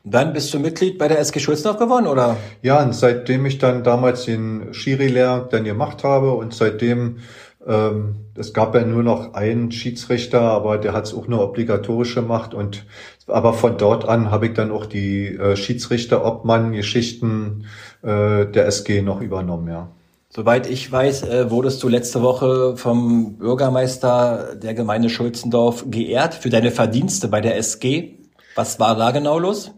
Dann 0.06 0.34
bist 0.34 0.54
du 0.54 0.60
Mitglied 0.60 0.98
bei 0.98 1.08
der 1.08 1.20
SG 1.20 1.40
Schulzdorf 1.40 1.78
geworden, 1.78 2.08
oder? 2.08 2.36
Ja, 2.62 2.84
und 2.84 2.94
seitdem 2.94 3.46
ich 3.46 3.58
dann 3.58 3.86
damals 3.86 4.26
den 4.26 4.74
Schiri-Lehr 4.74 5.48
dann 5.50 5.64
gemacht 5.64 6.04
habe 6.04 6.34
und 6.34 6.54
seitdem, 6.54 7.20
ähm, 7.66 8.16
es 8.36 8.54
gab 8.54 8.76
ja 8.76 8.84
nur 8.84 9.04
noch 9.04 9.34
einen 9.34 9.72
Schiedsrichter, 9.72 10.42
aber 10.42 10.78
der 10.78 10.92
hat 10.92 11.06
es 11.06 11.14
auch 11.14 11.30
nur 11.30 11.42
obligatorisch 11.42 12.16
gemacht 12.16 12.54
und 12.54 12.86
aber 13.28 13.54
von 13.54 13.78
dort 13.78 14.06
an 14.06 14.30
habe 14.30 14.48
ich 14.48 14.54
dann 14.54 14.72
auch 14.72 14.86
die 14.86 15.28
äh, 15.28 15.56
Schiedsrichter-Obmann-Geschichten 15.56 17.64
äh, 18.02 18.46
der 18.46 18.68
SG 18.68 19.02
noch 19.02 19.22
übernommen, 19.22 19.70
ja. 19.70 19.88
Soweit 20.36 20.68
ich 20.68 20.92
weiß, 20.92 21.24
äh, 21.24 21.52
wurdest 21.52 21.84
du 21.84 21.88
letzte 21.88 22.24
Woche 22.24 22.76
vom 22.76 23.38
Bürgermeister 23.38 24.56
der 24.56 24.74
Gemeinde 24.74 25.12
Schulzendorf 25.12 25.86
geehrt 25.92 26.34
für 26.34 26.50
deine 26.50 26.72
Verdienste 26.72 27.28
bei 27.28 27.40
der 27.40 27.56
SG. 27.56 28.18
Was 28.56 28.80
war 28.80 28.96
da 28.96 29.12
genau 29.12 29.38
los? 29.38 29.72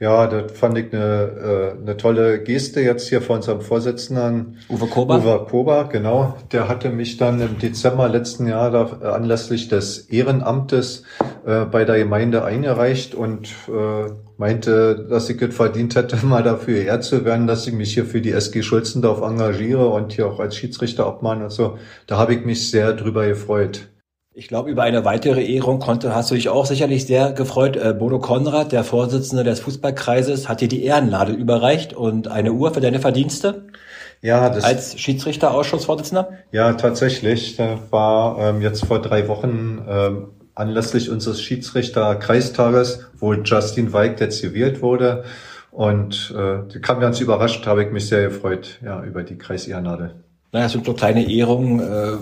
Ja, 0.00 0.28
das 0.28 0.52
fand 0.52 0.78
ich 0.78 0.92
eine, 0.92 1.74
äh, 1.76 1.82
eine 1.82 1.96
tolle 1.96 2.40
Geste 2.44 2.80
jetzt 2.80 3.08
hier 3.08 3.20
von 3.20 3.36
unserem 3.36 3.60
Vorsitzenden. 3.60 4.58
Uwe 4.68 4.86
Kober? 4.86 5.18
Uwe 5.18 5.46
Kober, 5.50 5.88
genau. 5.90 6.36
Der 6.52 6.68
hatte 6.68 6.90
mich 6.90 7.16
dann 7.16 7.40
im 7.40 7.58
Dezember 7.58 8.08
letzten 8.08 8.46
Jahr 8.46 8.70
da, 8.70 8.98
äh, 9.02 9.06
anlässlich 9.06 9.66
des 9.66 9.98
Ehrenamtes 10.08 11.02
äh, 11.44 11.64
bei 11.64 11.84
der 11.84 11.98
Gemeinde 11.98 12.44
eingereicht 12.44 13.16
und 13.16 13.48
äh, 13.66 14.12
meinte, 14.36 15.04
dass 15.10 15.28
ich 15.30 15.42
es 15.42 15.56
verdient 15.56 15.96
hätte, 15.96 16.16
mal 16.24 16.44
dafür 16.44 16.74
geehrt 16.74 17.02
zu 17.02 17.24
werden, 17.24 17.48
dass 17.48 17.66
ich 17.66 17.74
mich 17.74 17.92
hier 17.92 18.04
für 18.04 18.20
die 18.20 18.30
SG 18.30 18.62
Schulzendorf 18.62 19.20
engagiere 19.20 19.88
und 19.88 20.12
hier 20.12 20.28
auch 20.28 20.38
als 20.38 20.54
Schiedsrichter 20.54 21.08
obmann 21.08 21.42
und 21.42 21.50
so. 21.50 21.76
Da 22.06 22.18
habe 22.18 22.34
ich 22.34 22.44
mich 22.44 22.70
sehr 22.70 22.92
drüber 22.92 23.26
gefreut. 23.26 23.88
Ich 24.38 24.46
glaube, 24.46 24.70
über 24.70 24.84
eine 24.84 25.04
weitere 25.04 25.44
Ehrung 25.44 25.80
konnte, 25.80 26.14
hast 26.14 26.30
du 26.30 26.36
dich 26.36 26.48
auch 26.48 26.64
sicherlich 26.64 27.06
sehr 27.06 27.32
gefreut. 27.32 27.76
Äh, 27.76 27.92
Bodo 27.92 28.20
Konrad, 28.20 28.70
der 28.70 28.84
Vorsitzende 28.84 29.42
des 29.42 29.58
Fußballkreises, 29.58 30.48
hat 30.48 30.60
dir 30.60 30.68
die 30.68 30.84
Ehrennadel 30.84 31.34
überreicht 31.34 31.92
und 31.92 32.28
eine 32.28 32.52
Uhr 32.52 32.72
für 32.72 32.78
deine 32.78 33.00
Verdienste. 33.00 33.66
Ja, 34.22 34.48
das 34.48 34.62
als 34.62 35.00
Schiedsrichterausschussvorsitzender? 35.00 36.28
Ja, 36.52 36.72
tatsächlich. 36.74 37.56
Da 37.56 37.80
war 37.90 38.38
ähm, 38.38 38.62
jetzt 38.62 38.84
vor 38.84 39.02
drei 39.02 39.26
Wochen 39.26 39.84
ähm, 39.88 40.28
anlässlich 40.54 41.10
unseres 41.10 41.42
Schiedsrichterkreistages, 41.42 43.08
wo 43.18 43.34
Justin 43.34 43.92
Weig 43.92 44.20
jetzt 44.20 44.40
gewählt 44.40 44.82
wurde. 44.82 45.24
Und 45.72 46.32
äh, 46.38 46.78
kam 46.78 47.00
ganz 47.00 47.18
überrascht, 47.18 47.66
habe 47.66 47.82
ich 47.82 47.90
mich 47.90 48.06
sehr 48.06 48.28
gefreut, 48.28 48.78
ja, 48.84 49.02
über 49.02 49.24
die 49.24 49.36
Kreisehrennadel. 49.36 50.14
Naja, 50.52 50.66
es 50.66 50.72
sind 50.72 50.86
so 50.86 50.94
kleine 50.94 51.28
Ehrungen. 51.28 51.80
Äh 51.80 52.18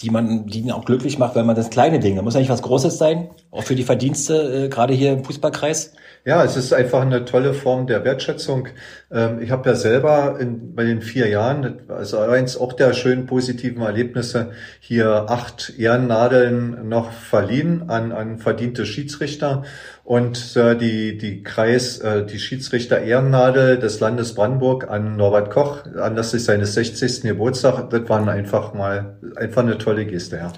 die 0.00 0.10
man, 0.10 0.46
die 0.46 0.60
ihn 0.60 0.70
auch 0.70 0.84
glücklich 0.84 1.18
macht, 1.18 1.34
weil 1.34 1.44
man 1.44 1.56
das 1.56 1.70
kleine 1.70 1.98
Ding, 1.98 2.16
da 2.16 2.22
muss 2.22 2.34
nicht 2.34 2.50
was 2.50 2.62
Großes 2.62 2.98
sein, 2.98 3.30
auch 3.50 3.64
für 3.64 3.74
die 3.74 3.82
Verdienste, 3.82 4.66
äh, 4.66 4.68
gerade 4.68 4.94
hier 4.94 5.12
im 5.12 5.24
Fußballkreis. 5.24 5.94
Ja, 6.24 6.44
es 6.44 6.56
ist 6.56 6.72
einfach 6.72 7.02
eine 7.02 7.24
tolle 7.24 7.54
Form 7.54 7.86
der 7.86 8.04
Wertschätzung. 8.04 8.68
Ähm, 9.10 9.40
ich 9.40 9.50
habe 9.50 9.68
ja 9.70 9.74
selber 9.74 10.36
in, 10.38 10.74
bei 10.74 10.84
den 10.84 11.00
vier 11.00 11.28
Jahren, 11.28 11.80
also 11.88 12.18
eins 12.18 12.56
auch 12.56 12.72
der 12.72 12.92
schönen 12.92 13.26
positiven 13.26 13.82
Erlebnisse, 13.82 14.50
hier 14.80 15.26
acht 15.28 15.72
Ehrennadeln 15.78 16.88
noch 16.88 17.12
verliehen 17.12 17.88
an, 17.88 18.12
an 18.12 18.38
verdiente 18.38 18.84
Schiedsrichter 18.84 19.62
und 20.04 20.56
äh, 20.56 20.74
die, 20.74 21.18
die 21.18 21.42
Kreis, 21.42 21.98
äh, 21.98 22.24
die 22.24 22.38
Schiedsrichter 22.38 23.00
Ehrennadel 23.00 23.78
des 23.78 24.00
Landes 24.00 24.34
Brandenburg 24.34 24.90
an 24.90 25.16
Norbert 25.16 25.50
Koch 25.50 25.84
anlässlich 25.96 26.44
seines 26.44 26.74
60. 26.74 27.22
Geburtstag. 27.22 27.90
Das 27.90 28.08
waren 28.08 28.28
einfach 28.28 28.74
mal 28.74 29.18
einfach 29.36 29.62
eine 29.62 29.78
tolle 29.78 30.06
Geste, 30.06 30.36
ja. 30.36 30.52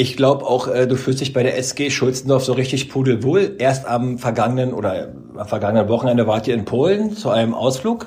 Ich 0.00 0.16
glaube 0.16 0.46
auch, 0.46 0.68
äh, 0.68 0.86
du 0.86 0.94
fühlst 0.94 1.20
dich 1.20 1.32
bei 1.32 1.42
der 1.42 1.58
SG 1.58 1.90
Schulzendorf 1.90 2.44
so 2.44 2.52
richtig 2.52 2.88
pudelwohl. 2.88 3.56
Erst 3.58 3.84
am 3.84 4.18
vergangenen 4.18 4.72
oder 4.72 5.08
am 5.36 5.48
vergangenen 5.48 5.88
Wochenende 5.88 6.28
wart 6.28 6.46
ihr 6.46 6.54
in 6.54 6.64
Polen 6.64 7.16
zu 7.16 7.30
einem 7.30 7.52
Ausflug. 7.52 8.06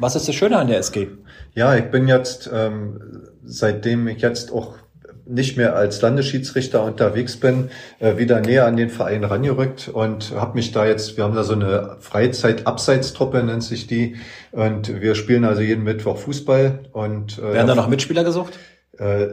Was 0.00 0.16
ist 0.16 0.26
das 0.26 0.34
Schöne 0.34 0.58
an 0.58 0.66
der 0.66 0.78
SG? 0.78 1.06
Ja, 1.54 1.76
ich 1.76 1.84
bin 1.92 2.08
jetzt, 2.08 2.50
ähm, 2.52 3.28
seitdem 3.44 4.08
ich 4.08 4.20
jetzt 4.20 4.50
auch 4.50 4.74
nicht 5.24 5.56
mehr 5.56 5.76
als 5.76 6.02
Landesschiedsrichter 6.02 6.82
unterwegs 6.82 7.36
bin, 7.36 7.70
äh, 8.00 8.16
wieder 8.16 8.40
näher 8.40 8.66
an 8.66 8.76
den 8.76 8.90
Verein 8.90 9.22
rangerückt 9.22 9.90
und 9.92 10.32
habe 10.32 10.56
mich 10.56 10.72
da 10.72 10.86
jetzt, 10.86 11.16
wir 11.16 11.22
haben 11.22 11.36
da 11.36 11.44
so 11.44 11.52
eine 11.52 11.98
Freizeit-Abseitstruppe, 12.00 13.44
nennt 13.44 13.62
sich 13.62 13.86
die, 13.86 14.16
und 14.50 15.00
wir 15.00 15.14
spielen 15.14 15.44
also 15.44 15.62
jeden 15.62 15.84
Mittwoch 15.84 16.18
Fußball. 16.18 16.80
und 16.90 17.38
äh, 17.38 17.54
Werden 17.54 17.68
da 17.68 17.76
noch 17.76 17.86
Mitspieler 17.86 18.24
gesucht? 18.24 18.58
Äh, 18.98 19.28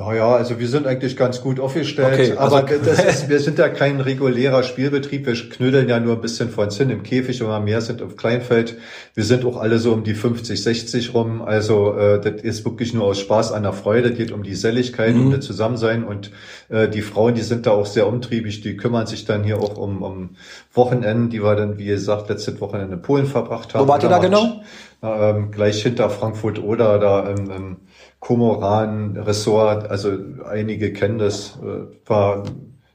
naja, 0.00 0.34
also 0.34 0.58
wir 0.58 0.66
sind 0.66 0.86
eigentlich 0.86 1.14
ganz 1.14 1.42
gut 1.42 1.60
aufgestellt, 1.60 2.14
okay, 2.14 2.32
also 2.38 2.56
aber 2.56 2.78
das 2.78 3.04
ist, 3.04 3.28
wir 3.28 3.38
sind 3.38 3.58
ja 3.58 3.68
kein 3.68 4.00
regulärer 4.00 4.62
Spielbetrieb. 4.62 5.26
Wir 5.26 5.34
knüdeln 5.34 5.90
ja 5.90 6.00
nur 6.00 6.14
ein 6.14 6.22
bisschen 6.22 6.48
von 6.48 6.70
hin 6.70 6.88
im 6.88 7.02
Käfig, 7.02 7.40
wenn 7.40 7.48
wir 7.48 7.60
mehr 7.60 7.82
sind 7.82 8.00
auf 8.00 8.16
Kleinfeld. 8.16 8.78
Wir 9.14 9.24
sind 9.24 9.44
auch 9.44 9.58
alle 9.58 9.78
so 9.78 9.92
um 9.92 10.02
die 10.02 10.14
50, 10.14 10.62
60 10.62 11.12
rum. 11.12 11.42
Also 11.42 11.94
äh, 11.98 12.18
das 12.18 12.42
ist 12.42 12.64
wirklich 12.64 12.94
nur 12.94 13.04
aus 13.04 13.18
Spaß 13.20 13.52
an 13.52 13.64
der 13.64 13.74
Freude. 13.74 14.12
geht 14.12 14.32
um 14.32 14.42
die 14.42 14.54
Selligkeit, 14.54 15.14
mhm. 15.14 15.26
um 15.26 15.32
das 15.32 15.44
Zusammensein. 15.44 16.02
Und 16.02 16.30
äh, 16.70 16.88
die 16.88 17.02
Frauen, 17.02 17.34
die 17.34 17.42
sind 17.42 17.66
da 17.66 17.72
auch 17.72 17.84
sehr 17.84 18.06
umtriebig. 18.06 18.62
Die 18.62 18.78
kümmern 18.78 19.06
sich 19.06 19.26
dann 19.26 19.44
hier 19.44 19.58
auch 19.58 19.76
um, 19.76 20.00
um 20.00 20.30
Wochenenden, 20.72 21.28
die 21.28 21.42
wir 21.42 21.56
dann, 21.56 21.76
wie 21.76 21.84
gesagt, 21.84 22.30
letztes 22.30 22.58
Wochenende 22.62 22.94
in 22.94 23.02
Polen 23.02 23.26
verbracht 23.26 23.74
haben. 23.74 23.84
Wo 23.84 23.88
wart 23.88 24.02
ihr 24.02 24.08
da 24.08 24.18
genau? 24.18 24.62
Ähm, 25.02 25.50
gleich 25.50 25.82
hinter 25.82 26.10
Frankfurt 26.10 26.62
oder 26.62 26.98
da 26.98 27.30
im, 27.30 27.50
im 27.50 27.76
Komoran-Ressort, 28.20 29.90
also 29.90 30.12
einige 30.46 30.92
kennen 30.92 31.18
das, 31.18 31.58
äh, 31.62 32.08
war 32.08 32.44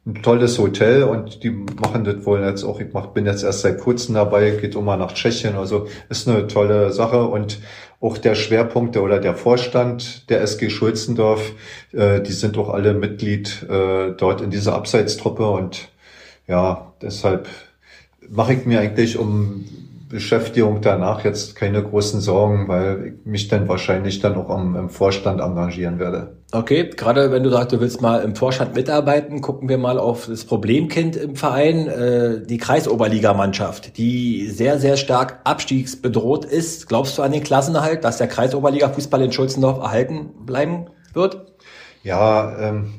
ein 0.07 0.21
tolles 0.21 0.59
Hotel 0.59 1.03
und 1.03 1.43
die 1.43 1.49
machen 1.49 2.03
das 2.03 2.25
wohl 2.25 2.41
jetzt 2.41 2.63
auch, 2.63 2.79
ich 2.79 2.93
mach, 2.93 3.07
bin 3.07 3.25
jetzt 3.25 3.43
erst 3.43 3.61
seit 3.61 3.79
kurzem 3.79 4.13
dabei, 4.13 4.51
geht 4.51 4.75
immer 4.75 4.97
nach 4.97 5.13
Tschechien, 5.13 5.55
also 5.55 5.87
ist 6.09 6.29
eine 6.29 6.45
tolle 6.45 6.91
Sache. 6.93 7.23
Und 7.23 7.59
auch 7.99 8.19
der 8.19 8.35
Schwerpunkt 8.35 8.97
oder 8.97 9.19
der 9.19 9.33
Vorstand 9.33 10.29
der 10.29 10.41
SG 10.41 10.69
Schulzendorf, 10.69 11.53
äh, 11.91 12.21
die 12.21 12.33
sind 12.33 12.55
auch 12.59 12.69
alle 12.69 12.93
Mitglied 12.93 13.65
äh, 13.67 14.11
dort 14.11 14.41
in 14.41 14.51
dieser 14.51 14.75
Abseitstruppe. 14.75 15.49
Und 15.49 15.89
ja, 16.47 16.93
deshalb 17.01 17.47
mache 18.29 18.53
ich 18.53 18.65
mir 18.67 18.81
eigentlich 18.81 19.17
um 19.17 19.65
Beschäftigung 20.07 20.81
danach 20.81 21.23
jetzt 21.23 21.55
keine 21.55 21.81
großen 21.81 22.21
Sorgen, 22.21 22.67
weil 22.67 23.05
ich 23.07 23.25
mich 23.25 23.47
dann 23.47 23.67
wahrscheinlich 23.67 24.19
dann 24.19 24.35
auch 24.35 24.49
am, 24.49 24.75
im 24.75 24.89
Vorstand 24.89 25.41
engagieren 25.41 25.99
werde. 25.99 26.37
Okay, 26.51 26.91
gerade 26.95 27.31
wenn 27.31 27.41
du 27.41 27.49
sagst, 27.49 27.71
du 27.71 27.79
willst 27.79 28.01
mal 28.01 28.21
im 28.21 28.35
Vorstand 28.35 28.75
mitarbeiten, 28.75 29.41
gucken 29.41 29.67
wir 29.67 29.79
mal 29.79 29.97
auf 29.97 30.27
das 30.27 30.45
Problemkind 30.45 31.15
im 31.15 31.35
Verein, 31.35 31.87
äh, 31.87 32.45
die 32.45 32.57
Kreisoberligamannschaft, 32.57 33.97
die 33.97 34.47
sehr, 34.47 34.79
sehr 34.79 34.95
stark 34.97 35.39
abstiegsbedroht 35.43 36.45
ist. 36.45 36.87
Glaubst 36.87 37.17
du 37.17 37.23
an 37.23 37.31
den 37.31 37.43
Klassenerhalt, 37.43 38.03
dass 38.03 38.17
der 38.17 38.27
Kreisoberliga-Fußball 38.27 39.21
in 39.23 39.31
Schulzendorf 39.31 39.79
erhalten 39.79 40.45
bleiben 40.45 40.85
wird? 41.13 41.55
Ja, 42.03 42.55
ähm, 42.59 42.93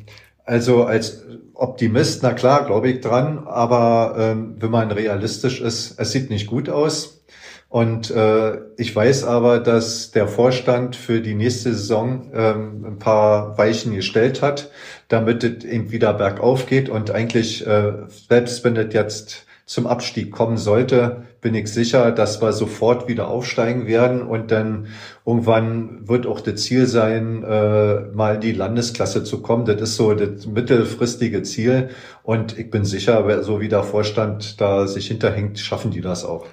also 0.44 0.84
als 0.84 1.24
Optimist, 1.59 2.22
na 2.22 2.32
klar, 2.32 2.66
glaube 2.66 2.88
ich 2.88 3.00
dran, 3.00 3.46
aber 3.46 4.14
ähm, 4.18 4.57
wenn 4.59 4.70
man 4.70 4.90
realistisch 4.90 5.61
ist, 5.61 5.98
es 5.98 6.12
sieht 6.12 6.30
nicht 6.30 6.46
gut 6.46 6.68
aus. 6.68 7.24
Und 7.68 8.11
äh, 8.11 8.59
ich 8.76 8.94
weiß 8.94 9.24
aber, 9.24 9.59
dass 9.59 10.12
der 10.12 10.28
Vorstand 10.28 10.94
für 10.94 11.20
die 11.20 11.34
nächste 11.34 11.72
Saison 11.72 12.30
ähm, 12.32 12.84
ein 12.86 12.98
paar 12.98 13.59
Weichen 13.59 13.94
gestellt 13.94 14.40
hat, 14.40 14.70
damit 15.09 15.42
es 15.42 15.64
eben 15.64 15.90
wieder 15.90 16.14
bergauf 16.14 16.66
geht. 16.66 16.88
Und 16.88 17.11
eigentlich, 17.11 17.66
äh, 17.66 17.92
selbst 18.28 18.62
wenn 18.62 18.76
es 18.76 18.94
jetzt 18.94 19.45
zum 19.67 19.89
Abstieg 19.89 20.31
kommen 20.31 20.57
sollte, 20.59 21.25
bin 21.41 21.55
ich 21.57 21.73
sicher, 21.73 22.12
dass 22.12 22.41
wir 22.41 22.53
sofort 22.53 23.09
wieder 23.09 23.29
aufsteigen 23.29 23.89
werden 23.89 24.23
und 24.23 24.53
dann 24.53 24.87
irgendwann 25.27 26.09
wird 26.09 26.25
auch 26.27 26.41
das 26.41 26.62
Ziel 26.62 26.87
sein, 26.87 27.43
äh, 27.43 28.01
mal 28.14 28.37
in 28.37 28.41
die 28.41 28.53
Landesklasse 28.53 29.25
zu 29.25 29.43
kommen. 29.43 29.64
Das 29.64 29.81
ist 29.81 29.97
so 29.97 30.14
das 30.14 30.47
mittelfristige 30.47 31.43
Ziel 31.43 31.91
und 32.23 32.57
ich 32.57 32.71
bin 32.71 32.85
sicher, 32.85 33.43
so 33.43 33.61
wie 33.61 33.69
der 33.69 33.83
Vorstand 33.83 34.61
da 34.61 34.87
sich 34.87 35.09
hinterhängt, 35.09 35.59
schaffen 35.59 35.91
die 35.91 36.01
das 36.01 36.25
auch. 36.25 36.47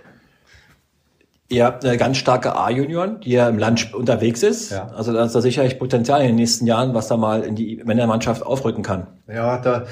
Ihr 1.50 1.66
habt 1.66 1.86
eine 1.86 1.98
ganz 1.98 2.18
starke 2.18 2.56
A-Junioren, 2.56 3.20
die 3.20 3.34
ja 3.34 3.48
im 3.48 3.60
Land 3.60 3.94
unterwegs 3.94 4.42
ist. 4.42 4.72
Ja. 4.72 4.88
Also 4.88 5.14
da 5.14 5.24
ist 5.24 5.36
da 5.36 5.42
sicherlich 5.42 5.78
Potenzial 5.78 6.22
in 6.22 6.28
den 6.28 6.36
nächsten 6.38 6.66
Jahren, 6.66 6.96
was 6.96 7.10
da 7.10 7.18
mal 7.18 7.44
in 7.44 7.56
die 7.56 7.80
Männermannschaft 7.86 8.44
aufrücken 8.44 8.82
kann. 8.82 9.06
Ja, 9.28 9.60
da 9.60 9.86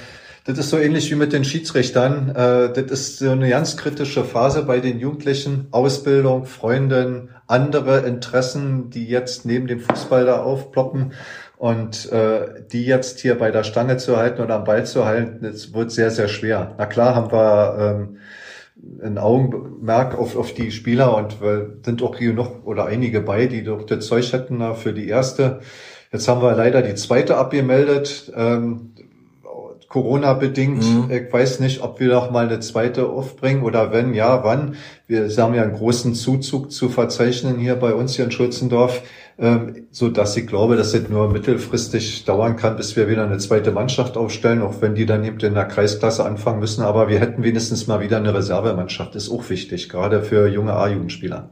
das 0.45 0.57
ist 0.57 0.69
so 0.71 0.77
ähnlich 0.77 1.11
wie 1.11 1.15
mit 1.15 1.33
den 1.33 1.45
Schiedsrichtern. 1.45 2.29
Äh, 2.29 2.73
das 2.73 2.91
ist 2.91 3.19
so 3.19 3.29
eine 3.29 3.49
ganz 3.49 3.77
kritische 3.77 4.23
Phase 4.23 4.63
bei 4.63 4.79
den 4.79 4.99
Jugendlichen. 4.99 5.67
Ausbildung, 5.71 6.45
Freunden, 6.45 7.29
andere 7.47 7.99
Interessen, 7.99 8.89
die 8.89 9.05
jetzt 9.05 9.45
neben 9.45 9.67
dem 9.67 9.79
Fußball 9.79 10.25
da 10.25 10.41
aufploppen. 10.41 11.13
Und 11.57 12.11
äh, 12.11 12.63
die 12.71 12.85
jetzt 12.85 13.19
hier 13.19 13.37
bei 13.37 13.51
der 13.51 13.63
Stange 13.63 13.97
zu 13.97 14.17
halten 14.17 14.41
oder 14.41 14.55
am 14.55 14.63
Ball 14.63 14.83
zu 14.85 15.05
halten, 15.05 15.43
das 15.43 15.75
wird 15.75 15.91
sehr, 15.91 16.09
sehr 16.09 16.27
schwer. 16.27 16.73
Na 16.79 16.87
klar 16.87 17.13
haben 17.13 17.31
wir 17.31 17.77
ähm, 17.79 18.17
ein 19.03 19.19
Augenmerk 19.19 20.17
auf, 20.17 20.35
auf 20.35 20.55
die 20.55 20.71
Spieler 20.71 21.15
und 21.15 21.37
sind 21.85 22.01
auch 22.01 22.17
hier 22.17 22.33
noch 22.33 22.63
oder 22.63 22.85
einige 22.85 23.21
bei, 23.21 23.45
die 23.45 23.63
doch 23.63 23.85
das 23.85 24.07
Zeug 24.07 24.33
hätten 24.33 24.73
für 24.73 24.91
die 24.91 25.07
erste. 25.07 25.59
Jetzt 26.11 26.27
haben 26.27 26.41
wir 26.41 26.55
leider 26.55 26.81
die 26.81 26.95
zweite 26.95 27.37
abgemeldet. 27.37 28.33
Ähm, 28.35 28.90
Corona-bedingt. 29.91 30.83
Mhm. 30.83 31.11
Ich 31.11 31.31
weiß 31.31 31.59
nicht, 31.59 31.83
ob 31.83 31.99
wir 31.99 32.07
noch 32.07 32.31
mal 32.31 32.45
eine 32.45 32.61
zweite 32.61 33.07
aufbringen 33.07 33.63
oder 33.63 33.91
wenn, 33.91 34.13
ja, 34.13 34.41
wann. 34.43 34.75
Wir 35.05 35.27
haben 35.37 35.53
ja 35.53 35.63
einen 35.63 35.73
großen 35.73 36.15
Zuzug 36.15 36.71
zu 36.71 36.87
verzeichnen 36.87 37.57
hier 37.59 37.75
bei 37.75 37.93
uns 37.93 38.15
hier 38.15 38.23
in 38.23 38.31
Schulzendorf, 38.31 39.01
ähm, 39.37 39.87
so 39.91 40.07
dass 40.07 40.37
ich 40.37 40.47
glaube, 40.47 40.77
dass 40.77 40.93
es 40.93 41.09
nur 41.09 41.29
mittelfristig 41.29 42.23
dauern 42.23 42.55
kann, 42.55 42.77
bis 42.77 42.95
wir 42.95 43.09
wieder 43.09 43.25
eine 43.25 43.37
zweite 43.39 43.73
Mannschaft 43.73 44.15
aufstellen, 44.15 44.61
auch 44.61 44.75
wenn 44.79 44.95
die 44.95 45.05
dann 45.05 45.25
eben 45.25 45.39
in 45.41 45.55
der 45.55 45.65
Kreisklasse 45.65 46.23
anfangen 46.23 46.61
müssen. 46.61 46.83
Aber 46.83 47.09
wir 47.09 47.19
hätten 47.19 47.43
wenigstens 47.43 47.87
mal 47.87 47.99
wieder 47.99 48.15
eine 48.15 48.33
Reservemannschaft. 48.33 49.15
ist 49.15 49.29
auch 49.29 49.49
wichtig, 49.49 49.89
gerade 49.89 50.23
für 50.23 50.47
junge 50.47 50.71
A-Jugendspieler. 50.71 51.49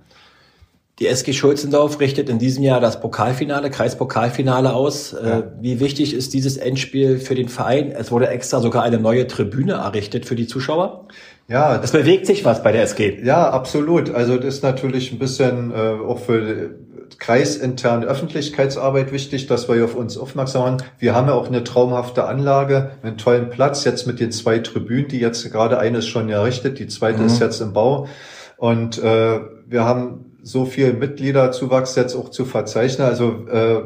Die 1.00 1.08
SG 1.08 1.32
Schulzendorf 1.32 2.02
richtet 2.02 2.30
in 2.30 2.40
diesem 2.40 2.62
Jahr 2.64 2.82
das 2.82 3.00
Pokalfinale, 3.00 3.70
Kreispokalfinale 3.70 4.74
aus. 4.74 5.14
Äh, 5.14 5.30
ja. 5.30 5.44
Wie 5.60 5.80
wichtig 5.80 6.14
ist 6.14 6.34
dieses 6.34 6.58
Endspiel 6.58 7.20
für 7.20 7.36
den 7.36 7.48
Verein? 7.48 7.92
Es 7.92 8.12
wurde 8.12 8.28
extra 8.28 8.60
sogar 8.60 8.84
eine 8.84 9.00
neue 9.00 9.26
Tribüne 9.26 9.74
errichtet 9.74 10.26
für 10.26 10.36
die 10.36 10.48
Zuschauer. 10.48 11.08
Ja, 11.48 11.82
es 11.82 11.92
bewegt 11.92 12.26
sich 12.26 12.44
was 12.44 12.62
bei 12.64 12.74
der 12.74 12.84
SG. 12.84 13.24
Ja, 13.24 13.50
absolut. 13.50 14.14
Also 14.14 14.36
das 14.36 14.56
ist 14.56 14.64
natürlich 14.64 15.12
ein 15.14 15.20
bisschen 15.20 15.72
äh, 15.72 15.76
auch 15.76 16.20
für 16.20 16.76
kreisinterne 17.18 18.06
Öffentlichkeitsarbeit 18.06 19.12
wichtig, 19.12 19.48
dass 19.48 19.70
wir 19.70 19.84
auf 19.84 19.96
uns 19.96 20.18
aufmerksam 20.18 20.64
machen. 20.64 20.84
Wir 21.00 21.16
haben 21.16 21.28
ja 21.28 21.34
auch 21.34 21.48
eine 21.48 21.64
traumhafte 21.64 22.26
Anlage, 22.26 22.92
einen 23.02 23.18
tollen 23.18 23.50
Platz, 23.50 23.86
jetzt 23.86 24.06
mit 24.06 24.20
den 24.20 24.32
zwei 24.32 24.60
Tribünen, 24.60 25.08
die 25.08 25.20
jetzt 25.20 25.50
gerade 25.52 25.80
eine 25.80 26.00
ist 26.00 26.08
schon 26.08 26.30
errichtet, 26.30 26.78
die 26.78 26.88
zweite 26.88 27.22
mhm. 27.22 27.28
ist 27.28 27.40
jetzt 27.40 27.62
im 27.62 27.74
Bau. 27.74 28.08
Und 28.58 29.02
äh, 29.02 29.40
wir 29.66 29.86
haben 29.86 30.29
so 30.44 30.66
viel 30.66 30.94
Mitgliederzuwachs 30.94 31.96
jetzt 31.96 32.16
auch 32.16 32.30
zu 32.30 32.46
verzeichnen. 32.46 33.08
Also 33.08 33.48
äh, 33.48 33.82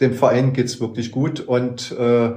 dem 0.00 0.14
Verein 0.14 0.52
geht's 0.52 0.80
wirklich 0.80 1.12
gut 1.12 1.40
und 1.40 1.92
äh, 1.92 2.32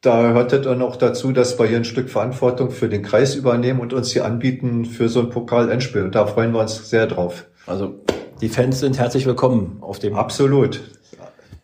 da 0.00 0.32
hört 0.32 0.52
es 0.52 0.62
dann 0.62 0.80
auch 0.82 0.96
dazu, 0.96 1.32
dass 1.32 1.58
wir 1.58 1.66
hier 1.66 1.78
ein 1.78 1.84
Stück 1.84 2.08
Verantwortung 2.08 2.70
für 2.70 2.88
den 2.88 3.02
Kreis 3.02 3.34
übernehmen 3.34 3.80
und 3.80 3.92
uns 3.92 4.12
hier 4.12 4.24
anbieten 4.24 4.84
für 4.84 5.08
so 5.08 5.20
ein 5.20 5.30
Pokal-Endspiel. 5.30 6.02
Und 6.02 6.14
da 6.14 6.26
freuen 6.26 6.52
wir 6.52 6.60
uns 6.60 6.88
sehr 6.88 7.06
drauf. 7.06 7.46
Also 7.66 7.94
die 8.40 8.48
Fans 8.48 8.78
sind 8.78 8.98
herzlich 8.98 9.26
willkommen 9.26 9.78
auf 9.80 9.98
dem. 9.98 10.14
Absolut. 10.14 10.80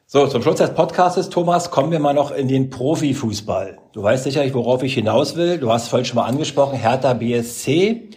So, 0.06 0.26
zum 0.26 0.42
Schluss 0.42 0.56
des 0.56 0.70
Podcasts, 0.70 1.28
Thomas, 1.28 1.70
kommen 1.70 1.90
wir 1.90 1.98
mal 1.98 2.12
noch 2.12 2.30
in 2.30 2.48
den 2.48 2.70
Profifußball. 2.70 3.78
Du 3.92 4.02
weißt 4.02 4.24
sicherlich, 4.24 4.54
worauf 4.54 4.82
ich 4.82 4.94
hinaus 4.94 5.36
will. 5.36 5.58
Du 5.58 5.72
hast 5.72 5.88
vorhin 5.88 6.04
schon 6.04 6.16
mal 6.16 6.26
angesprochen, 6.26 6.78
Hertha 6.78 7.14
BSC 7.14 8.10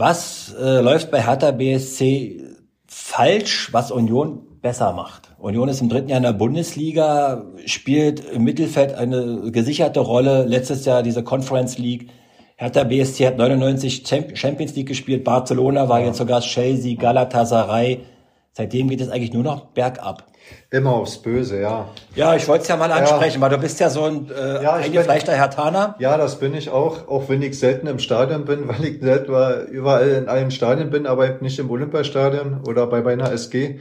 was 0.00 0.54
äh, 0.58 0.80
läuft 0.80 1.10
bei 1.10 1.22
Hertha 1.22 1.50
BSC 1.50 2.42
falsch, 2.86 3.72
was 3.72 3.92
Union 3.92 4.46
besser 4.62 4.92
macht? 4.92 5.28
Union 5.38 5.68
ist 5.68 5.82
im 5.82 5.90
dritten 5.90 6.08
Jahr 6.08 6.16
in 6.16 6.24
der 6.24 6.32
Bundesliga, 6.32 7.44
spielt 7.66 8.24
im 8.24 8.42
Mittelfeld 8.42 8.94
eine 8.94 9.50
gesicherte 9.52 10.00
Rolle. 10.00 10.44
Letztes 10.46 10.86
Jahr 10.86 11.02
diese 11.02 11.22
Conference 11.22 11.78
League. 11.78 12.08
Hertha 12.56 12.84
BSC 12.84 13.26
hat 13.26 13.36
99 13.36 14.02
Champions 14.34 14.74
League 14.74 14.88
gespielt. 14.88 15.22
Barcelona 15.22 15.88
war 15.88 16.00
jetzt 16.00 16.18
sogar 16.18 16.40
Chelsea, 16.40 16.96
Galatasaray. 16.96 18.00
Seitdem 18.52 18.88
geht 18.88 19.00
es 19.00 19.08
eigentlich 19.08 19.32
nur 19.32 19.44
noch 19.44 19.66
bergab. 19.66 20.26
Immer 20.70 20.94
aufs 20.94 21.18
Böse, 21.18 21.60
ja. 21.60 21.88
Ja, 22.16 22.34
ich 22.34 22.48
wollte 22.48 22.62
es 22.62 22.68
ja 22.68 22.76
mal 22.76 22.90
ansprechen, 22.90 23.36
ja. 23.36 23.40
weil 23.40 23.50
du 23.50 23.58
bist 23.58 23.78
ja 23.78 23.90
so 23.90 24.04
ein 24.04 24.30
äh, 24.30 24.62
ja, 24.62 24.74
eingefleischter 24.74 25.32
Hertaner. 25.32 25.94
Ja, 25.98 26.16
das 26.16 26.40
bin 26.40 26.54
ich 26.54 26.70
auch, 26.70 27.06
auch 27.08 27.28
wenn 27.28 27.42
ich 27.42 27.58
selten 27.58 27.86
im 27.86 27.98
Stadion 27.98 28.44
bin, 28.44 28.68
weil 28.68 28.84
ich 28.84 29.00
selten 29.00 29.68
überall 29.70 30.08
in 30.08 30.28
allen 30.28 30.50
Stadien 30.50 30.90
bin, 30.90 31.06
aber 31.06 31.28
nicht 31.40 31.58
im 31.58 31.70
Olympiastadion 31.70 32.62
oder 32.66 32.86
bei 32.86 33.02
meiner 33.02 33.30
SG. 33.30 33.80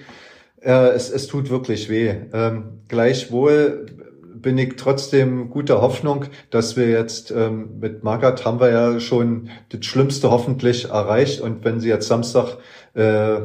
Äh, 0.61 0.71
es, 0.89 1.09
es 1.09 1.27
tut 1.27 1.49
wirklich 1.49 1.89
weh. 1.89 2.13
Ähm, 2.33 2.81
gleichwohl 2.87 3.87
bin 4.35 4.57
ich 4.57 4.75
trotzdem 4.77 5.49
guter 5.49 5.81
Hoffnung, 5.81 6.25
dass 6.49 6.77
wir 6.77 6.89
jetzt 6.89 7.31
ähm, 7.31 7.79
mit 7.79 8.03
Magath 8.03 8.45
haben 8.45 8.59
wir 8.59 8.69
ja 8.69 8.99
schon 8.99 9.49
das 9.69 9.85
Schlimmste 9.85 10.31
hoffentlich 10.31 10.89
erreicht 10.89 11.41
und 11.41 11.65
wenn 11.65 11.79
sie 11.79 11.89
jetzt 11.89 12.07
Samstag 12.07 12.57
äh, 12.93 13.39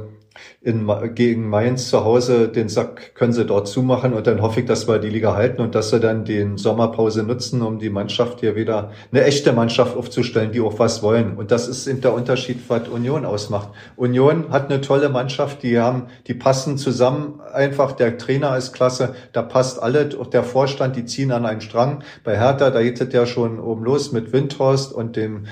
in, 0.61 0.91
gegen 1.15 1.49
Mainz 1.49 1.89
zu 1.89 2.05
Hause 2.05 2.49
den 2.49 2.69
Sack 2.69 3.15
können 3.15 3.33
sie 3.33 3.45
dort 3.45 3.69
zumachen 3.69 4.13
und 4.15 4.27
dann 4.27 4.43
hoffe 4.43 4.61
ich, 4.61 4.67
dass 4.67 4.89
wir 4.89 4.99
die 4.99 5.11
Liga 5.11 5.35
halten 5.35 5.61
und 5.61 5.75
dass 5.75 5.91
sie 5.91 6.01
dann 6.01 6.25
den 6.25 6.57
Sommerpause 6.57 7.23
nutzen, 7.23 7.63
um 7.63 7.79
die 7.79 7.91
Mannschaft 7.91 8.41
hier 8.41 8.57
wieder 8.57 8.93
eine 9.13 9.25
echte 9.25 9.53
Mannschaft 9.53 9.97
aufzustellen, 9.97 10.53
die 10.53 10.61
auch 10.61 10.79
was 10.79 11.03
wollen. 11.03 11.37
Und 11.37 11.51
das 11.51 11.69
ist 11.69 11.87
eben 11.87 12.01
der 12.01 12.15
Unterschied, 12.15 12.59
was 12.69 12.89
Union 12.89 13.25
ausmacht. 13.25 13.71
Union 13.97 14.51
hat 14.51 14.71
eine 14.71 14.81
tolle 14.81 15.09
Mannschaft, 15.09 15.63
die 15.63 15.79
haben, 15.79 16.07
die 16.27 16.35
passen 16.35 16.79
zusammen 16.79 17.41
einfach. 17.53 17.93
Der 17.93 18.19
Trainer 18.19 18.57
ist 18.57 18.73
klasse, 18.73 19.15
da 19.33 19.43
passt 19.43 19.83
alles. 19.83 20.17
Auch 20.17 20.27
der 20.27 20.43
Vorstand, 20.43 20.97
die 20.97 21.05
ziehen 21.05 21.33
an 21.33 21.47
einen 21.47 21.61
Strang. 21.61 22.03
Bei 22.25 22.39
Hertha, 22.39 22.71
da 22.71 22.83
geht 22.83 23.01
es 23.01 23.13
ja 23.13 23.27
schon 23.27 23.61
oben 23.61 23.85
los 23.85 24.13
mit 24.13 24.33
Windhorst 24.33 24.93
und 24.93 25.17
dem 25.17 25.47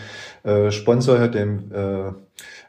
äh, 0.44 0.70
Sponsor, 0.70 1.28
dem 1.28 1.72
äh, 1.72 2.12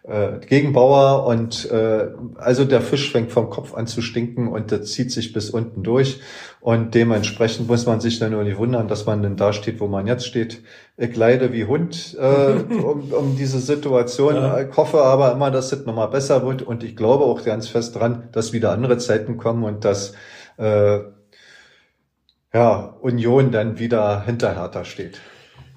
äh, 0.04 0.39
Gegenbauer 0.45 1.26
und 1.26 1.70
äh, 1.72 2.08
also 2.36 2.66
der 2.66 2.82
Fisch 2.82 3.12
fängt 3.12 3.32
vom 3.32 3.49
Kopf 3.49 3.74
an 3.74 3.88
zu 3.88 4.01
stinken 4.01 4.49
und 4.49 4.72
das 4.72 4.91
zieht 4.91 5.12
sich 5.12 5.32
bis 5.32 5.49
unten 5.49 5.82
durch 5.82 6.20
und 6.60 6.93
dementsprechend 6.93 7.68
muss 7.70 7.86
man 7.86 8.01
sich 8.01 8.20
dann 8.20 8.32
nur 8.32 8.43
nicht 8.43 8.58
wundern, 8.58 8.88
dass 8.88 9.06
man 9.06 9.24
denn 9.24 9.38
da 9.38 9.54
steht, 9.54 9.80
wo 9.80 9.88
man 9.88 10.06
jetzt 10.06 10.26
steht. 10.26 10.62
Ich 10.97 11.16
leide 11.16 11.54
wie 11.54 11.66
Hund 11.66 12.18
äh, 12.20 12.51
um, 12.84 13.14
um 13.14 13.38
diese 13.38 13.60
Situation. 13.60 14.36
Ja. 14.36 14.60
Ich 14.60 14.76
hoffe 14.76 15.01
aber 15.01 15.32
immer, 15.32 15.51
dass 15.51 15.72
es 15.72 15.86
nochmal 15.86 16.10
besser 16.10 16.45
wird 16.45 16.62
und 16.62 16.84
ich 16.84 16.95
glaube 16.95 17.24
auch 17.24 17.43
ganz 17.43 17.70
fest 17.70 17.95
dran, 17.95 18.30
dass 18.34 18.51
wieder 18.51 18.72
andere 18.72 18.97
Zeiten 18.97 19.38
kommen 19.38 19.64
und 19.64 19.86
dass 19.86 20.14
äh, 20.58 20.99
ja, 22.54 22.97
Union 23.01 23.51
dann 23.51 23.80
wieder 23.80 24.24
hinter 24.26 24.56
Hertha 24.56 24.86
steht. 24.86 25.20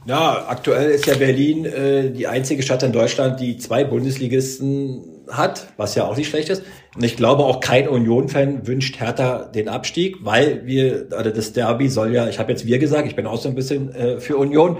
Ja, 0.06 0.46
aktuell 0.48 0.90
ist 0.90 1.06
ja 1.06 1.16
Berlin 1.16 1.64
äh, 1.64 2.10
die 2.10 2.28
einzige 2.28 2.62
Stadt 2.62 2.84
in 2.84 2.92
Deutschland, 2.92 3.40
die 3.40 3.58
zwei 3.58 3.82
Bundesligisten 3.82 5.02
hat, 5.28 5.66
was 5.76 5.96
ja 5.96 6.04
auch 6.04 6.16
nicht 6.16 6.28
schlecht 6.28 6.48
ist. 6.48 6.62
Und 6.94 7.02
ich 7.02 7.16
glaube, 7.16 7.44
auch 7.44 7.58
kein 7.58 7.88
Union-Fan 7.88 8.68
wünscht 8.68 9.00
Hertha 9.00 9.46
den 9.46 9.68
Abstieg, 9.68 10.18
weil 10.22 10.64
wir, 10.64 11.08
also 11.10 11.30
das 11.30 11.52
Derby 11.52 11.88
soll 11.88 12.12
ja, 12.12 12.28
ich 12.28 12.38
habe 12.38 12.52
jetzt 12.52 12.66
wir 12.66 12.78
gesagt, 12.78 13.08
ich 13.08 13.16
bin 13.16 13.26
auch 13.26 13.40
so 13.40 13.48
ein 13.48 13.56
bisschen 13.56 13.92
äh, 13.94 14.20
für 14.20 14.36
Union. 14.36 14.76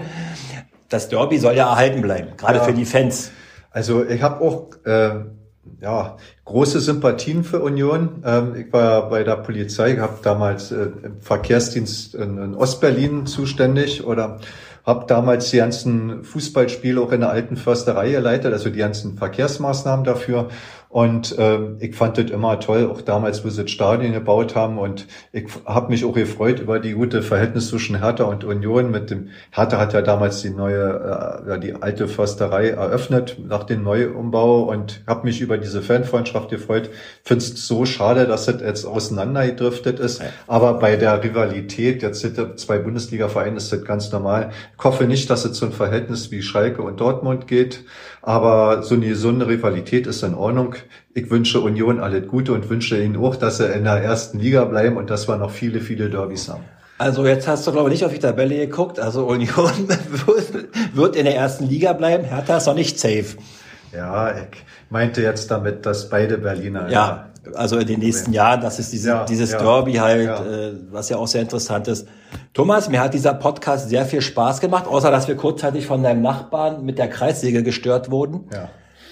Das 0.87 1.09
Derby 1.09 1.37
soll 1.39 1.55
ja 1.57 1.69
erhalten 1.69 2.01
bleiben, 2.01 2.29
gerade 2.37 2.59
ja. 2.59 2.63
für 2.63 2.73
die 2.73 2.85
Fans. 2.85 3.31
Also 3.71 4.05
ich 4.05 4.21
habe 4.21 4.41
auch 4.41 4.69
äh, 4.85 5.25
ja, 5.81 6.15
große 6.45 6.79
Sympathien 6.79 7.43
für 7.43 7.59
Union. 7.59 8.23
Ähm, 8.25 8.55
ich 8.55 8.71
war 8.71 9.09
bei 9.09 9.23
der 9.23 9.35
Polizei, 9.35 9.97
habe 9.97 10.19
damals 10.23 10.71
äh, 10.71 10.87
im 11.03 11.19
Verkehrsdienst 11.19 12.15
in, 12.15 12.37
in 12.37 12.55
Ostberlin 12.55 13.25
zuständig 13.25 14.05
oder 14.05 14.39
habe 14.87 15.05
damals 15.05 15.49
die 15.49 15.57
ganzen 15.57 16.23
Fußballspiele 16.23 16.99
auch 17.01 17.11
in 17.11 17.19
der 17.19 17.29
alten 17.29 17.57
Försterei 17.57 18.11
geleitet, 18.11 18.53
also 18.53 18.69
die 18.69 18.79
ganzen 18.79 19.17
Verkehrsmaßnahmen 19.17 20.05
dafür. 20.05 20.47
Und 20.89 21.37
äh, 21.37 21.59
ich 21.79 21.95
fand 21.95 22.17
das 22.17 22.31
immer 22.31 22.59
toll, 22.59 22.89
auch 22.89 23.01
damals, 23.01 23.43
wo 23.43 23.49
sie 23.49 23.63
das 23.63 23.71
Stadion 23.71 24.13
gebaut 24.13 24.55
haben. 24.55 24.77
Und 24.77 25.07
ich 25.33 25.45
habe 25.65 25.91
mich 25.91 26.05
auch 26.05 26.13
gefreut 26.13 26.59
über 26.59 26.79
die 26.79 26.93
gute 26.93 27.21
Verhältnis 27.21 27.69
zwischen 27.69 27.99
Hertha 27.99 28.23
und 28.23 28.45
Union. 28.45 28.89
Mit 28.89 29.09
dem 29.09 29.29
Hertha 29.51 29.77
hat 29.79 29.93
ja 29.93 30.01
damals 30.01 30.41
die 30.41 30.49
neue, 30.49 31.43
äh, 31.45 31.49
ja, 31.49 31.57
die 31.57 31.75
alte 31.75 32.07
Försterei 32.07 32.69
eröffnet 32.69 33.37
nach 33.45 33.65
dem 33.65 33.83
Neuumbau 33.83 34.63
und 34.63 35.03
habe 35.05 35.25
mich 35.25 35.41
über 35.41 35.57
diese 35.57 35.81
Fanfreundschaft 35.81 36.49
gefreut. 36.49 36.89
Finde 37.23 37.43
es 37.43 37.67
so 37.67 37.85
schade, 37.85 38.25
dass 38.25 38.47
es 38.47 38.61
jetzt 38.61 38.85
auseinandergedriftet 38.85 39.99
ist. 39.99 40.21
Aber 40.47 40.75
bei 40.75 40.95
der 40.95 41.21
Rivalität, 41.21 42.01
jetzt 42.01 42.21
sind 42.21 42.59
zwei 42.59 42.77
Bundesliga-Vereine, 42.77 43.57
ist 43.57 43.73
das 43.73 43.83
ganz 43.83 44.11
normal. 44.11 44.51
Ich 44.77 44.83
hoffe 44.83 45.03
nicht, 45.05 45.29
dass 45.29 45.43
es 45.43 45.57
so 45.57 45.65
ein 45.65 45.73
Verhältnis 45.73 46.31
wie 46.31 46.41
Schalke 46.41 46.81
und 46.81 47.01
Dortmund 47.01 47.47
geht. 47.47 47.83
Aber 48.27 48.83
so 48.83 48.95
eine 48.95 49.07
gesunde 49.07 49.47
Rivalität 49.47 50.05
ist 50.05 50.21
in 50.21 50.35
Ordnung. 50.35 50.75
Ich 51.13 51.31
wünsche 51.31 51.61
Union 51.61 52.01
alles 52.01 52.27
Gute 52.27 52.51
und 52.51 52.69
wünsche 52.69 53.01
Ihnen 53.01 53.15
auch, 53.15 53.37
dass 53.37 53.59
Sie 53.59 53.65
in 53.71 53.85
der 53.85 54.03
ersten 54.03 54.39
Liga 54.39 54.65
bleiben 54.65 54.97
und 54.97 55.09
dass 55.09 55.29
wir 55.29 55.37
noch 55.37 55.49
viele, 55.49 55.79
viele 55.79 56.09
Derbys 56.09 56.49
haben. 56.49 56.65
Also 56.97 57.25
jetzt 57.25 57.47
hast 57.47 57.65
du, 57.65 57.71
glaube 57.71 57.87
ich, 57.87 57.93
nicht 57.93 58.03
auf 58.05 58.11
die 58.11 58.19
Tabelle 58.19 58.57
geguckt. 58.57 58.99
Also 58.99 59.25
Union 59.25 59.71
wird 60.93 61.15
in 61.15 61.23
der 61.23 61.37
ersten 61.37 61.69
Liga 61.69 61.93
bleiben. 61.93 62.25
Hertha 62.25 62.57
ist 62.57 62.65
noch 62.65 62.75
nicht 62.75 62.99
safe. 62.99 63.37
Ja, 63.95 64.31
ich 64.31 64.61
meinte 64.89 65.21
jetzt 65.21 65.49
damit, 65.49 65.85
dass 65.85 66.09
beide 66.09 66.37
Berliner. 66.37 66.89
Ja, 66.89 67.29
also 67.53 67.77
in 67.77 67.87
den 67.87 67.99
nächsten 67.99 68.33
Jahren, 68.33 68.61
das 68.61 68.79
ist 68.79 68.91
diese, 68.93 69.09
ja, 69.09 69.25
dieses 69.25 69.51
ja, 69.51 69.57
Derby 69.59 69.93
halt, 69.93 70.25
ja. 70.25 70.45
Äh, 70.45 70.73
was 70.91 71.09
ja 71.09 71.17
auch 71.17 71.27
sehr 71.27 71.41
interessant 71.41 71.87
ist. 71.87 72.07
Thomas, 72.53 72.89
mir 72.89 73.01
hat 73.01 73.13
dieser 73.13 73.33
Podcast 73.33 73.89
sehr 73.89 74.05
viel 74.05 74.21
Spaß 74.21 74.59
gemacht, 74.59 74.87
außer 74.87 75.11
dass 75.11 75.27
wir 75.27 75.35
kurzzeitig 75.35 75.85
von 75.85 76.03
deinem 76.03 76.21
Nachbarn 76.21 76.83
mit 76.83 76.97
der 76.97 77.07
Kreissäge 77.07 77.63
gestört 77.63 78.11
wurden. 78.11 78.49
Ja. 78.53 78.69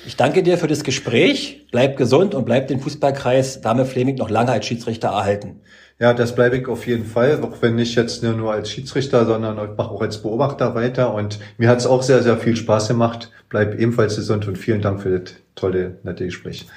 Ich 0.08 0.16
danke 0.16 0.44
dir 0.44 0.58
für 0.58 0.68
das 0.68 0.84
Gespräch. 0.84 1.68
Bleib 1.72 1.98
gesund 1.98 2.36
und 2.36 2.46
bleib 2.46 2.68
den 2.68 2.80
Fußballkreis 2.80 3.62
Dame 3.62 3.86
Fleming 3.86 4.16
noch 4.16 4.30
lange 4.30 4.52
als 4.52 4.66
Schiedsrichter 4.66 5.08
erhalten. 5.08 5.62
Ja, 5.98 6.14
das 6.14 6.36
bleibe 6.36 6.58
ich 6.58 6.68
auf 6.68 6.86
jeden 6.88 7.06
Fall, 7.06 7.42
auch 7.42 7.62
wenn 7.62 7.76
nicht 7.76 7.96
jetzt 7.96 8.22
nur, 8.22 8.34
nur 8.34 8.52
als 8.52 8.70
Schiedsrichter, 8.70 9.26
sondern 9.26 9.58
ich 9.58 9.78
mache 9.78 9.90
auch 9.90 10.02
als 10.02 10.22
Beobachter 10.22 10.76
weiter. 10.76 11.14
Und 11.14 11.40
mir 11.58 11.70
hat 11.70 11.80
es 11.80 11.88
auch 11.88 12.04
sehr, 12.04 12.22
sehr 12.22 12.38
viel 12.38 12.56
Spaß 12.56 12.90
gemacht. 12.90 13.32
Bleib 13.50 13.80
ebenfalls 13.80 14.18
gesund 14.18 14.46
und 14.48 14.58
vielen 14.58 14.82
Dank 14.82 15.02
für 15.02 15.20
das 15.20 15.34
tolle, 15.56 15.98
nette 16.04 16.26
Gespräch. 16.26 16.68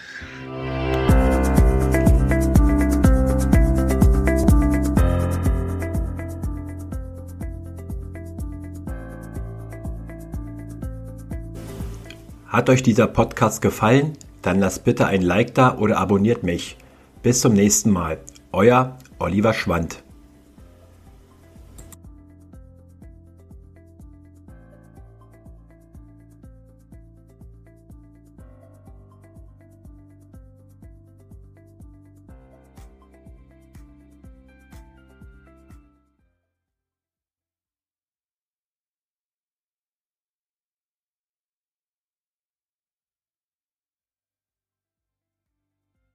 Hat 12.48 12.70
euch 12.70 12.82
dieser 12.82 13.06
Podcast 13.06 13.60
gefallen? 13.60 14.16
Dann 14.40 14.58
lasst 14.58 14.84
bitte 14.84 15.06
ein 15.06 15.20
Like 15.20 15.54
da 15.54 15.76
oder 15.76 15.98
abonniert 15.98 16.44
mich. 16.44 16.78
Bis 17.22 17.42
zum 17.42 17.52
nächsten 17.52 17.90
Mal. 17.90 18.20
Euer 18.52 18.96
Oliver 19.18 19.52
Schwand. 19.52 20.02